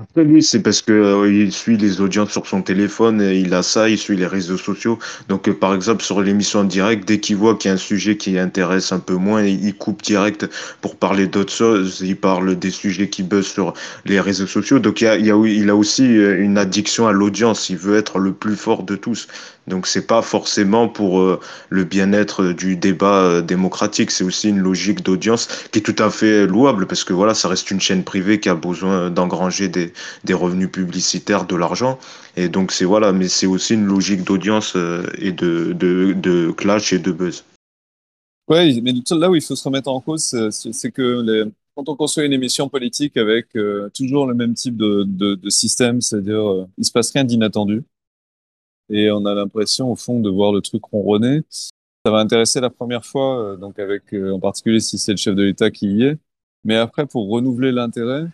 Après, 0.00 0.40
c'est 0.40 0.62
parce 0.62 0.82
que 0.82 0.92
euh, 0.92 1.32
il 1.32 1.52
suit 1.52 1.76
les 1.76 2.00
audiences 2.00 2.30
sur 2.30 2.46
son 2.46 2.62
téléphone, 2.62 3.20
il 3.20 3.52
a 3.54 3.62
ça, 3.62 3.88
il 3.88 3.98
suit 3.98 4.16
les 4.16 4.26
réseaux 4.26 4.56
sociaux. 4.56 4.98
Donc, 5.28 5.48
euh, 5.48 5.54
par 5.54 5.74
exemple, 5.74 6.02
sur 6.02 6.20
l'émission 6.20 6.60
en 6.60 6.64
direct, 6.64 7.06
dès 7.06 7.20
qu'il 7.20 7.36
voit 7.36 7.54
qu'il 7.54 7.68
y 7.68 7.72
a 7.72 7.74
un 7.74 7.78
sujet 7.78 8.16
qui 8.16 8.38
intéresse 8.38 8.92
un 8.92 8.98
peu 8.98 9.14
moins, 9.14 9.42
il 9.42 9.74
coupe 9.74 10.02
direct 10.02 10.48
pour 10.80 10.96
parler 10.96 11.26
d'autres 11.26 11.52
choses. 11.52 12.00
Il 12.00 12.16
parle 12.16 12.58
des 12.58 12.70
sujets 12.70 13.08
qui 13.08 13.22
buzzent 13.22 13.46
sur 13.46 13.74
les 14.04 14.20
réseaux 14.20 14.46
sociaux. 14.46 14.78
Donc, 14.78 15.00
il, 15.00 15.04
y 15.04 15.08
a, 15.08 15.16
il, 15.16 15.30
a, 15.30 15.46
il 15.46 15.70
a 15.70 15.76
aussi 15.76 16.16
euh, 16.16 16.42
une 16.42 16.58
addiction 16.58 17.06
à 17.06 17.12
l'audience. 17.12 17.68
Il 17.68 17.76
veut 17.76 17.96
être 17.96 18.18
le 18.18 18.32
plus 18.32 18.56
fort 18.56 18.82
de 18.82 18.96
tous. 18.96 19.28
Donc 19.66 19.86
c'est 19.86 20.06
pas 20.06 20.20
forcément 20.20 20.88
pour 20.88 21.20
euh, 21.20 21.40
le 21.70 21.84
bien-être 21.84 22.52
du 22.52 22.76
débat 22.76 23.22
euh, 23.22 23.40
démocratique, 23.40 24.10
c'est 24.10 24.24
aussi 24.24 24.50
une 24.50 24.58
logique 24.58 25.02
d'audience 25.02 25.48
qui 25.72 25.78
est 25.78 25.82
tout 25.82 26.02
à 26.02 26.10
fait 26.10 26.46
louable 26.46 26.86
parce 26.86 27.02
que 27.04 27.14
voilà, 27.14 27.34
ça 27.34 27.48
reste 27.48 27.70
une 27.70 27.80
chaîne 27.80 28.04
privée 28.04 28.40
qui 28.40 28.50
a 28.50 28.54
besoin 28.54 29.10
d'engranger 29.10 29.68
des, 29.68 29.92
des 30.24 30.34
revenus 30.34 30.70
publicitaires, 30.70 31.46
de 31.46 31.56
l'argent. 31.56 31.98
Et 32.36 32.48
donc 32.48 32.72
c'est 32.72 32.84
voilà, 32.84 33.12
mais 33.12 33.28
c'est 33.28 33.46
aussi 33.46 33.74
une 33.74 33.86
logique 33.86 34.22
d'audience 34.24 34.74
euh, 34.76 35.04
et 35.18 35.32
de, 35.32 35.72
de, 35.72 36.50
clash 36.50 36.92
et 36.92 36.98
de 36.98 37.12
buzz. 37.12 37.44
Oui, 38.48 38.82
mais 38.82 38.92
là 39.12 39.30
où 39.30 39.34
il 39.34 39.42
faut 39.42 39.56
se 39.56 39.64
remettre 39.64 39.88
en 39.88 40.00
cause, 40.00 40.50
c'est 40.50 40.90
que 40.90 41.48
quand 41.74 41.88
on 41.88 41.96
construit 41.96 42.26
une 42.26 42.34
émission 42.34 42.68
politique 42.68 43.16
avec 43.16 43.46
toujours 43.94 44.26
le 44.26 44.34
même 44.34 44.52
type 44.52 44.76
de, 44.76 45.04
de, 45.06 45.34
de 45.34 45.50
système, 45.50 46.02
c'est-à-dire 46.02 46.50
euh, 46.50 46.66
il 46.76 46.84
se 46.84 46.92
passe 46.92 47.10
rien 47.12 47.24
d'inattendu 47.24 47.82
et 48.90 49.10
on 49.10 49.24
a 49.26 49.34
l'impression 49.34 49.90
au 49.90 49.96
fond 49.96 50.20
de 50.20 50.30
voir 50.30 50.52
le 50.52 50.60
truc 50.60 50.84
ronronner. 50.84 51.42
Ça 52.04 52.10
va 52.10 52.18
intéresser 52.18 52.60
la 52.60 52.70
première 52.70 53.04
fois, 53.04 53.40
euh, 53.40 53.56
donc 53.56 53.78
avec 53.78 54.12
euh, 54.12 54.32
en 54.32 54.40
particulier 54.40 54.80
si 54.80 54.98
c'est 54.98 55.12
le 55.12 55.16
chef 55.16 55.34
de 55.34 55.42
l'État 55.42 55.70
qui 55.70 55.88
y 55.88 56.04
est. 56.04 56.18
Mais 56.64 56.76
après, 56.76 57.06
pour 57.06 57.28
renouveler 57.30 57.72
l'intérêt, 57.72 58.26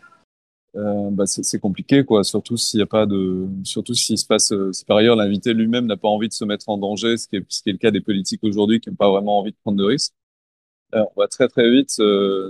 euh, 0.77 1.11
bah 1.11 1.27
c'est 1.27 1.59
compliqué, 1.61 2.05
quoi. 2.05 2.25
Surtout 2.25 2.57
s'il 2.57 2.79
n'y 2.79 2.83
a 2.83 2.87
pas 2.87 3.07
de, 3.07 3.49
surtout 3.65 3.95
s'il 3.95 4.19
se 4.19 4.27
passe, 4.27 4.53
si 4.73 4.85
par 4.85 4.99
ailleurs 4.99 5.17
l'invité 5.17 5.55
lui-même 5.55 5.87
n'a 5.87 5.97
pas 5.97 6.09
envie 6.09 6.29
de 6.29 6.33
se 6.33 6.45
mettre 6.45 6.69
en 6.69 6.79
danger, 6.79 7.17
ce 7.17 7.29
qui 7.29 7.37
est, 7.37 7.45
ce 7.49 7.63
qui 7.63 7.71
est 7.71 7.73
le 7.73 7.79
cas 7.79 7.91
des 7.91 8.01
politiques 8.01 8.43
aujourd'hui 8.45 8.81
qui 8.81 8.91
n'ont 8.91 8.97
pas 8.97 9.11
vraiment 9.11 9.39
envie 9.39 9.53
de 9.53 9.57
prendre 9.63 9.79
de 9.79 9.85
risques. 9.85 10.15
on 10.93 11.09
va 11.17 11.29
très 11.29 11.49
très 11.49 11.71
vite 11.71 12.01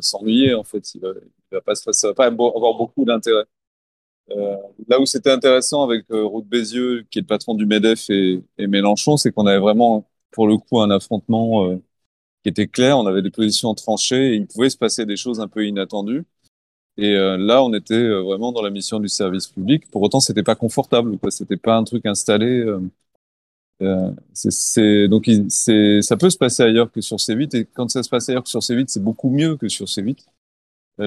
s'ennuyer 0.00 0.54
en 0.54 0.64
fait. 0.64 0.94
Il 0.94 1.00
va, 1.02 1.08
il 1.52 1.58
va 1.66 1.74
ça 1.74 2.08
va 2.08 2.14
pas 2.14 2.26
avoir 2.26 2.76
beaucoup 2.76 3.04
d'intérêt. 3.04 3.44
Euh, 4.32 4.56
là 4.88 5.00
où 5.00 5.06
c'était 5.06 5.30
intéressant 5.30 5.82
avec 5.82 6.04
euh, 6.10 6.28
Bézieux, 6.44 7.04
qui 7.10 7.18
est 7.18 7.22
le 7.22 7.26
patron 7.26 7.54
du 7.54 7.66
MEDEF, 7.66 8.10
et, 8.10 8.42
Mélenchon, 8.58 9.16
c'est 9.16 9.32
qu'on 9.32 9.46
avait 9.46 9.58
vraiment, 9.58 10.08
pour 10.30 10.46
le 10.46 10.56
coup, 10.56 10.80
un 10.80 10.90
affrontement 10.90 11.66
euh, 11.66 11.76
qui 12.42 12.50
était 12.50 12.68
clair. 12.68 12.98
On 12.98 13.06
avait 13.06 13.22
des 13.22 13.30
positions 13.30 13.74
tranchées 13.74 14.34
et 14.34 14.36
il 14.36 14.46
pouvait 14.46 14.70
se 14.70 14.78
passer 14.78 15.06
des 15.06 15.16
choses 15.16 15.40
un 15.40 15.48
peu 15.48 15.66
inattendues. 15.66 16.24
Et 16.96 17.14
euh, 17.14 17.36
là, 17.38 17.64
on 17.64 17.72
était 17.74 18.08
vraiment 18.08 18.52
dans 18.52 18.62
la 18.62 18.70
mission 18.70 19.00
du 19.00 19.08
service 19.08 19.46
public. 19.48 19.90
Pour 19.90 20.02
autant, 20.02 20.20
c'était 20.20 20.42
pas 20.42 20.56
confortable. 20.56 21.18
C'était 21.30 21.56
pas 21.56 21.76
un 21.76 21.84
truc 21.84 22.06
installé. 22.06 22.64
donc, 23.80 25.30
ça 25.50 26.16
peut 26.16 26.30
se 26.30 26.38
passer 26.38 26.62
ailleurs 26.62 26.92
que 26.92 27.00
sur 27.00 27.16
C8. 27.16 27.56
Et 27.56 27.64
quand 27.66 27.88
ça 27.90 28.02
se 28.02 28.08
passe 28.10 28.28
ailleurs 28.28 28.44
que 28.44 28.50
sur 28.50 28.60
C8, 28.60 28.86
c'est 28.88 29.02
beaucoup 29.02 29.30
mieux 29.30 29.56
que 29.56 29.68
sur 29.68 29.86
C8 29.86 30.26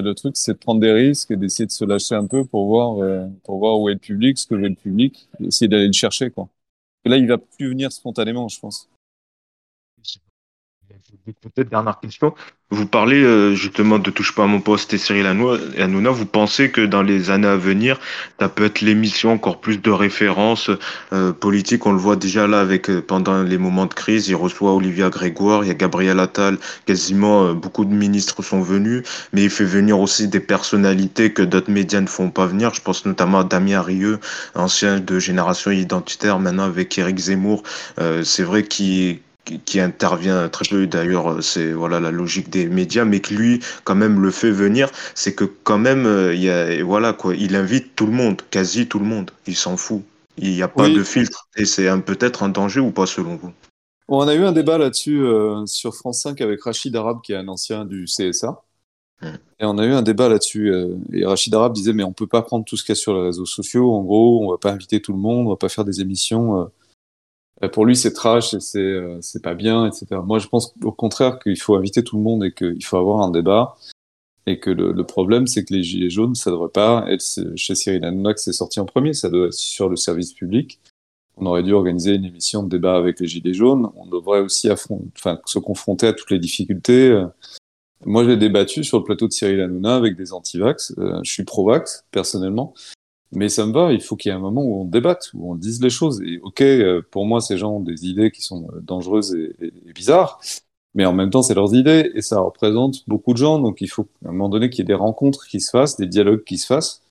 le 0.02 0.14
truc, 0.14 0.36
c'est 0.36 0.54
de 0.54 0.58
prendre 0.58 0.80
des 0.80 0.92
risques 0.92 1.30
et 1.30 1.36
d'essayer 1.36 1.66
de 1.66 1.72
se 1.72 1.84
lâcher 1.84 2.14
un 2.14 2.26
peu 2.26 2.44
pour 2.44 2.66
voir, 2.66 2.98
euh, 3.02 3.26
pour 3.44 3.58
voir 3.58 3.80
où 3.80 3.88
est 3.88 3.94
le 3.94 3.98
public, 3.98 4.38
ce 4.38 4.46
que 4.46 4.54
veut 4.54 4.68
le 4.68 4.74
public, 4.74 5.28
essayer 5.40 5.68
d'aller 5.68 5.86
le 5.86 5.92
chercher, 5.92 6.30
quoi. 6.30 6.48
Là, 7.06 7.18
il 7.18 7.28
va 7.28 7.38
plus 7.38 7.70
venir 7.70 7.92
spontanément, 7.92 8.48
je 8.48 8.60
pense. 8.60 8.88
Dernière 11.64 12.00
question. 12.00 12.34
Vous 12.70 12.86
parlez 12.86 13.22
euh, 13.22 13.54
justement 13.54 13.98
de 13.98 14.10
Touche 14.10 14.34
pas 14.34 14.44
à 14.44 14.46
mon 14.46 14.60
poste 14.60 14.92
et 14.94 14.98
Cyril 14.98 15.26
Hanouna. 15.26 16.10
Vous 16.10 16.26
pensez 16.26 16.70
que 16.70 16.80
dans 16.80 17.02
les 17.02 17.30
années 17.30 17.46
à 17.46 17.56
venir, 17.56 18.00
ça 18.40 18.48
peut 18.48 18.64
être 18.64 18.80
l'émission 18.80 19.32
encore 19.32 19.60
plus 19.60 19.80
de 19.80 19.90
référence 19.90 20.70
euh, 21.12 21.32
politique? 21.32 21.86
On 21.86 21.92
le 21.92 21.98
voit 21.98 22.16
déjà 22.16 22.46
là 22.46 22.60
avec 22.60 22.90
euh, 22.90 23.00
pendant 23.00 23.42
les 23.42 23.58
moments 23.58 23.86
de 23.86 23.94
crise. 23.94 24.28
Il 24.28 24.34
reçoit 24.34 24.74
Olivia 24.74 25.10
Grégoire, 25.10 25.62
il 25.62 25.68
y 25.68 25.70
a 25.70 25.74
Gabriel 25.74 26.18
Attal. 26.18 26.58
Quasiment 26.86 27.52
beaucoup 27.52 27.84
de 27.84 27.94
ministres 27.94 28.42
sont 28.42 28.60
venus, 28.60 29.02
mais 29.32 29.44
il 29.44 29.50
fait 29.50 29.64
venir 29.64 30.00
aussi 30.00 30.26
des 30.26 30.40
personnalités 30.40 31.32
que 31.32 31.42
d'autres 31.42 31.70
médias 31.70 32.00
ne 32.00 32.08
font 32.08 32.30
pas 32.30 32.46
venir. 32.46 32.74
Je 32.74 32.80
pense 32.80 33.04
notamment 33.04 33.40
à 33.40 33.44
Damien 33.44 33.82
Rieu, 33.82 34.18
ancien 34.54 35.00
de 35.00 35.18
génération 35.18 35.70
identitaire, 35.70 36.38
maintenant 36.40 36.64
avec 36.64 36.98
Éric 36.98 37.18
Zemmour. 37.18 37.62
C'est 38.22 38.42
vrai 38.42 38.64
qu'il 38.64 39.20
qui 39.44 39.80
intervient 39.80 40.48
très 40.48 40.64
peu. 40.68 40.86
D'ailleurs 40.86 41.42
c'est 41.42 41.72
voilà 41.72 42.00
la 42.00 42.10
logique 42.10 42.50
des 42.50 42.66
médias 42.66 43.04
mais 43.04 43.20
que 43.20 43.34
lui 43.34 43.60
quand 43.84 43.94
même 43.94 44.22
le 44.22 44.30
fait 44.30 44.50
venir 44.50 44.90
c'est 45.14 45.34
que 45.34 45.44
quand 45.44 45.78
même 45.78 46.06
euh, 46.06 46.34
il 46.34 46.42
y 46.42 46.50
a 46.50 46.82
voilà 46.84 47.12
quoi 47.12 47.34
il 47.34 47.56
invite 47.56 47.94
tout 47.96 48.06
le 48.06 48.12
monde 48.12 48.42
quasi 48.50 48.86
tout 48.86 48.98
le 48.98 49.06
monde. 49.06 49.30
Il 49.46 49.56
s'en 49.56 49.76
fout. 49.76 50.02
Il 50.36 50.50
n'y 50.50 50.62
a 50.62 50.68
pas 50.68 50.88
de 50.88 51.04
filtre. 51.04 51.48
Et 51.56 51.64
c'est 51.64 51.88
peut-être 52.00 52.42
un 52.42 52.48
danger 52.48 52.80
ou 52.80 52.90
pas 52.90 53.06
selon 53.06 53.36
vous? 53.36 53.52
On 54.08 54.26
a 54.26 54.34
eu 54.34 54.42
un 54.44 54.52
débat 54.52 54.78
là-dessus 54.78 55.22
euh, 55.22 55.64
sur 55.66 55.94
France 55.94 56.22
5 56.22 56.40
avec 56.40 56.62
Rachid 56.62 56.94
Arab 56.94 57.18
qui 57.22 57.32
est 57.32 57.36
un 57.36 57.48
ancien 57.48 57.86
du 57.86 58.04
CSA 58.04 58.62
hmm. 59.22 59.26
et 59.60 59.64
on 59.64 59.78
a 59.78 59.86
eu 59.86 59.92
un 59.92 60.02
débat 60.02 60.28
là-dessus 60.28 60.70
euh, 60.70 60.96
et 61.12 61.24
Rachid 61.24 61.54
Arab 61.54 61.72
disait 61.72 61.94
mais 61.94 62.04
on 62.04 62.12
peut 62.12 62.26
pas 62.26 62.42
prendre 62.42 62.66
tout 62.66 62.76
ce 62.76 62.84
qu'il 62.84 62.90
y 62.90 62.98
a 62.98 63.00
sur 63.00 63.14
les 63.14 63.22
réseaux 63.22 63.46
sociaux. 63.46 63.94
En 63.94 64.02
gros 64.02 64.44
on 64.44 64.50
va 64.50 64.58
pas 64.58 64.72
inviter 64.72 65.00
tout 65.00 65.12
le 65.12 65.18
monde 65.18 65.46
on 65.46 65.50
va 65.50 65.56
pas 65.56 65.70
faire 65.70 65.86
des 65.86 66.02
émissions 66.02 66.68
pour 67.72 67.86
lui, 67.86 67.96
c'est 67.96 68.12
trash 68.12 68.54
et 68.54 68.60
c'est 68.60 68.78
euh, 68.78 69.18
c'est 69.20 69.42
pas 69.42 69.54
bien, 69.54 69.86
etc. 69.86 70.20
Moi, 70.24 70.38
je 70.38 70.48
pense 70.48 70.74
au 70.82 70.92
contraire 70.92 71.38
qu'il 71.38 71.60
faut 71.60 71.74
inviter 71.76 72.02
tout 72.02 72.16
le 72.16 72.22
monde 72.22 72.44
et 72.44 72.52
qu'il 72.52 72.84
faut 72.84 72.96
avoir 72.96 73.20
un 73.20 73.30
débat. 73.30 73.76
Et 74.46 74.60
que 74.60 74.70
le, 74.70 74.92
le 74.92 75.04
problème, 75.04 75.46
c'est 75.46 75.64
que 75.64 75.72
les 75.72 75.82
gilets 75.82 76.10
jaunes, 76.10 76.34
ça 76.34 76.50
devrait 76.50 76.68
pas 76.68 77.06
être 77.08 77.24
chez 77.56 77.74
Cyril 77.74 78.04
Hanouna 78.04 78.34
que 78.34 78.40
c'est 78.40 78.52
sorti 78.52 78.78
en 78.78 78.84
premier, 78.84 79.14
ça 79.14 79.30
doit 79.30 79.46
être 79.46 79.54
sur 79.54 79.88
le 79.88 79.96
service 79.96 80.34
public. 80.34 80.80
On 81.38 81.46
aurait 81.46 81.62
dû 81.62 81.72
organiser 81.72 82.12
une 82.14 82.26
émission 82.26 82.62
de 82.62 82.68
débat 82.68 82.96
avec 82.96 83.20
les 83.20 83.26
gilets 83.26 83.54
jaunes. 83.54 83.90
On 83.96 84.06
devrait 84.06 84.40
aussi 84.40 84.70
enfin, 84.70 85.40
se 85.46 85.58
confronter 85.58 86.06
à 86.08 86.12
toutes 86.12 86.30
les 86.30 86.38
difficultés. 86.38 87.24
Moi, 88.06 88.24
j'ai 88.24 88.36
débattu 88.36 88.84
sur 88.84 88.98
le 88.98 89.04
plateau 89.04 89.28
de 89.28 89.32
Cyril 89.32 89.60
Hanouna 89.60 89.96
avec 89.96 90.16
des 90.16 90.32
anti-vax. 90.32 90.94
Euh, 90.98 91.20
je 91.22 91.30
suis 91.30 91.44
pro-vax, 91.44 92.04
personnellement. 92.10 92.74
Mais 93.34 93.48
ça 93.48 93.66
me 93.66 93.72
va, 93.72 93.92
il 93.92 94.00
faut 94.00 94.16
qu'il 94.16 94.30
y 94.30 94.32
ait 94.32 94.36
un 94.36 94.40
moment 94.40 94.62
où 94.62 94.82
on 94.82 94.84
débatte, 94.84 95.30
où 95.34 95.50
on 95.50 95.56
dise 95.56 95.82
les 95.82 95.90
choses. 95.90 96.22
Et 96.22 96.38
ok, 96.38 96.60
euh, 96.60 97.02
pour 97.10 97.26
moi, 97.26 97.40
ces 97.40 97.58
gens 97.58 97.72
ont 97.72 97.80
des 97.80 98.06
idées 98.06 98.30
qui 98.30 98.42
sont 98.42 98.68
euh, 98.72 98.80
dangereuses 98.80 99.34
et, 99.34 99.72
bizarres, 99.92 100.40
mais 100.94 101.04
en 101.04 101.12
même 101.12 101.30
temps, 101.30 101.42
c'est 101.42 101.54
leurs 101.54 101.74
idées 101.74 102.12
et 102.14 102.22
ça 102.22 102.40
représente 102.40 103.08
beaucoup 103.08 103.32
de 103.32 103.38
gens. 103.38 103.58
Donc 103.58 103.80
il 103.80 103.88
faut 103.88 104.06
à 104.24 104.28
un 104.28 104.32
moment 104.32 104.48
donné 104.48 104.70
qu'il 104.70 104.80
y 104.80 104.82
ait 104.82 104.86
des 104.86 104.94
rencontres 104.94 105.46
qui 105.46 105.60
se 105.60 105.70
fassent, 105.70 105.96
des 105.96 106.06
dialogues 106.06 106.44
qui 106.44 106.58
se 106.58 106.66
fassent. 106.66 107.02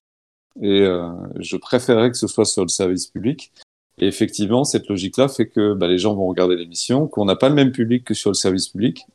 Et 0.61 0.81
euh, 0.81 1.09
je 1.39 1.57
préférerais 1.57 2.11
que 2.11 2.17
ce 2.17 2.27
soit 2.27 2.45
sur 2.45 2.63
le 2.63 2.69
service 2.69 3.07
public. 3.07 3.51
Et 3.99 4.07
effectivement, 4.07 4.63
cette 4.63 4.87
logique-là 4.87 5.27
fait 5.27 5.47
que 5.47 5.73
bah, 5.73 5.87
les 5.87 5.97
gens 5.97 6.15
vont 6.15 6.27
regarder 6.27 6.55
l'émission, 6.55 7.07
qu'on 7.07 7.25
n'a 7.25 7.35
pas 7.35 7.49
le 7.49 7.55
même 7.55 7.71
public 7.71 8.05
que 8.05 8.13
sur 8.13 8.29
le 8.29 8.35
service 8.35 8.69
public, 8.69 9.05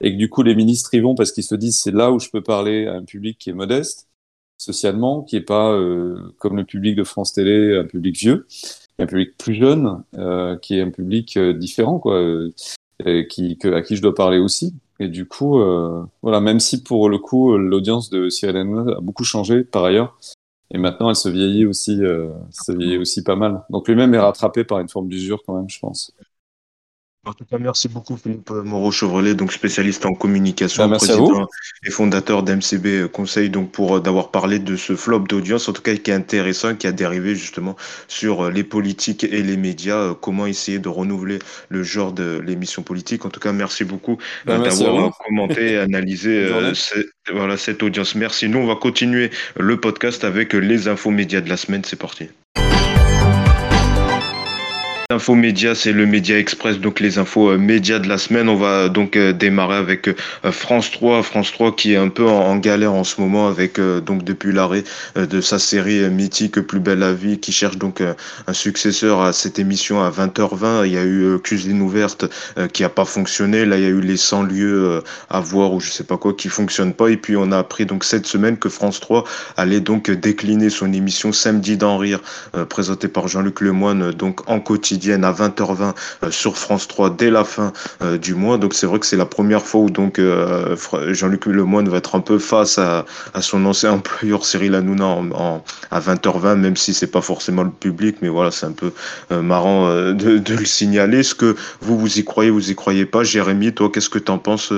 et 0.00 0.12
que 0.12 0.16
du 0.16 0.30
coup, 0.30 0.42
les 0.42 0.54
ministres 0.54 0.94
y 0.94 1.00
vont 1.00 1.14
parce 1.14 1.32
qu'ils 1.32 1.44
se 1.44 1.54
disent 1.54 1.80
c'est 1.80 1.92
là 1.92 2.10
où 2.10 2.18
je 2.18 2.30
peux 2.30 2.42
parler 2.42 2.86
à 2.86 2.94
un 2.94 3.04
public 3.04 3.38
qui 3.38 3.50
est 3.50 3.54
modeste 3.54 4.08
socialement, 4.58 5.22
qui 5.22 5.36
est 5.36 5.40
pas 5.40 5.72
euh, 5.72 6.16
comme 6.38 6.56
le 6.56 6.64
public 6.64 6.96
de 6.96 7.04
France 7.04 7.32
Télé, 7.32 7.76
un 7.76 7.84
public 7.84 8.16
vieux, 8.16 8.46
un 8.98 9.06
public 9.06 9.36
plus 9.38 9.54
jeune, 9.54 10.02
euh, 10.16 10.56
qui 10.56 10.78
est 10.78 10.82
un 10.82 10.90
public 10.90 11.36
euh, 11.36 11.52
différent, 11.52 11.98
quoi, 11.98 12.22
qui, 13.28 13.58
que, 13.58 13.72
à 13.74 13.82
qui 13.82 13.96
je 13.96 14.02
dois 14.02 14.14
parler 14.14 14.38
aussi. 14.38 14.74
Et 14.98 15.08
du 15.08 15.26
coup, 15.26 15.60
voilà, 16.22 16.40
même 16.40 16.58
si 16.58 16.82
pour 16.82 17.10
le 17.10 17.18
coup 17.18 17.54
l'audience 17.58 18.08
de 18.08 18.30
Cyril 18.30 18.56
Hanouna 18.56 18.96
a 18.96 19.00
beaucoup 19.00 19.24
changé 19.24 19.62
par 19.62 19.84
ailleurs, 19.84 20.16
et 20.72 20.78
maintenant 20.78 21.10
elle 21.10 21.16
se 21.16 21.28
vieillit 21.28 21.66
aussi, 21.66 21.98
se 21.98 22.72
vieillit 22.72 22.96
aussi 22.96 23.22
pas 23.22 23.36
mal. 23.36 23.62
Donc 23.68 23.88
lui-même 23.88 24.14
est 24.14 24.18
rattrapé 24.18 24.64
par 24.64 24.78
une 24.78 24.88
forme 24.88 25.08
d'usure 25.08 25.42
quand 25.46 25.54
même, 25.54 25.68
je 25.68 25.78
pense. 25.78 26.14
En 27.26 27.32
tout 27.32 27.44
cas, 27.44 27.58
merci 27.58 27.88
beaucoup 27.88 28.16
Philippe 28.16 28.50
Moreau-Chevrolet, 28.50 29.34
donc 29.34 29.52
spécialiste 29.52 30.06
en 30.06 30.14
communication, 30.14 30.88
bah, 30.88 30.96
président 30.96 31.48
et 31.84 31.90
fondateur 31.90 32.44
d'MCB 32.44 33.08
Conseil, 33.12 33.50
donc 33.50 33.72
pour 33.72 33.96
euh, 33.96 34.00
d'avoir 34.00 34.30
parlé 34.30 34.60
de 34.60 34.76
ce 34.76 34.94
flop 34.94 35.20
d'audience, 35.20 35.68
en 35.68 35.72
tout 35.72 35.82
cas 35.82 35.96
qui 35.96 36.12
est 36.12 36.14
intéressant, 36.14 36.76
qui 36.76 36.86
a 36.86 36.92
dérivé 36.92 37.34
justement 37.34 37.74
sur 38.06 38.44
euh, 38.44 38.50
les 38.52 38.62
politiques 38.62 39.24
et 39.24 39.42
les 39.42 39.56
médias, 39.56 39.96
euh, 39.96 40.14
comment 40.14 40.46
essayer 40.46 40.78
de 40.78 40.88
renouveler 40.88 41.40
le 41.68 41.82
genre 41.82 42.12
de 42.12 42.40
l'émission 42.46 42.82
politique. 42.82 43.24
En 43.24 43.30
tout 43.30 43.40
cas, 43.40 43.50
merci 43.50 43.82
beaucoup 43.82 44.18
bah, 44.44 44.58
d'avoir 44.58 45.18
commenté 45.18 45.72
et 45.72 45.78
analysé 45.78 46.48
voilà, 47.32 47.56
cette 47.56 47.82
audience. 47.82 48.14
Merci. 48.14 48.48
Nous, 48.48 48.58
on 48.58 48.66
va 48.68 48.76
continuer 48.76 49.30
le 49.58 49.80
podcast 49.80 50.22
avec 50.22 50.52
les 50.52 50.86
infos 50.86 51.10
médias 51.10 51.40
de 51.40 51.48
la 51.48 51.56
semaine. 51.56 51.82
C'est 51.84 51.98
parti. 51.98 52.28
Info 55.16 55.34
média, 55.34 55.74
c'est 55.74 55.92
le 55.92 56.04
média 56.04 56.38
express, 56.38 56.78
donc 56.78 57.00
les 57.00 57.16
infos 57.16 57.48
euh, 57.48 57.56
médias 57.56 57.98
de 57.98 58.06
la 58.06 58.18
semaine. 58.18 58.50
On 58.50 58.56
va 58.56 58.90
donc 58.90 59.16
euh, 59.16 59.32
démarrer 59.32 59.76
avec 59.76 60.08
euh, 60.08 60.14
France 60.52 60.90
3, 60.90 61.22
France 61.22 61.52
3 61.52 61.74
qui 61.74 61.94
est 61.94 61.96
un 61.96 62.10
peu 62.10 62.26
en, 62.28 62.54
galère 62.58 62.92
en 62.92 63.02
ce 63.02 63.18
moment 63.18 63.48
avec 63.48 63.80
donc 63.80 64.24
depuis 64.24 64.52
l'arrêt 64.52 64.84
de 65.16 65.40
sa 65.40 65.58
série 65.58 66.08
mythique 66.10 66.60
Plus 66.60 66.80
belle 66.80 66.98
la 66.98 67.14
vie, 67.14 67.38
qui 67.38 67.52
cherche 67.52 67.78
donc 67.78 68.02
un 68.02 68.52
successeur 68.52 69.22
à 69.22 69.32
cette 69.32 69.58
émission 69.58 70.02
à 70.02 70.10
20h20. 70.10 70.86
Il 70.86 70.92
y 70.92 70.98
a 70.98 71.04
eu 71.04 71.38
Cuisine 71.42 71.80
ouverte 71.80 72.26
qui 72.72 72.84
a 72.84 72.88
pas 72.88 73.04
fonctionné. 73.04 73.64
Là, 73.64 73.76
il 73.76 73.82
y 73.82 73.86
a 73.86 73.90
eu 73.90 74.00
les 74.00 74.16
100 74.16 74.44
lieux 74.44 75.02
à 75.28 75.40
voir 75.40 75.72
ou 75.72 75.80
je 75.80 75.90
sais 75.90 76.04
pas 76.04 76.16
quoi 76.16 76.32
qui 76.34 76.48
fonctionnent 76.48 76.94
pas. 76.94 77.08
Et 77.08 77.16
puis 77.16 77.36
on 77.36 77.52
a 77.52 77.58
appris 77.58 77.84
donc 77.84 78.04
cette 78.04 78.26
semaine 78.26 78.56
que 78.56 78.68
France 78.68 79.00
3 79.00 79.24
allait 79.56 79.80
donc 79.80 80.10
décliner 80.10 80.70
son 80.70 80.92
émission 80.92 81.32
Samedi 81.32 81.76
d'en 81.76 81.98
rire, 81.98 82.20
présentée 82.68 83.08
par 83.08 83.28
Jean-Luc 83.28 83.60
Lemoine, 83.60 84.12
donc 84.12 84.48
en 84.48 84.60
quotidien 84.60 85.05
à 85.12 85.32
20h20 85.32 85.94
euh, 86.24 86.30
sur 86.30 86.56
France 86.56 86.88
3 86.88 87.10
dès 87.10 87.30
la 87.30 87.44
fin 87.44 87.72
euh, 88.02 88.18
du 88.18 88.34
mois. 88.34 88.58
Donc 88.58 88.74
c'est 88.74 88.86
vrai 88.86 88.98
que 88.98 89.06
c'est 89.06 89.16
la 89.16 89.26
première 89.26 89.62
fois 89.62 89.82
où 89.82 89.90
donc 89.90 90.18
euh, 90.18 90.76
Jean-Luc 91.08 91.46
Lemoyne 91.46 91.88
va 91.88 91.98
être 91.98 92.14
un 92.14 92.20
peu 92.20 92.38
face 92.38 92.78
à, 92.78 93.04
son 93.40 93.64
ancien 93.66 93.92
employeur 93.96 94.44
Cyril 94.44 94.74
Hanouna 94.74 95.06
en, 95.06 95.64
à 95.90 96.00
20h20, 96.00 96.56
même 96.56 96.76
si 96.76 96.94
c'est 96.94 97.06
pas 97.06 97.20
forcément 97.20 97.62
le 97.62 97.70
public, 97.70 98.16
mais 98.22 98.28
voilà, 98.28 98.50
c'est 98.50 98.66
un 98.66 98.72
peu 98.72 98.92
marrant 99.30 99.88
de, 99.88 100.54
le 100.56 100.64
signaler. 100.64 101.20
Est-ce 101.20 101.34
que 101.34 101.56
vous, 101.80 101.98
vous 101.98 102.18
y 102.18 102.24
croyez, 102.24 102.50
vous 102.50 102.70
y 102.70 102.74
croyez 102.74 103.06
pas? 103.06 103.22
Jérémy, 103.22 103.72
toi, 103.72 103.90
qu'est-ce 103.92 104.10
que 104.10 104.18
tu 104.18 104.30
en 104.30 104.38
penses 104.38 104.72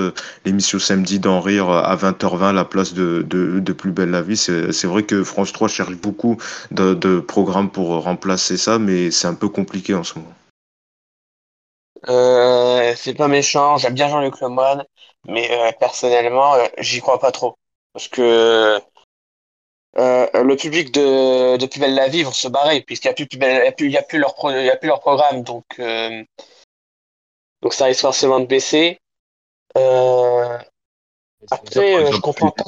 l'émission 0.45 0.79
samedi 0.79 1.19
d'en 1.19 1.39
rire 1.39 1.69
à 1.69 1.95
20h20 1.95 2.49
à 2.49 2.53
la 2.53 2.65
place 2.65 2.93
de, 2.93 3.25
de, 3.27 3.73
Plus 3.73 3.91
belle 3.91 4.11
la 4.11 4.21
vie? 4.21 4.37
C'est 4.37 4.87
vrai 4.87 5.03
que 5.03 5.23
France 5.23 5.53
3 5.53 5.67
cherche 5.67 5.95
beaucoup 5.95 6.37
de, 6.71 7.19
programmes 7.19 7.69
pour 7.69 8.03
remplacer 8.03 8.57
ça, 8.57 8.79
mais 8.79 9.11
c'est 9.11 9.27
un 9.27 9.33
peu 9.33 9.49
compliqué 9.49 9.93
en 9.93 10.03
euh, 12.07 12.93
c'est 12.95 13.13
pas 13.13 13.27
méchant, 13.27 13.77
j'aime 13.77 13.93
bien 13.93 14.07
Jean-Luc 14.07 14.39
Lemoyne, 14.39 14.85
mais 15.25 15.49
euh, 15.51 15.71
personnellement, 15.79 16.55
euh, 16.55 16.67
j'y 16.77 17.01
crois 17.01 17.19
pas 17.19 17.31
trop. 17.31 17.57
Parce 17.93 18.07
que 18.07 18.79
le 19.95 20.55
public 20.55 20.93
de, 20.93 21.57
de 21.57 21.65
Plus 21.65 21.79
belle 21.79 21.95
la 21.95 22.07
vie 22.07 22.23
vont 22.23 22.31
se 22.31 22.47
barrer, 22.47 22.81
puisqu'il 22.81 23.07
n'y 23.07 23.11
a, 23.11 23.15
plus, 23.71 23.89
y 23.89 23.97
a, 23.97 24.03
plus, 24.03 24.17
leur 24.17 24.33
a 24.45 24.75
plus 24.77 24.87
leur 24.87 25.01
programme, 25.01 25.43
donc, 25.43 25.65
donc 27.61 27.73
ça 27.73 27.85
risque 27.85 28.01
forcément 28.01 28.39
de 28.39 28.45
baisser. 28.45 28.99
après, 29.75 30.65
je 32.11 32.19
comprends 32.21 32.51
pas. 32.51 32.63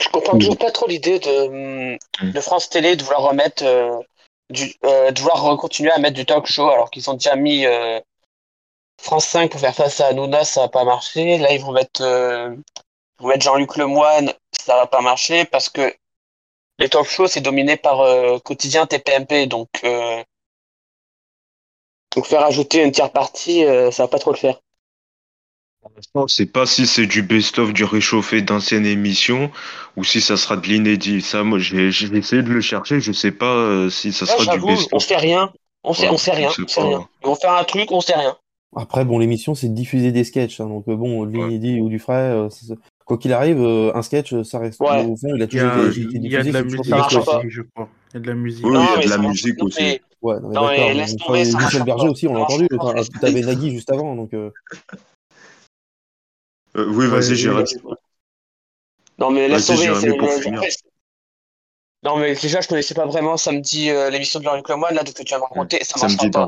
Je 0.00 0.08
comprends 0.08 0.38
toujours 0.38 0.58
pas 0.58 0.72
trop 0.72 0.88
l'idée 0.88 1.18
de, 1.18 1.98
de 2.32 2.40
France 2.40 2.68
Télé 2.68 2.96
de 2.96 3.02
vouloir 3.02 3.22
remettre 3.22 3.62
du, 4.50 4.74
euh, 4.84 5.10
de 5.10 5.20
vouloir 5.20 5.56
continuer 5.56 5.90
à 5.90 5.98
mettre 5.98 6.16
du 6.16 6.26
talk 6.26 6.46
show 6.46 6.68
alors 6.68 6.90
qu'ils 6.90 7.08
ont 7.10 7.14
déjà 7.14 7.36
mis 7.36 7.66
euh, 7.66 8.00
France 9.00 9.26
5 9.26 9.50
pour 9.50 9.60
faire 9.60 9.74
face 9.74 10.00
à 10.00 10.08
Hanouna, 10.08 10.44
ça 10.44 10.62
n'a 10.62 10.68
pas 10.68 10.84
marché. 10.84 11.38
Là, 11.38 11.52
ils 11.52 11.60
vont 11.60 11.72
mettre, 11.72 12.02
euh, 12.02 12.54
mettre 13.20 13.44
Jean-Luc 13.44 13.76
Lemoine, 13.76 14.32
ça 14.52 14.76
va 14.76 14.86
pas 14.86 15.00
marcher 15.00 15.44
parce 15.44 15.68
que 15.68 15.94
les 16.78 16.88
talk 16.88 17.06
shows, 17.06 17.28
c'est 17.28 17.40
dominé 17.40 17.76
par 17.76 17.98
quotidien 18.42 18.86
TPMP. 18.86 19.46
Donc, 19.46 19.68
donc 22.14 22.26
faire 22.26 22.42
ajouter 22.44 22.82
une 22.82 22.92
tiers 22.92 23.12
partie, 23.12 23.64
ça 23.92 24.04
va 24.04 24.08
pas 24.08 24.18
trop 24.18 24.32
le 24.32 24.36
faire. 24.36 24.60
On 26.14 26.22
ne 26.22 26.28
sait 26.28 26.46
pas 26.46 26.66
si 26.66 26.86
c'est 26.86 27.06
du 27.06 27.22
best-of, 27.22 27.72
du 27.72 27.84
réchauffé 27.84 28.40
d'anciennes 28.40 28.86
émissions 28.86 29.50
ou 29.96 30.04
si 30.04 30.20
ça 30.20 30.36
sera 30.36 30.56
de 30.56 30.66
l'inédit. 30.66 31.20
Ça, 31.20 31.42
moi, 31.44 31.58
j'ai 31.58 31.88
essayé 31.88 32.42
de 32.42 32.50
le 32.50 32.60
chercher. 32.60 33.00
Je 33.00 33.12
sais 33.12 33.32
pas 33.32 33.54
euh, 33.54 33.90
si 33.90 34.12
ça 34.12 34.26
sera 34.26 34.56
du 34.56 34.64
best-of. 34.64 34.88
On 34.92 34.98
sait 34.98 35.16
rien. 35.16 35.52
On 35.82 35.92
sait, 35.92 36.08
on 36.08 36.16
sait 36.16 36.32
rien. 36.32 36.48
On 36.58 36.66
sait 36.66 36.80
rien. 36.80 37.06
Ils 37.22 37.26
vont 37.26 37.34
faire 37.34 37.52
un 37.52 37.64
truc, 37.64 37.92
on 37.92 38.00
sait 38.00 38.14
rien. 38.14 38.36
Après, 38.76 39.04
bon, 39.04 39.18
l'émission, 39.18 39.54
c'est 39.54 39.68
de 39.68 39.74
diffuser 39.74 40.10
des 40.10 40.24
sketchs. 40.24 40.60
Hein, 40.60 40.66
donc, 40.66 40.88
euh, 40.88 40.96
bon, 40.96 41.26
de 41.26 41.32
l'inédit 41.32 41.80
ou 41.80 41.88
du 41.88 41.98
frais, 41.98 42.32
euh, 42.32 42.48
quoi 43.04 43.18
qu'il 43.18 43.32
arrive, 43.32 43.60
un 43.60 44.02
sketch, 44.02 44.34
ça 44.42 44.58
reste. 44.58 44.80
Ouais. 44.80 45.04
Au 45.04 45.16
fond, 45.16 45.28
il 45.36 45.42
a 45.42 45.46
toujours 45.46 45.70
il 45.94 46.26
y 46.26 46.36
a, 46.36 46.42
de 46.42 46.50
la 46.50 46.62
musique 46.62 46.80
aussi, 46.80 47.50
je 47.50 47.62
crois. 47.62 47.88
Il 48.10 48.14
y 48.14 48.16
a 48.16 48.20
de 48.20 48.26
la 48.26 48.34
musique. 48.34 48.66
Oui, 48.66 48.72
il 48.74 49.00
y 49.00 49.02
a 49.02 49.04
de 49.04 49.10
la 49.10 49.28
musique 49.28 49.62
aussi. 49.62 50.00
Ouais, 50.22 50.36
d'accord. 50.40 50.70
Michel 50.70 51.82
Berger 51.84 52.08
aussi, 52.08 52.26
on 52.26 52.34
l'a 52.34 52.40
entendu. 52.40 52.66
T'avais 53.20 53.42
Nagui 53.42 53.70
juste 53.70 53.92
avant, 53.92 54.16
donc. 54.16 54.30
Oui, 56.74 57.06
vas-y, 57.06 57.36
Jérémy. 57.36 57.64
Non, 59.18 59.30
mais 59.30 59.48
laisse 59.48 59.66
tomber. 59.66 59.88
Non, 62.02 62.16
mais 62.16 62.34
déjà, 62.34 62.60
je 62.60 62.68
connaissais 62.68 62.94
pas 62.94 63.06
vraiment 63.06 63.36
samedi 63.36 63.86
l'émission 64.10 64.40
de 64.40 64.44
Laurie 64.44 64.62
Clomoine, 64.62 64.94
là, 64.94 65.02
de 65.02 65.10
que 65.10 65.22
tu 65.22 65.34
as 65.34 65.38
raconté. 65.38 65.82
Ça 65.84 65.96
samedi 65.98 66.30
pas. 66.30 66.46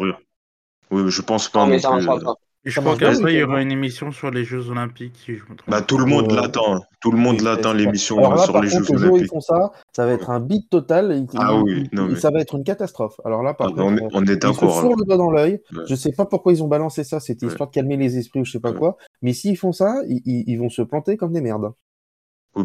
Oui, 0.90 1.10
je 1.10 1.22
pense 1.22 1.48
pas. 1.48 1.60
Non, 1.60 1.66
mais 1.66 1.78
ça 1.78 1.90
marchera 1.90 2.20
pas. 2.20 2.34
Et 2.66 2.70
je 2.70 2.80
crois 2.80 2.96
qu'après, 2.96 3.32
il 3.32 3.38
y 3.38 3.42
aura 3.44 3.62
une 3.62 3.70
émission 3.70 4.10
sur 4.10 4.32
les 4.32 4.44
Jeux 4.44 4.70
Olympiques, 4.70 5.14
si 5.24 5.36
je 5.36 5.44
me. 5.44 5.56
Bah, 5.68 5.82
tout 5.82 5.98
le 5.98 6.04
monde 6.04 6.32
l'attend. 6.32 6.80
Tout 7.00 7.12
le 7.12 7.18
monde 7.18 7.40
l'attend, 7.40 7.72
l'émission 7.72 8.36
sur 8.38 8.60
les 8.60 8.68
Jeux 8.68 8.90
Olympiques. 8.90 9.22
Ils 9.22 9.28
font 9.28 9.40
ça, 9.40 9.70
ça 9.92 10.04
va 10.04 10.12
être 10.12 10.30
un 10.30 10.40
beat 10.40 10.68
total. 10.68 11.26
ah 11.36 11.54
oui, 11.54 11.88
non, 11.92 12.08
mais... 12.08 12.16
ça 12.16 12.32
va 12.32 12.40
être 12.40 12.56
une 12.56 12.64
catastrophe. 12.64 13.20
Alors 13.24 13.44
là, 13.44 13.54
par 13.54 13.68
ah, 13.68 13.80
contre, 13.80 14.02
on, 14.12 14.22
est 14.24 14.36
d'accord. 14.36 14.82
Ils 14.84 14.90
se 14.90 14.98
le 14.98 15.04
doigt 15.04 15.16
dans 15.16 15.30
l'œil. 15.30 15.60
Je 15.88 15.94
sais 15.94 16.10
pas 16.10 16.26
pourquoi 16.26 16.52
ils 16.52 16.62
ont 16.64 16.66
balancé 16.66 17.04
ça. 17.04 17.20
C'était 17.20 17.46
histoire 17.46 17.68
de 17.68 17.74
calmer 17.74 17.96
les 17.96 18.18
esprits 18.18 18.40
ou 18.40 18.44
je 18.44 18.50
sais 18.50 18.60
pas 18.60 18.72
quoi. 18.72 18.96
Mais 19.22 19.32
s'ils 19.32 19.56
font 19.56 19.70
ça, 19.72 20.02
ils, 20.08 20.56
vont 20.56 20.68
se 20.68 20.82
planter 20.82 21.16
comme 21.16 21.32
des 21.32 21.40
merdes 21.40 21.72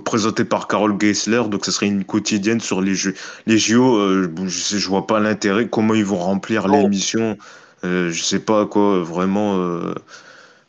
présenté 0.05 0.45
par 0.45 0.69
Carole 0.69 0.97
Geisler, 0.97 1.43
donc 1.49 1.65
ce 1.65 1.71
serait 1.71 1.87
une 1.87 2.05
quotidienne 2.05 2.61
sur 2.61 2.79
les 2.79 2.95
jeux. 2.95 3.13
Les 3.45 3.57
JO, 3.57 3.97
euh, 3.97 4.33
je, 4.45 4.77
je 4.77 4.87
vois 4.87 5.05
pas 5.05 5.19
l'intérêt, 5.19 5.67
comment 5.67 5.93
ils 5.93 6.05
vont 6.05 6.15
remplir 6.15 6.69
l'émission. 6.69 7.37
Euh, 7.83 8.11
je 8.11 8.23
sais 8.23 8.39
pas 8.39 8.65
quoi, 8.65 9.01
vraiment. 9.03 9.57
Euh, 9.57 9.93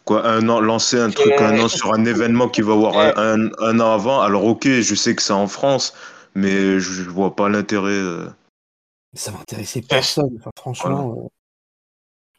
quoi, 0.04 0.26
un 0.26 0.48
an, 0.48 0.60
lancer 0.60 0.98
un 0.98 1.10
truc 1.10 1.32
un 1.38 1.58
an 1.60 1.68
sur 1.68 1.92
un 1.92 2.04
événement 2.04 2.48
qui 2.48 2.62
va 2.62 2.72
avoir 2.72 2.98
un, 2.98 3.50
un, 3.58 3.80
an 3.80 3.92
avant. 3.92 4.20
Alors, 4.20 4.44
ok, 4.44 4.66
je 4.66 4.94
sais 4.94 5.14
que 5.14 5.22
c'est 5.22 5.32
en 5.32 5.46
France, 5.46 5.94
mais 6.34 6.80
je, 6.80 7.02
vois 7.02 7.36
pas 7.36 7.48
l'intérêt. 7.48 7.90
Euh. 7.90 8.26
Ça 9.14 9.30
va 9.30 9.40
intéresser 9.40 9.82
personne, 9.82 10.38
franchement. 10.56 11.30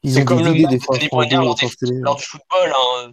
Ils 0.01 0.19
ont 0.19 0.25
comme 0.25 0.41
des, 0.41 0.65
des 0.65 0.79
fois. 0.79 0.97
du 0.97 1.07
football. 1.07 2.73
Hein. 2.75 3.11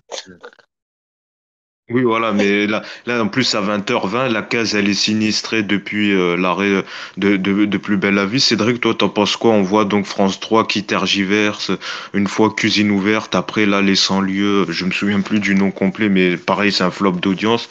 Oui, 1.90 2.02
voilà, 2.02 2.32
mais 2.32 2.68
là, 2.68 2.82
là, 3.06 3.20
en 3.20 3.26
plus, 3.26 3.52
à 3.56 3.60
20h20, 3.60 4.28
la 4.28 4.42
case, 4.42 4.76
elle 4.76 4.88
est 4.88 4.94
sinistrée 4.94 5.64
depuis 5.64 6.12
euh, 6.12 6.36
l'arrêt 6.36 6.84
de, 7.16 7.36
de, 7.36 7.64
de, 7.64 7.78
Plus 7.78 7.96
belle 7.96 8.14
la 8.14 8.26
vie. 8.26 8.38
Cédric, 8.38 8.80
toi, 8.80 8.94
t'en 8.94 9.08
penses 9.08 9.36
quoi? 9.36 9.50
On 9.50 9.62
voit 9.62 9.84
donc 9.84 10.06
France 10.06 10.38
3 10.38 10.68
qui 10.68 10.84
tergiverse, 10.84 11.72
une 12.14 12.28
fois 12.28 12.50
cuisine 12.54 12.92
ouverte, 12.92 13.34
après, 13.34 13.66
là, 13.66 13.82
les 13.82 13.96
100 13.96 14.20
lieux, 14.20 14.66
je 14.68 14.84
me 14.84 14.92
souviens 14.92 15.20
plus 15.20 15.40
du 15.40 15.56
nom 15.56 15.72
complet, 15.72 16.08
mais 16.08 16.36
pareil, 16.36 16.70
c'est 16.70 16.84
un 16.84 16.92
flop 16.92 17.12
d'audience. 17.12 17.68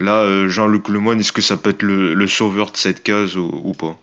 Là, 0.00 0.22
euh, 0.22 0.48
Jean-Luc 0.48 0.88
Lemoyne, 0.88 1.20
est-ce 1.20 1.32
que 1.32 1.42
ça 1.42 1.58
peut 1.58 1.70
être 1.70 1.82
le, 1.82 2.14
le 2.14 2.26
sauveur 2.26 2.70
de 2.70 2.76
cette 2.76 3.02
case 3.02 3.36
ou, 3.36 3.74
pas? 3.74 3.96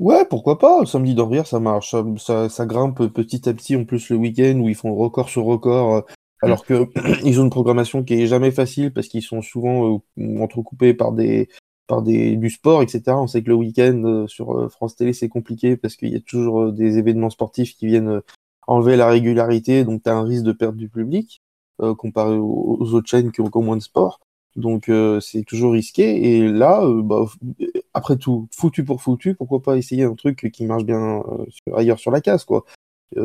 Ouais, 0.00 0.24
pourquoi 0.28 0.58
pas 0.58 0.84
Samedi 0.86 1.14
d'Henrière, 1.14 1.46
ça 1.46 1.60
marche. 1.60 1.90
Ça, 1.90 2.04
ça, 2.18 2.48
ça, 2.48 2.66
grimpe 2.66 3.06
petit 3.06 3.48
à 3.48 3.52
petit, 3.52 3.76
en 3.76 3.84
plus 3.84 4.08
le 4.08 4.16
week-end, 4.16 4.58
où 4.58 4.68
ils 4.68 4.74
font 4.74 4.94
record 4.94 5.28
sur 5.28 5.44
record 5.44 5.94
euh, 5.94 6.00
alors 6.42 6.64
que 6.64 6.86
ils 7.24 7.40
ont 7.40 7.44
une 7.44 7.50
programmation 7.50 8.02
qui 8.02 8.14
est 8.14 8.26
jamais 8.26 8.50
facile 8.50 8.92
parce 8.92 9.08
qu'ils 9.08 9.22
sont 9.22 9.42
souvent 9.42 10.00
euh, 10.18 10.38
entrecoupés 10.40 10.94
par 10.94 11.12
des 11.12 11.48
par 11.86 12.02
des 12.02 12.36
du 12.36 12.50
sport, 12.50 12.82
etc. 12.82 13.02
On 13.08 13.26
sait 13.26 13.42
que 13.42 13.48
le 13.48 13.54
week-end 13.54 14.02
euh, 14.04 14.26
sur 14.28 14.56
euh, 14.56 14.68
France 14.68 14.96
Télé 14.96 15.12
c'est 15.12 15.28
compliqué 15.28 15.76
parce 15.76 15.96
qu'il 15.96 16.10
y 16.10 16.16
a 16.16 16.20
toujours 16.20 16.72
des 16.72 16.98
événements 16.98 17.30
sportifs 17.30 17.76
qui 17.76 17.86
viennent 17.86 18.20
enlever 18.66 18.96
la 18.96 19.08
régularité, 19.08 19.84
donc 19.84 20.02
tu 20.02 20.10
as 20.10 20.16
un 20.16 20.22
risque 20.22 20.44
de 20.44 20.52
perte 20.52 20.76
du 20.76 20.88
public 20.88 21.42
comparé 21.96 22.36
aux, 22.36 22.92
autres 22.92 23.08
chaînes 23.08 23.32
qui 23.32 23.40
ont 23.40 23.46
encore 23.46 23.62
moins 23.62 23.78
de 23.78 23.82
sport. 23.82 24.20
Donc 24.54 24.90
c'est 25.22 25.44
toujours 25.44 25.72
risqué. 25.72 26.36
Et 26.36 26.46
là, 26.46 26.86
bah, 27.02 27.24
après 27.94 28.18
tout, 28.18 28.48
foutu 28.54 28.84
pour 28.84 29.00
foutu, 29.00 29.34
pourquoi 29.34 29.62
pas 29.62 29.78
essayer 29.78 30.04
un 30.04 30.14
truc 30.14 30.50
qui 30.52 30.66
marche 30.66 30.84
bien 30.84 31.22
ailleurs 31.74 31.98
sur 31.98 32.10
la 32.10 32.20
case, 32.20 32.44
quoi. 32.44 32.66
En, 33.16 33.22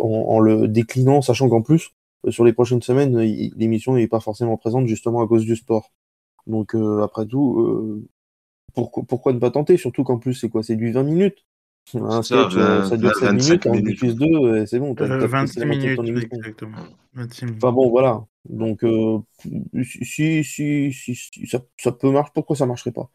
en, 0.00 0.40
le 0.40 0.66
déclinant, 0.66 1.22
sachant 1.22 1.48
qu'en 1.48 1.62
plus, 1.62 1.92
sur 2.28 2.44
les 2.44 2.52
prochaines 2.52 2.82
semaines, 2.82 3.18
l'émission 3.56 3.94
n'est 3.94 4.08
pas 4.08 4.20
forcément 4.20 4.56
présente 4.56 4.86
justement 4.86 5.22
à 5.22 5.28
cause 5.28 5.44
du 5.44 5.56
sport. 5.56 5.92
Donc 6.46 6.74
euh, 6.74 7.02
après 7.02 7.26
tout, 7.26 7.60
euh, 7.60 8.08
pourquoi, 8.74 9.32
ne 9.32 9.38
pas 9.38 9.50
tenter? 9.50 9.76
Surtout 9.76 10.04
qu'en 10.04 10.18
plus, 10.18 10.34
c'est 10.34 10.48
quoi? 10.48 10.62
C'est 10.62 10.76
du 10.76 10.92
20 10.92 11.02
minutes. 11.02 11.44
Un 11.94 12.22
ça, 12.22 12.48
sketch, 12.48 12.56
euh, 12.56 12.84
ça 12.84 12.96
dure 12.96 13.14
7 13.14 13.32
minutes, 13.32 13.66
on 13.66 13.74
diffuse 13.74 14.14
2, 14.14 14.66
c'est 14.66 14.78
bon. 14.78 14.94
As, 14.94 15.26
26 15.26 15.64
minutes, 15.64 15.98
exactement. 16.32 16.76
26 17.14 17.44
minutes. 17.46 17.64
Enfin 17.64 17.72
bon, 17.72 17.90
voilà. 17.90 18.24
Donc, 18.48 18.84
si, 19.82 20.44
si, 20.44 20.44
si, 20.44 20.92
si 20.92 21.46
ça, 21.46 21.60
ça, 21.76 21.92
peut 21.92 22.10
marcher, 22.10 22.32
pourquoi 22.34 22.56
ça 22.56 22.66
marcherait 22.66 22.92
pas? 22.92 23.10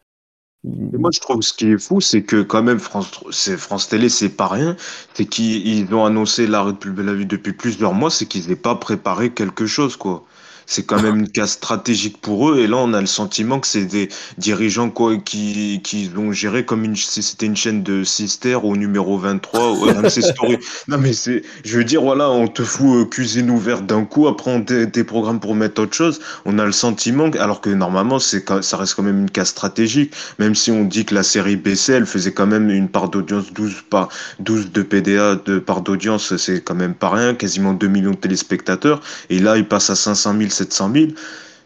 Moi, 0.64 1.10
je 1.12 1.20
trouve 1.20 1.42
ce 1.42 1.52
qui 1.54 1.70
est 1.70 1.78
fou, 1.78 2.00
c'est 2.00 2.22
que 2.22 2.42
quand 2.42 2.62
même 2.62 2.80
France, 2.80 3.20
France 3.56 3.88
Télé, 3.88 4.08
c'est 4.08 4.28
pas 4.28 4.48
rien. 4.48 4.76
C'est 5.14 5.26
qu'ils 5.26 5.94
ont 5.94 6.04
annoncé 6.04 6.46
l'arrêt 6.46 6.72
de 6.72 7.02
la 7.02 7.14
vie 7.14 7.26
depuis 7.26 7.52
plusieurs 7.52 7.94
mois, 7.94 8.10
c'est 8.10 8.26
qu'ils 8.26 8.48
n'aient 8.48 8.56
pas 8.56 8.74
préparé 8.74 9.30
quelque 9.32 9.66
chose, 9.66 9.96
quoi 9.96 10.24
c'est 10.68 10.84
quand 10.84 11.02
même 11.02 11.20
une 11.20 11.28
case 11.28 11.52
stratégique 11.52 12.20
pour 12.20 12.50
eux. 12.50 12.58
Et 12.58 12.66
là, 12.66 12.76
on 12.76 12.92
a 12.92 13.00
le 13.00 13.06
sentiment 13.06 13.58
que 13.58 13.66
c'est 13.66 13.86
des 13.86 14.08
dirigeants 14.36 14.90
quoi, 14.90 15.16
qui, 15.16 15.80
qui 15.82 16.10
l'ont 16.14 16.30
géré 16.30 16.64
comme 16.64 16.84
une, 16.84 16.94
si 16.94 17.22
c'était 17.22 17.46
une 17.46 17.56
chaîne 17.56 17.82
de 17.82 18.04
Sister 18.04 18.54
au 18.62 18.76
numéro 18.76 19.18
23 19.18 19.72
ou 19.72 20.08
Story. 20.08 20.58
Non, 20.86 20.98
mais 20.98 21.14
c'est, 21.14 21.42
je 21.64 21.78
veux 21.78 21.84
dire, 21.84 22.02
voilà, 22.02 22.30
on 22.30 22.48
te 22.48 22.62
fout 22.62 22.96
euh, 22.96 23.04
cuisine 23.06 23.50
ouverte 23.50 23.86
d'un 23.86 24.04
coup, 24.04 24.28
après 24.28 24.50
on 24.50 24.58
des 24.60 25.04
programmes 25.04 25.40
pour 25.40 25.54
mettre 25.54 25.80
autre 25.82 25.94
chose. 25.94 26.20
On 26.44 26.58
a 26.58 26.66
le 26.66 26.72
sentiment, 26.72 27.30
alors 27.38 27.62
que 27.62 27.70
normalement, 27.70 28.18
c'est, 28.18 28.44
ça 28.62 28.76
reste 28.76 28.94
quand 28.94 29.02
même 29.02 29.20
une 29.20 29.30
case 29.30 29.48
stratégique, 29.48 30.12
même 30.38 30.54
si 30.54 30.70
on 30.70 30.84
dit 30.84 31.06
que 31.06 31.14
la 31.14 31.22
série 31.22 31.56
BC, 31.56 31.92
elle 31.92 32.06
faisait 32.06 32.32
quand 32.32 32.46
même 32.46 32.68
une 32.68 32.88
part 32.88 33.08
d'audience 33.08 33.52
12 33.54 33.84
par 33.88 34.10
12 34.40 34.72
de 34.72 34.82
PDA 34.82 35.36
de 35.36 35.58
part 35.58 35.80
d'audience, 35.80 36.36
c'est 36.36 36.60
quand 36.60 36.74
même 36.74 36.94
pas 36.94 37.08
rien, 37.08 37.34
quasiment 37.34 37.72
2 37.72 37.86
millions 37.88 38.10
de 38.10 38.16
téléspectateurs. 38.16 39.00
Et 39.30 39.38
là, 39.38 39.56
il 39.56 39.66
passe 39.66 39.88
à 39.88 39.94
500 39.94 40.36
000 40.38 40.50
700 40.58 40.92
000. 40.92 41.06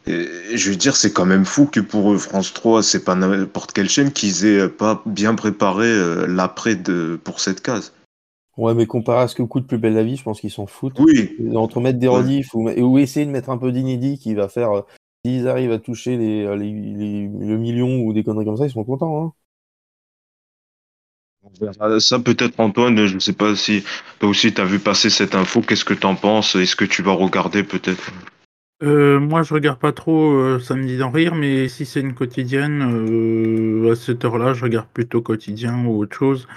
Et 0.06 0.56
je 0.56 0.70
veux 0.70 0.76
dire, 0.76 0.96
c'est 0.96 1.12
quand 1.12 1.26
même 1.26 1.44
fou 1.44 1.66
que 1.66 1.80
pour 1.80 2.16
France 2.16 2.52
3, 2.52 2.82
c'est 2.82 3.04
pas 3.04 3.14
n'importe 3.14 3.72
quelle 3.72 3.88
chaîne 3.88 4.12
qu'ils 4.12 4.44
aient 4.46 4.68
pas 4.68 5.02
bien 5.06 5.34
préparé 5.34 5.86
euh, 5.86 6.26
l'après 6.26 6.74
de 6.74 7.18
pour 7.22 7.38
cette 7.38 7.60
case. 7.60 7.92
Ouais, 8.56 8.74
mais 8.74 8.86
comparé 8.86 9.22
à 9.22 9.28
ce 9.28 9.34
que 9.34 9.42
coûte 9.42 9.66
Plus 9.66 9.78
belle 9.78 9.94
la 9.94 10.02
vie, 10.02 10.16
je 10.16 10.24
pense 10.24 10.40
qu'ils 10.40 10.50
s'en 10.50 10.66
foutent. 10.66 10.98
Oui. 10.98 11.36
Entre 11.54 11.80
mettre 11.80 11.98
des 11.98 12.08
rediffs 12.08 12.52
ou, 12.54 12.98
essayer 12.98 13.24
de 13.24 13.30
mettre 13.30 13.50
un 13.50 13.58
peu 13.58 13.72
d'inédit 13.72 14.18
qui 14.18 14.34
va 14.34 14.48
faire. 14.48 14.72
Euh, 14.72 14.82
s'ils 15.24 15.46
arrivent 15.46 15.72
à 15.72 15.78
toucher 15.78 16.16
les, 16.16 16.44
euh, 16.44 16.56
le 16.56 17.56
million 17.56 18.00
ou 18.00 18.12
des 18.12 18.24
conneries 18.24 18.44
comme 18.44 18.56
ça, 18.56 18.66
ils 18.66 18.72
sont 18.72 18.84
contents. 18.84 19.24
Hein. 19.24 19.32
Ça 21.98 22.18
peut-être 22.18 22.58
Antoine, 22.60 23.06
je 23.06 23.14
ne 23.14 23.20
sais 23.20 23.32
pas 23.32 23.56
si 23.56 23.84
toi 24.20 24.28
aussi 24.28 24.54
tu 24.54 24.60
as 24.60 24.64
vu 24.64 24.78
passer 24.78 25.10
cette 25.10 25.34
info, 25.34 25.60
qu'est-ce 25.60 25.84
que 25.84 25.94
tu 25.94 26.06
en 26.06 26.14
penses? 26.14 26.54
Est-ce 26.54 26.76
que 26.76 26.84
tu 26.84 27.02
vas 27.02 27.12
regarder 27.12 27.62
peut-être? 27.62 28.12
Euh, 28.82 29.20
moi, 29.20 29.42
je 29.44 29.54
regarde 29.54 29.78
pas 29.78 29.92
trop 29.92 30.32
euh, 30.32 30.58
Samedi 30.58 30.96
d'en 30.98 31.10
rire, 31.10 31.34
mais 31.34 31.68
si 31.68 31.86
c'est 31.86 32.00
une 32.00 32.14
quotidienne, 32.14 32.82
euh, 32.82 33.92
à 33.92 33.96
cette 33.96 34.24
heure-là, 34.24 34.54
je 34.54 34.64
regarde 34.64 34.88
plutôt 34.92 35.22
quotidien 35.22 35.84
ou 35.84 35.98
autre 35.98 36.16
chose. 36.16 36.48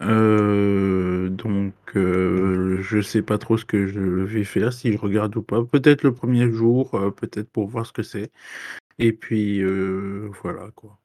donc, 0.00 1.74
je 1.94 3.00
sais 3.02 3.22
pas 3.22 3.38
trop 3.38 3.56
ce 3.58 3.64
que 3.64 3.86
je 3.86 4.00
vais 4.00 4.44
faire, 4.44 4.72
si 4.72 4.92
je 4.92 4.98
regarde 4.98 5.36
ou 5.36 5.42
pas. 5.42 5.64
Peut-être 5.64 6.02
le 6.04 6.14
premier 6.14 6.50
jour, 6.50 6.90
peut-être 7.16 7.50
pour 7.50 7.68
voir 7.68 7.86
ce 7.86 7.92
que 7.92 8.02
c'est. 8.02 8.30
Et 8.98 9.12
puis, 9.12 9.62
voilà 10.42 10.70
quoi. 10.74 10.98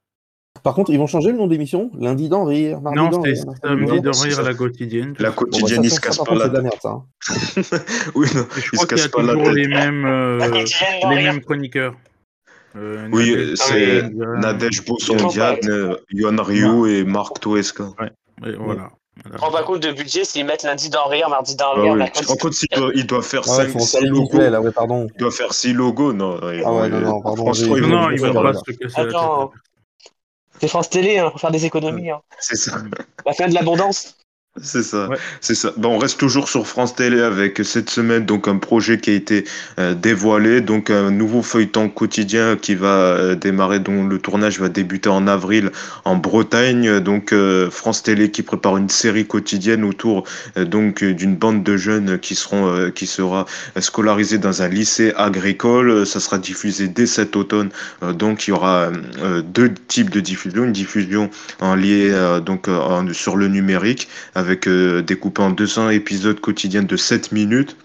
Par 0.63 0.73
contre, 0.73 0.91
ils 0.91 0.97
vont 0.97 1.07
changer 1.07 1.31
le 1.31 1.37
nom 1.37 1.47
d'émission 1.47 1.91
Lundi 1.99 2.29
d'en 2.29 2.45
rire, 2.45 2.79
mardi 2.79 2.97
Non, 2.97 3.23
c'est 3.23 3.35
samedi 3.35 3.99
d'en 3.99 4.11
rire 4.11 4.39
à 4.39 4.43
la 4.43 4.53
quotidienne. 4.53 5.13
La 5.19 5.31
quotidienne, 5.31 5.81
bon, 5.81 5.81
bah, 5.81 5.87
ils 5.87 5.91
se 5.91 5.99
cassent 5.99 6.17
pas 6.19 6.35
la 6.35 6.47
la. 6.47 6.59
Hein. 6.85 7.03
oui, 8.15 8.27
non, 8.33 8.45
je 8.55 8.71
crois 8.71 8.87
qu'il 8.87 8.97
y 8.97 9.01
a 9.01 9.09
toujours 9.09 9.51
les 9.51 9.67
mêmes, 9.67 10.05
euh, 10.05 10.63
les 11.09 11.15
mêmes 11.15 11.41
chroniqueurs. 11.41 11.95
Euh, 12.77 13.07
oui, 13.11 13.53
c'est 13.55 14.09
Nadège 14.13 14.85
Boussondiane, 14.85 15.97
Yohan 16.11 16.41
Ryu 16.41 16.89
et 16.89 17.03
Marc 17.03 17.41
Touesca. 17.41 17.83
Ouais, 17.99 18.11
ouais, 18.41 18.55
voilà. 18.57 18.89
Je 19.31 19.37
rends 19.37 19.51
pas 19.51 19.63
compte 19.63 19.81
de 19.81 19.91
budget 19.91 20.23
s'ils 20.23 20.45
mettent 20.45 20.63
lundi 20.63 20.89
d'en 20.89 21.07
rire, 21.07 21.29
mardi 21.29 21.55
d'en 21.55 21.73
rire. 21.73 21.93
Ah 21.95 22.03
oui. 22.03 22.11
Tu 22.15 22.23
te 22.23 22.27
rends 22.27 22.35
compte 22.35 22.53
s'il 22.53 22.69
doit, 22.75 22.91
il 22.95 23.05
doit 23.05 23.21
faire 23.21 23.45
5 23.45 23.69
ah 23.75 23.77
ouais, 23.77 24.07
logos. 24.07 24.37
Là, 24.39 24.59
ouais, 24.59 24.71
pardon. 24.71 25.07
Il 25.13 25.19
doit 25.19 25.31
faire 25.31 25.53
6 25.53 25.73
logos, 25.73 26.13
non. 26.13 26.39
Ah 26.41 26.73
ouais, 26.73 26.89
non, 26.89 26.99
non, 26.99 27.21
pardon. 27.21 27.43
Franchement, 27.43 28.09
ils 28.09 28.21
non, 28.21 28.31
vont 28.33 28.41
pas 28.41 28.53
se 28.53 28.71
casser 28.71 28.99
Attends, 28.99 29.51
c'est 30.59 30.67
France 30.67 30.89
Télé, 30.89 31.17
hein, 31.17 31.29
pour 31.29 31.39
faire 31.39 31.51
des 31.51 31.65
économies. 31.65 32.11
Hein. 32.11 32.21
C'est 32.39 32.55
ça. 32.55 32.77
La 33.25 33.33
fin 33.33 33.47
de 33.47 33.53
l'abondance. 33.53 34.15
C'est 34.61 34.83
ça, 34.83 35.09
c'est 35.41 35.55
ça. 35.55 35.73
Bon, 35.77 35.95
on 35.95 35.97
reste 35.97 36.19
toujours 36.19 36.47
sur 36.47 36.67
France 36.67 36.93
Télé 36.93 37.21
avec 37.21 37.61
cette 37.65 37.89
semaine 37.89 38.23
donc 38.23 38.47
un 38.47 38.57
projet 38.57 38.99
qui 38.99 39.09
a 39.09 39.13
été 39.13 39.45
euh, 39.79 39.95
dévoilé, 39.95 40.61
donc 40.61 40.91
un 40.91 41.09
nouveau 41.09 41.41
feuilleton 41.41 41.89
quotidien 41.89 42.55
qui 42.55 42.75
va 42.75 42.87
euh, 42.87 43.33
démarrer, 43.33 43.79
dont 43.79 44.05
le 44.05 44.19
tournage 44.19 44.59
va 44.59 44.69
débuter 44.69 45.09
en 45.09 45.25
avril 45.25 45.71
en 46.05 46.17
Bretagne. 46.17 46.99
Donc 46.99 47.33
euh, 47.33 47.71
France 47.71 48.03
Télé 48.03 48.29
qui 48.29 48.43
prépare 48.43 48.77
une 48.77 48.89
série 48.89 49.25
quotidienne 49.25 49.83
autour 49.83 50.23
donc 50.55 51.03
d'une 51.03 51.35
bande 51.35 51.63
de 51.63 51.75
jeunes 51.75 52.19
qui 52.19 52.35
seront 52.35 52.91
qui 52.91 53.07
sera 53.07 53.47
scolarisée 53.79 54.37
dans 54.37 54.61
un 54.61 54.67
lycée 54.67 55.13
agricole. 55.17 56.05
Ça 56.05 56.19
sera 56.19 56.37
diffusé 56.37 56.87
dès 56.87 57.07
cet 57.07 57.35
automne. 57.35 57.69
donc 58.03 58.47
il 58.47 58.51
y 58.51 58.53
aura 58.53 58.91
deux 59.45 59.73
types 59.87 60.11
de 60.11 60.19
diffusion, 60.19 60.65
une 60.65 60.73
diffusion 60.73 61.31
en 61.59 61.73
lié 61.73 62.13
donc 62.45 62.69
sur 63.13 63.35
le 63.35 63.47
numérique 63.47 64.07
avec 64.43 64.67
euh, 64.67 65.01
découpé 65.01 65.41
en 65.41 65.51
200 65.51 65.89
épisodes 65.89 66.39
quotidiens 66.39 66.83
de 66.83 66.97
7 66.97 67.31
minutes 67.31 67.77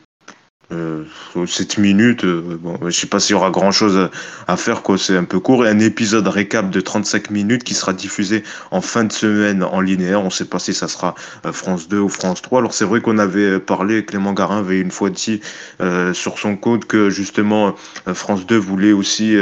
euh, 0.71 1.05
7 1.47 1.79
minutes, 1.79 2.25
euh, 2.25 2.59
bon, 2.61 2.79
je 2.85 2.91
sais 2.91 3.07
pas 3.07 3.21
s'il 3.21 3.33
y 3.33 3.37
aura 3.37 3.51
grand 3.51 3.73
chose 3.73 4.11
à, 4.47 4.57
faire, 4.57 4.83
quoi. 4.83 4.99
C'est 4.99 5.17
un 5.17 5.25
peu 5.25 5.41
court. 5.41 5.65
Et 5.65 5.71
un 5.71 5.79
épisode 5.79 6.29
récap 6.29 6.69
de 6.71 6.81
35 6.81 7.31
minutes 7.31 7.65
qui 7.65 7.73
sera 7.73 7.95
diffusé 7.95 8.43
en 8.71 8.83
fin 8.83 9.05
de 9.05 9.13
semaine 9.13 9.63
en 9.63 9.81
linéaire. 9.81 10.21
On 10.21 10.31
sait 10.31 10.45
pas 10.45 10.59
si 10.59 10.75
ça 10.75 10.89
sera 10.89 11.15
euh, 11.47 11.53
France 11.53 11.89
2 11.89 11.99
ou 11.99 12.09
France 12.09 12.43
3. 12.43 12.59
Alors, 12.59 12.75
c'est 12.75 12.85
vrai 12.85 13.01
qu'on 13.01 13.19
avait 13.19 13.59
parlé, 13.61 14.05
Clément 14.05 14.35
Garin 14.35 14.59
avait 14.59 14.81
une 14.81 14.91
fois 14.91 15.09
dit 15.09 15.41
euh, 15.81 16.13
sur 16.13 16.39
son 16.39 16.57
compte 16.57 16.85
que 16.85 17.09
justement 17.09 17.75
France 18.13 18.47
2 18.47 18.57
voulait 18.57 18.93
aussi 18.93 19.37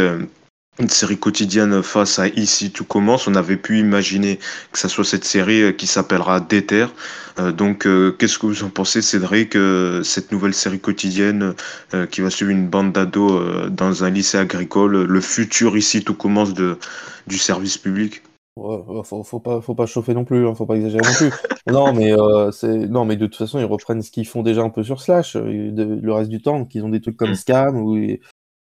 une 0.78 0.88
série 0.88 1.16
quotidienne 1.16 1.82
face 1.82 2.18
à 2.18 2.28
Ici 2.28 2.70
tout 2.70 2.84
commence. 2.84 3.26
On 3.26 3.34
avait 3.34 3.56
pu 3.56 3.78
imaginer 3.78 4.38
que 4.72 4.78
ça 4.78 4.88
soit 4.88 5.04
cette 5.04 5.24
série 5.24 5.62
euh, 5.62 5.72
qui 5.72 5.86
s'appellera 5.86 6.40
Déter. 6.40 6.86
Euh, 7.38 7.52
donc, 7.52 7.86
euh, 7.86 8.12
qu'est-ce 8.18 8.38
que 8.38 8.46
vous 8.46 8.64
en 8.64 8.68
pensez, 8.68 9.02
Cédric, 9.02 9.56
cette 10.02 10.32
nouvelle 10.32 10.54
série 10.54 10.80
quotidienne 10.80 11.54
qui 12.10 12.20
va 12.20 12.30
suivre 12.30 12.50
une 12.50 12.68
bande 12.68 12.92
d'ados 12.92 13.70
dans 13.70 14.04
un 14.04 14.10
lycée 14.10 14.38
agricole, 14.38 15.04
le 15.04 15.20
futur 15.20 15.76
Ici 15.76 16.02
tout 16.02 16.14
commence 16.14 16.54
de, 16.54 16.78
du 17.26 17.38
service 17.38 17.78
public? 17.78 18.22
Ouais, 18.56 18.78
faut, 19.04 19.22
faut, 19.22 19.38
pas, 19.38 19.60
faut 19.60 19.74
pas 19.74 19.84
chauffer 19.84 20.14
non 20.14 20.24
plus, 20.24 20.46
hein, 20.48 20.54
faut 20.54 20.64
pas 20.64 20.76
exagérer 20.76 21.04
non 21.04 21.12
plus. 21.12 21.30
non, 21.70 21.92
mais 21.92 22.14
c'est, 22.52 22.88
non, 22.88 23.04
mais 23.04 23.16
de 23.16 23.26
toute 23.26 23.36
façon, 23.36 23.58
ils 23.58 23.64
reprennent 23.66 24.02
ce 24.02 24.10
qu'ils 24.10 24.26
font 24.26 24.42
déjà 24.42 24.62
un 24.62 24.70
peu 24.70 24.82
sur 24.82 25.00
Slash, 25.02 25.36
le 25.36 26.12
reste 26.12 26.30
du 26.30 26.40
temps, 26.40 26.64
qu'ils 26.64 26.84
ont 26.84 26.88
des 26.88 27.00
trucs 27.00 27.16
comme 27.16 27.32
mm. 27.32 27.36
Scam 27.36 27.76
ou 27.76 27.98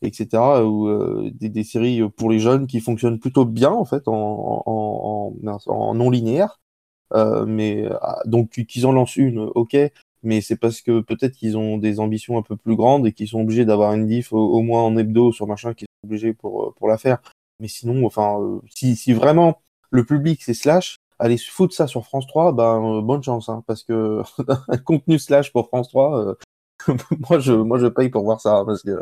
etc. 0.06 0.64
Ou 0.64 0.88
euh, 0.88 1.32
des, 1.34 1.64
séries 1.64 2.02
pour 2.18 2.30
les 2.30 2.40
jeunes 2.40 2.68
qui 2.68 2.80
fonctionnent 2.80 3.20
plutôt 3.20 3.46
bien 3.46 3.72
en 3.72 3.86
fait 3.86 4.04
en, 4.08 5.34
non 5.94 6.10
linéaire. 6.10 6.60
Euh, 7.14 7.46
mais 7.46 7.86
ah, 8.02 8.22
donc 8.26 8.50
qu'ils 8.50 8.86
en 8.88 8.92
lancent 8.92 9.16
une, 9.18 9.40
ok, 9.56 9.78
mais 10.24 10.42
c'est 10.42 10.58
parce 10.58 10.82
que 10.82 11.02
peut-être 11.02 11.36
qu'ils 11.36 11.58
ont 11.58 11.78
des 11.78 12.00
ambitions 12.00 12.38
un 12.38 12.42
peu 12.42 12.58
plus 12.58 12.76
grandes 12.76 13.08
et 13.08 13.14
qu'ils 13.14 13.28
sont 13.28 13.42
obligés 13.42 13.66
d'avoir 13.66 13.94
une 13.94 14.08
diff 14.08 14.34
au, 14.34 14.62
moins 14.62 14.82
en 14.84 14.98
hebdo 14.98 15.32
sur 15.32 15.48
machin, 15.48 15.74
qu'ils 15.74 15.88
sont 15.88 16.08
obligés 16.08 16.34
pour, 16.34 16.74
pour 16.76 16.88
la 16.88 16.98
faire. 16.98 17.20
Mais 17.60 17.68
sinon, 17.68 18.06
enfin, 18.06 18.40
euh, 18.42 18.60
si, 18.76 18.96
si 18.96 19.14
vraiment 19.14 19.62
le 19.92 20.04
public 20.06 20.42
c'est 20.44 20.54
Slash, 20.54 20.98
aller 21.20 21.38
se 21.38 21.50
foutre 21.52 21.76
ça 21.76 21.88
sur 21.88 22.06
France 22.06 22.28
3, 22.28 22.54
ben 22.54 23.02
bonne 23.02 23.24
chance, 23.24 23.50
hein, 23.50 23.64
parce 23.68 23.84
que 23.84 24.22
un 24.68 24.78
contenu 24.86 25.20
Slash 25.20 25.52
pour 25.54 25.68
France 25.68 25.90
3, 25.90 26.36
moi 27.30 27.40
je 27.40 27.54
moi 27.54 27.80
je 27.80 27.88
paye 27.88 28.10
pour 28.10 28.24
voir 28.24 28.42
ça, 28.42 28.64
parce 28.66 28.82
que 28.84 29.00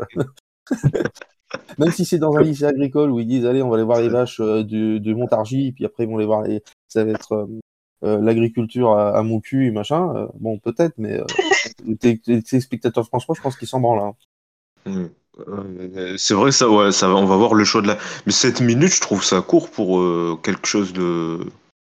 Même 1.78 1.90
si 1.90 2.04
c'est 2.04 2.18
dans 2.18 2.36
un 2.36 2.42
lycée 2.42 2.64
agricole 2.64 3.10
où 3.10 3.20
ils 3.20 3.26
disent 3.26 3.46
allez, 3.46 3.62
on 3.62 3.68
va 3.68 3.76
aller 3.76 3.84
voir 3.84 4.00
les 4.00 4.08
vaches 4.08 4.40
euh, 4.40 4.62
du 4.62 5.14
Montargis, 5.14 5.72
puis 5.72 5.84
après 5.84 6.04
ils 6.04 6.10
vont 6.10 6.18
les 6.18 6.26
voir, 6.26 6.42
les... 6.42 6.62
ça 6.88 7.04
va 7.04 7.12
être 7.12 7.32
euh, 7.32 7.46
euh, 8.04 8.20
l'agriculture 8.20 8.92
à, 8.92 9.22
mon 9.22 9.40
cul 9.40 9.66
et 9.66 9.70
machin. 9.70 10.28
bon, 10.38 10.58
peut-être, 10.58 10.94
mais 10.98 11.20
tes, 12.00 12.60
spectateurs 12.60 13.06
français, 13.06 13.26
je 13.36 13.40
pense 13.40 13.56
qu'ils 13.56 13.68
s'en 13.68 13.80
branlent. 13.80 14.14
Hein. 14.86 15.08
C'est 16.18 16.34
vrai, 16.34 16.52
ça, 16.52 16.68
ouais, 16.68 16.92
ça, 16.92 17.08
on 17.08 17.24
va 17.24 17.36
voir 17.36 17.54
le 17.54 17.64
choix 17.64 17.82
de 17.82 17.88
la. 17.88 17.98
Mais 18.26 18.32
7 18.32 18.60
minutes, 18.60 18.94
je 18.94 19.00
trouve 19.00 19.24
ça 19.24 19.40
court 19.40 19.70
pour 19.70 20.40
quelque 20.42 20.66
chose 20.66 20.92
de. 20.92 21.38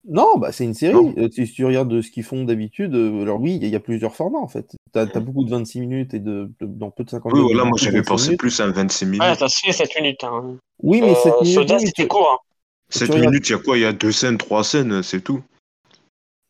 Non, 0.06 0.38
bah 0.38 0.52
c'est 0.52 0.64
une 0.64 0.74
série. 0.74 0.94
Euh, 1.18 1.28
si 1.30 1.50
tu 1.52 1.64
regardes 1.64 2.00
ce 2.00 2.10
qu'ils 2.10 2.22
font 2.22 2.44
d'habitude, 2.44 2.94
euh, 2.94 3.22
alors 3.22 3.40
oui, 3.40 3.58
il 3.60 3.68
y, 3.68 3.74
a 3.74 3.80
plusieurs 3.80 4.14
formats 4.14 4.38
en 4.38 4.48
fait. 4.48 4.76
Tu 4.92 4.98
as, 4.98 5.06
mmh. 5.06 5.20
beaucoup 5.20 5.44
de 5.44 5.50
26 5.50 5.80
minutes 5.80 6.14
et 6.14 6.20
de, 6.20 6.50
dans 6.60 6.90
peu 6.90 7.04
de 7.04 7.10
50 7.10 7.32
minutes. 7.32 7.46
Oui, 7.46 7.54
voilà, 7.54 7.68
moi 7.68 7.78
j'avais 7.80 8.02
pensé 8.02 8.36
plus 8.36 8.60
à 8.60 8.68
26 8.68 9.06
minutes. 9.06 9.22
Ouais, 9.22 9.36
t'as 9.36 9.48
7 9.48 9.88
minutes. 10.00 10.24
Hein. 10.24 10.56
Oui, 10.82 11.00
mais 11.00 11.14
7 11.14 11.26
euh, 11.26 11.44
minutes. 11.44 11.80
c'était 11.80 12.06
court. 12.06 12.30
Hein. 12.32 12.44
7 12.90 13.16
minutes, 13.16 13.48
il 13.48 13.52
y 13.52 13.54
a 13.56 13.58
quoi? 13.58 13.76
Il 13.76 13.82
y 13.82 13.86
a 13.86 13.92
deux 13.92 14.12
scènes, 14.12 14.38
trois 14.38 14.64
scènes, 14.64 15.02
c'est 15.02 15.20
tout. 15.20 15.42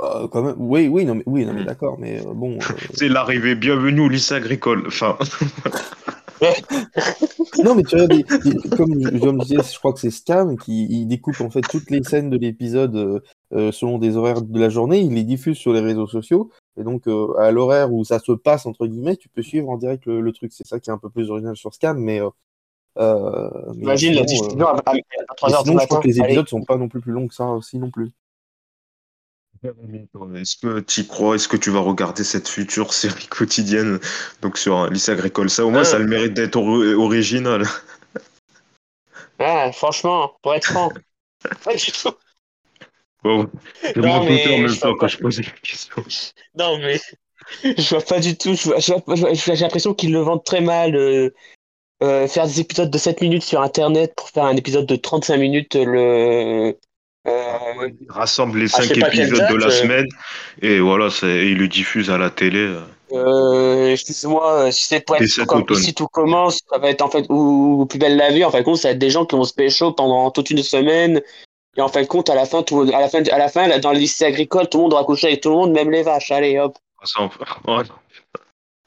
Euh, 0.03 0.29
quand 0.29 0.43
même, 0.43 0.55
oui, 0.59 0.87
oui, 0.87 1.05
non, 1.05 1.17
mais, 1.17 1.25
oui, 1.27 1.45
non, 1.45 1.53
mais 1.55 1.63
mmh. 1.63 1.67
d'accord, 1.67 1.99
mais 1.99 2.21
bon. 2.25 2.59
c'est 2.95 3.09
l'arrivée, 3.09 3.55
bienvenue 3.55 4.03
au 4.03 4.09
lycée 4.09 4.35
agricole. 4.35 4.85
Enfin. 4.87 5.19
non, 7.65 7.75
mais 7.75 7.83
tu 7.83 7.97
vois, 7.97 8.07
comme 8.77 8.95
je, 9.01 9.45
disais, 9.45 9.57
je 9.57 9.79
crois 9.79 9.93
que 9.93 10.01
c'est 10.01 10.11
Scam 10.11 10.57
qui 10.57 11.07
découpe 11.07 11.41
en 11.41 11.51
fait 11.51 11.63
toutes 11.63 11.91
les 11.91 12.03
scènes 12.03 12.31
de 12.31 12.37
l'épisode 12.37 12.97
euh, 12.97 13.21
euh, 13.53 13.73
selon 13.73 13.99
des 13.99 14.17
horaires 14.17 14.43
de 14.43 14.61
la 14.61 14.69
journée, 14.69 15.01
il 15.01 15.15
les 15.15 15.25
diffuse 15.25 15.57
sur 15.57 15.73
les 15.73 15.81
réseaux 15.81 16.07
sociaux. 16.07 16.51
Et 16.79 16.85
donc, 16.85 17.07
euh, 17.07 17.35
à 17.39 17.51
l'horaire 17.51 17.93
où 17.93 18.05
ça 18.05 18.19
se 18.19 18.33
passe, 18.33 18.67
entre 18.67 18.87
guillemets, 18.87 19.17
tu 19.17 19.29
peux 19.29 19.43
suivre 19.43 19.69
en 19.69 19.77
direct 19.77 20.07
le, 20.07 20.33
truc. 20.33 20.53
C'est 20.53 20.67
ça 20.67 20.81
qui 20.81 20.91
est 20.91 20.93
un 20.93 20.99
peu 20.99 21.11
plus 21.11 21.31
original 21.31 21.57
sur 21.57 21.75
Scam, 21.75 21.99
mais. 21.99 22.21
Imagine 22.97 24.15
la 24.15 24.25
diffusion 24.25 24.67
à, 24.67 24.83
3h 25.37 25.65
du 25.65 25.71
matin. 25.73 25.83
Je 25.83 25.87
crois 25.87 26.01
que 26.01 26.09
les 26.09 26.21
épisodes 26.21 26.49
sont 26.49 26.65
pas 26.65 26.77
non 26.77 26.89
plus 26.89 27.01
plus 27.01 27.13
longs 27.13 27.29
que 27.29 27.35
ça 27.35 27.47
aussi 27.47 27.79
non 27.79 27.91
plus. 27.91 28.11
Est-ce 29.63 30.57
que 30.57 30.81
tu 30.81 31.07
crois, 31.07 31.35
est-ce 31.35 31.49
que 31.49 31.57
tu 31.57 31.71
vas 31.71 31.81
regarder 31.81 32.25
cette 32.25 32.49
future 32.49 32.93
série 32.93 33.27
quotidienne 33.27 33.99
donc 34.41 34.57
sur 34.57 34.77
un 34.77 34.91
lycée 34.91 35.13
agricole? 35.13 35.51
Ça, 35.51 35.65
au 35.67 35.71
moins, 35.71 35.85
ça 35.85 35.97
a 35.97 35.99
le 35.99 36.07
mérite 36.07 36.35
d'être 36.35 36.57
original. 36.57 37.65
Ah, 39.39 39.71
franchement, 39.73 40.33
pour 40.43 40.55
être 40.55 40.67
franc, 40.67 40.91
pas 41.65 41.75
du 41.75 41.93
tout. 41.93 42.11
Non, 43.25 43.51
mais 43.97 44.47
en 44.49 44.59
même 44.59 44.77
temps 44.77 44.95
quand 44.95 45.09
je 45.09 45.19
posais 45.19 45.43
la 45.43 45.51
question. 45.51 46.05
Non, 46.55 46.79
mais 46.79 47.01
je 47.77 47.89
vois 47.95 48.05
pas 48.05 48.21
du 48.21 48.37
tout. 48.37 48.55
J'ai 48.55 49.57
l'impression 49.57 49.95
qu'ils 49.95 50.13
le 50.13 50.21
vendent 50.21 50.45
très 50.45 50.61
mal. 50.61 50.95
Euh, 50.95 51.31
euh, 52.01 52.29
faire 52.29 52.47
des 52.47 52.61
épisodes 52.61 52.91
de 52.91 52.99
7 52.99 53.21
minutes 53.23 53.43
sur 53.43 53.61
internet 53.61 54.15
pour 54.17 54.29
faire 54.29 54.45
un 54.45 54.55
épisode 54.55 54.87
de 54.87 54.95
35 54.95 55.37
minutes 55.37 55.75
le 55.75 56.79
euh, 57.29 57.91
il 58.01 58.11
rassemble 58.11 58.59
les 58.59 58.69
5 58.69 58.91
ah, 58.91 59.09
épisodes 59.09 59.49
de 59.51 59.57
la 59.57 59.67
euh. 59.67 59.71
semaine 59.71 60.07
et 60.63 60.81
voilà, 60.81 61.09
il 61.23 61.59
le 61.59 61.69
diffuse 61.69 62.11
à 62.11 62.19
la 62.19 62.31
télé. 62.31 62.75
Euh, 63.13 63.93
excuse-moi, 63.93 64.71
si 64.71 64.87
c'est 64.87 65.01
pour 65.01 65.17
être 65.17 65.45
comme 65.47 65.65
ici 65.71 65.95
tout 65.95 66.09
commence, 66.09 66.61
ça 66.71 66.79
va 66.79 66.91
être 66.91 67.03
en 67.03 67.11
fait 67.11 67.27
ou, 67.29 67.87
plus 67.87 67.99
belle 67.99 68.17
la 68.17 68.31
vie. 68.31 68.45
En 68.45 68.51
fin 68.51 68.61
de 68.61 68.65
compte, 68.65 68.77
ça 68.77 68.89
va 68.89 68.93
être 68.93 68.99
des 68.99 69.11
gens 69.11 69.25
qui 69.25 69.37
vont 69.37 69.45
se 69.45 69.55
pécho 69.55 69.93
pendant 69.93 70.31
toute 70.31 70.51
une 70.51 70.63
semaine. 70.63 71.23
Et 71.77 71.81
en 71.81 71.89
fin 71.89 72.03
de 72.03 72.07
compte, 72.07 72.29
à 72.29 72.35
la 72.35 72.45
fin, 72.45 72.63
tout, 72.63 72.81
à 72.81 73.01
la 73.01 73.09
fin, 73.09 73.23
à 73.23 73.39
la 73.39 73.49
fin, 73.49 73.79
dans 73.79 73.93
le 73.93 73.99
lycée 73.99 74.25
agricole, 74.25 74.69
tout 74.69 74.79
le 74.79 74.83
monde 74.83 74.91
doit 74.91 75.05
coucher 75.05 75.29
avec 75.29 75.43
tout 75.43 75.51
le 75.51 75.55
monde, 75.57 75.73
même 75.73 75.91
les 75.91 76.03
vaches. 76.03 76.33
Allez, 76.33 76.59
hop. 76.59 76.77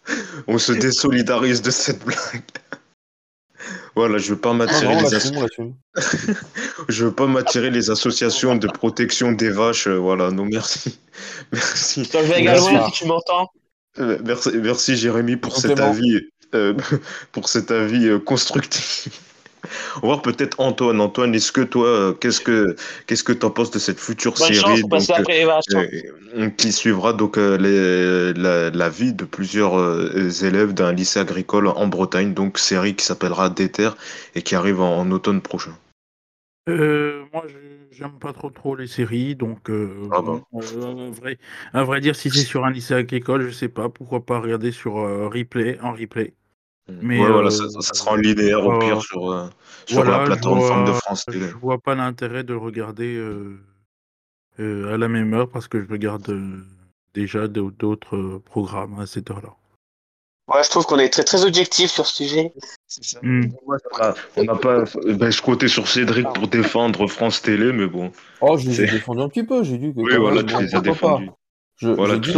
On 0.48 0.58
se 0.58 0.74
désolidarise 0.74 1.62
de 1.62 1.72
cette 1.72 2.04
blague. 2.04 2.44
Voilà, 3.96 4.18
je 4.18 4.34
veux 4.34 4.40
pas 4.40 4.54
m'attirer 4.54 4.96
les 4.96 5.14
associations. 5.14 5.76
je 6.90 7.06
veux 7.06 7.12
pas 7.12 7.28
m'attirer 7.28 7.70
les 7.70 7.90
associations 7.90 8.56
de 8.56 8.68
protection 8.68 9.32
des 9.34 9.50
vaches. 9.50 9.88
Euh, 9.88 9.98
voilà, 9.98 10.32
non 10.32 10.46
merci. 10.46 11.00
merci. 11.52 12.10
Je 12.12 12.18
vais 12.20 12.40
également 12.40 12.86
si 12.88 12.92
tu 12.94 13.06
m'entends? 13.06 13.50
Euh, 14.00 14.18
merci, 14.24 14.52
merci 14.56 14.96
Jérémy 14.96 15.36
pour 15.36 15.58
cet 15.58 15.80
avis, 15.80 16.22
euh, 16.56 16.74
pour 17.34 17.50
cet 17.50 17.72
avis 17.72 18.10
constructif. 18.26 19.10
On 19.98 20.02
va 20.02 20.08
voir 20.08 20.22
peut-être 20.22 20.60
Antoine. 20.60 21.02
Antoine, 21.02 21.34
est-ce 21.36 21.52
que 21.52 21.62
toi, 21.62 21.88
euh, 21.88 22.14
qu'est-ce 22.14 22.42
que 22.42 22.76
qu'est-ce 23.08 23.24
que 23.24 23.34
tu 23.34 23.46
en 23.46 23.52
penses 23.52 23.72
de 23.72 23.80
cette 23.80 24.00
future 24.00 24.38
série 24.38 24.82
donc, 24.82 25.10
euh, 25.10 25.86
euh, 26.36 26.50
qui 26.50 26.72
suivra 26.72 27.14
donc 27.14 27.38
la, 27.38 28.90
vie 28.90 29.14
de 29.14 29.26
plusieurs 29.26 30.44
élèves 30.44 30.74
d'un 30.74 30.92
lycée 30.92 31.20
agricole 31.20 31.68
en 31.68 31.88
Bretagne, 31.88 32.34
donc 32.34 32.58
série 32.58 32.96
qui 32.96 33.06
s'appellera 33.06 33.50
Déter 33.50 33.90
et 34.36 34.42
qui 34.42 34.56
arrive 34.56 34.82
en, 34.82 35.10
automne 35.12 35.42
prochain. 35.42 35.76
moi, 36.68 37.46
j'aime 37.92 38.18
pas 38.20 38.34
trop 38.34 38.50
trop 38.50 38.76
les 38.76 38.88
séries, 38.88 39.36
donc 39.36 39.70
ah 40.12 40.22
bah. 40.22 40.42
vrai, 40.52 41.38
à 41.74 41.84
vrai 41.84 42.02
dire, 42.02 42.16
si 42.16 42.30
c'est 42.30 42.46
sur 42.46 42.66
un 42.66 42.72
lycée 42.72 42.94
agricole, 42.94 43.48
je 43.48 43.52
sais 43.52 43.70
pas, 43.70 43.90
pourquoi 43.90 44.26
pas 44.26 44.40
regarder 44.40 44.72
sur 44.72 44.94
replay, 44.94 45.80
en 45.82 45.94
replay. 45.94 46.34
Mais 46.88 47.18
voilà, 47.18 47.52
ça, 47.52 47.68
sera 47.82 48.12
en 48.12 48.16
linéaire 48.16 48.66
au 48.66 48.80
pire 48.80 49.02
sur, 49.02 49.50
sur 49.86 50.04
la 50.04 50.24
plateforme 50.26 50.86
de 50.86 50.94
France 50.94 51.26
Télé. 51.26 51.48
Je 51.48 51.58
vois 51.58 51.80
pas 51.80 51.96
l'intérêt 51.96 52.44
de 52.44 52.54
le 52.54 52.60
regarder 52.60 53.22
à 54.60 54.98
la 54.98 55.08
même 55.08 55.34
heure 55.34 55.50
parce 55.50 55.68
que 55.68 55.82
je 55.82 55.90
regarde 55.90 56.36
déjà 57.14 57.48
d'autres 57.48 58.42
programmes 58.46 59.00
à 59.00 59.06
cette 59.06 59.32
heure-là. 59.32 59.56
Ouais, 60.48 60.64
je 60.64 60.70
trouve 60.70 60.86
qu'on 60.86 61.00
est 61.00 61.10
très 61.10 61.24
très 61.24 61.46
objectif 61.46 61.92
sur 61.92 62.06
ce 62.06 62.24
sujet. 62.24 62.52
Mmh. 63.22 63.44
on 64.36 64.44
n'a 64.44 64.56
pas. 64.56 64.84
Ben, 65.06 65.32
je 65.32 65.42
comptais 65.42 65.70
sur 65.70 65.88
Cédric 65.88 66.28
pour 66.34 66.48
défendre 66.48 67.08
France 67.08 67.42
Télé, 67.42 67.72
mais 67.72 67.88
bon. 67.88 68.12
Oh, 68.42 68.58
je 68.58 68.68
les 68.68 68.82
ai 68.82 68.86
défendus 68.88 69.22
un 69.22 69.30
petit 69.30 69.44
peu. 69.44 69.64
J'ai 69.64 69.78
dit 69.78 69.94
que. 69.94 70.00
Oui, 70.00 70.16
voilà, 70.18 70.44
tu 70.44 70.58
les 70.58 70.76
as 70.76 70.82
défendus. 70.82 71.30
J'ai 71.78 71.94
voilà, 71.94 72.18
du 72.18 72.32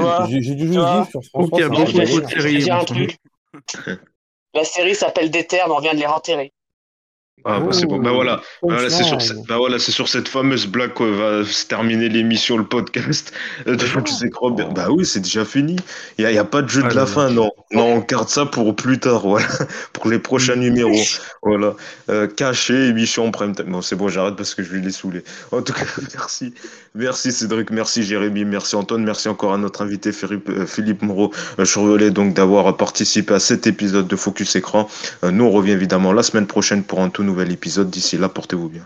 juste 0.44 1.10
sur 1.10 1.24
France. 1.24 1.50
Il 1.54 1.60
y 1.60 1.64
a 1.64 1.70
beaucoup 1.70 2.22
de 2.22 2.28
séries. 2.28 3.18
La 4.54 4.64
série 4.64 4.96
s'appelle 4.96 5.32
Déter, 5.32 5.62
mais 5.68 5.74
on 5.74 5.80
vient 5.80 5.94
de 5.94 6.00
les 6.00 6.06
renterrer. 6.06 6.54
Ah, 7.46 7.60
bah, 7.60 7.74
c'est 7.74 7.86
bon. 7.86 7.98
Bah 7.98 8.12
voilà, 8.12 8.38
bah, 8.38 8.44
voilà 8.62 8.90
c'est 8.90 9.04
sur, 9.04 9.22
cette, 9.22 9.46
bah, 9.48 9.58
voilà, 9.58 9.78
sur 9.78 10.08
cette 10.08 10.30
fameuse 10.30 10.66
blague 10.66 10.94
que 10.94 11.04
va 11.04 11.46
se 11.46 11.66
terminer 11.66 12.08
l'émission, 12.08 12.58
le 12.58 12.64
podcast. 12.64 13.34
Euh, 13.68 13.78
tu 13.78 14.14
sais, 14.14 14.30
Bah 14.76 14.88
oui, 14.90 15.06
c'est 15.06 15.22
déjà 15.22 15.46
fini. 15.46 15.76
Il 16.18 16.26
n'y 16.28 16.38
a, 16.38 16.42
a, 16.42 16.46
pas 16.46 16.62
de 16.62 16.68
jeu 16.68 16.84
de 16.84 16.94
la 16.94 17.06
fin, 17.06 17.30
non. 17.30 17.50
Non, 17.72 17.96
on 17.96 18.00
garde 18.00 18.28
ça 18.28 18.46
pour 18.46 18.76
plus 18.76 19.00
tard, 19.00 19.22
voilà. 19.28 19.48
pour 19.94 20.10
les 20.10 20.20
prochains 20.20 20.56
numéros. 20.56 21.02
Voilà. 21.42 21.76
Euh, 22.10 22.28
caché, 22.28 22.88
émission 22.88 23.32
prime 23.32 23.54
Bon, 23.68 23.82
c'est 23.82 23.96
bon, 23.96 24.10
j'arrête 24.10 24.36
parce 24.36 24.54
que 24.54 24.64
je 24.64 24.72
vais 24.72 24.80
les 24.80 24.92
saouler. 24.92 25.24
En 25.52 25.62
tout 25.62 25.74
cas, 25.74 25.86
merci. 26.14 26.54
Merci 26.96 27.32
Cédric, 27.32 27.72
merci 27.72 28.04
Jérémy, 28.04 28.46
merci 28.46 28.76
Antoine, 28.76 29.04
merci 29.04 29.28
encore 29.28 29.54
à 29.54 29.58
notre 29.58 29.82
invité 29.82 30.12
Philippe, 30.12 30.50
euh, 30.50 30.94
Moreau 31.02 31.34
Churvelet 31.64 32.12
donc 32.12 32.36
d'avoir 32.36 32.78
participé 32.78 33.34
à 33.34 33.40
cet 33.40 33.66
épisode 33.66 34.08
de 34.08 34.16
Focus 34.16 34.56
Écran. 34.56 34.88
nous, 35.24 35.44
on 35.44 35.50
revient 35.50 35.72
évidemment 35.72 36.14
la 36.14 36.22
semaine 36.22 36.46
prochaine 36.46 36.84
pour 36.84 37.02
un 37.02 37.10
tout 37.10 37.24
nouvel 37.24 37.52
épisode. 37.52 37.90
D'ici 37.90 38.18
là, 38.18 38.30
portez-vous 38.30 38.70
bien. 38.70 38.86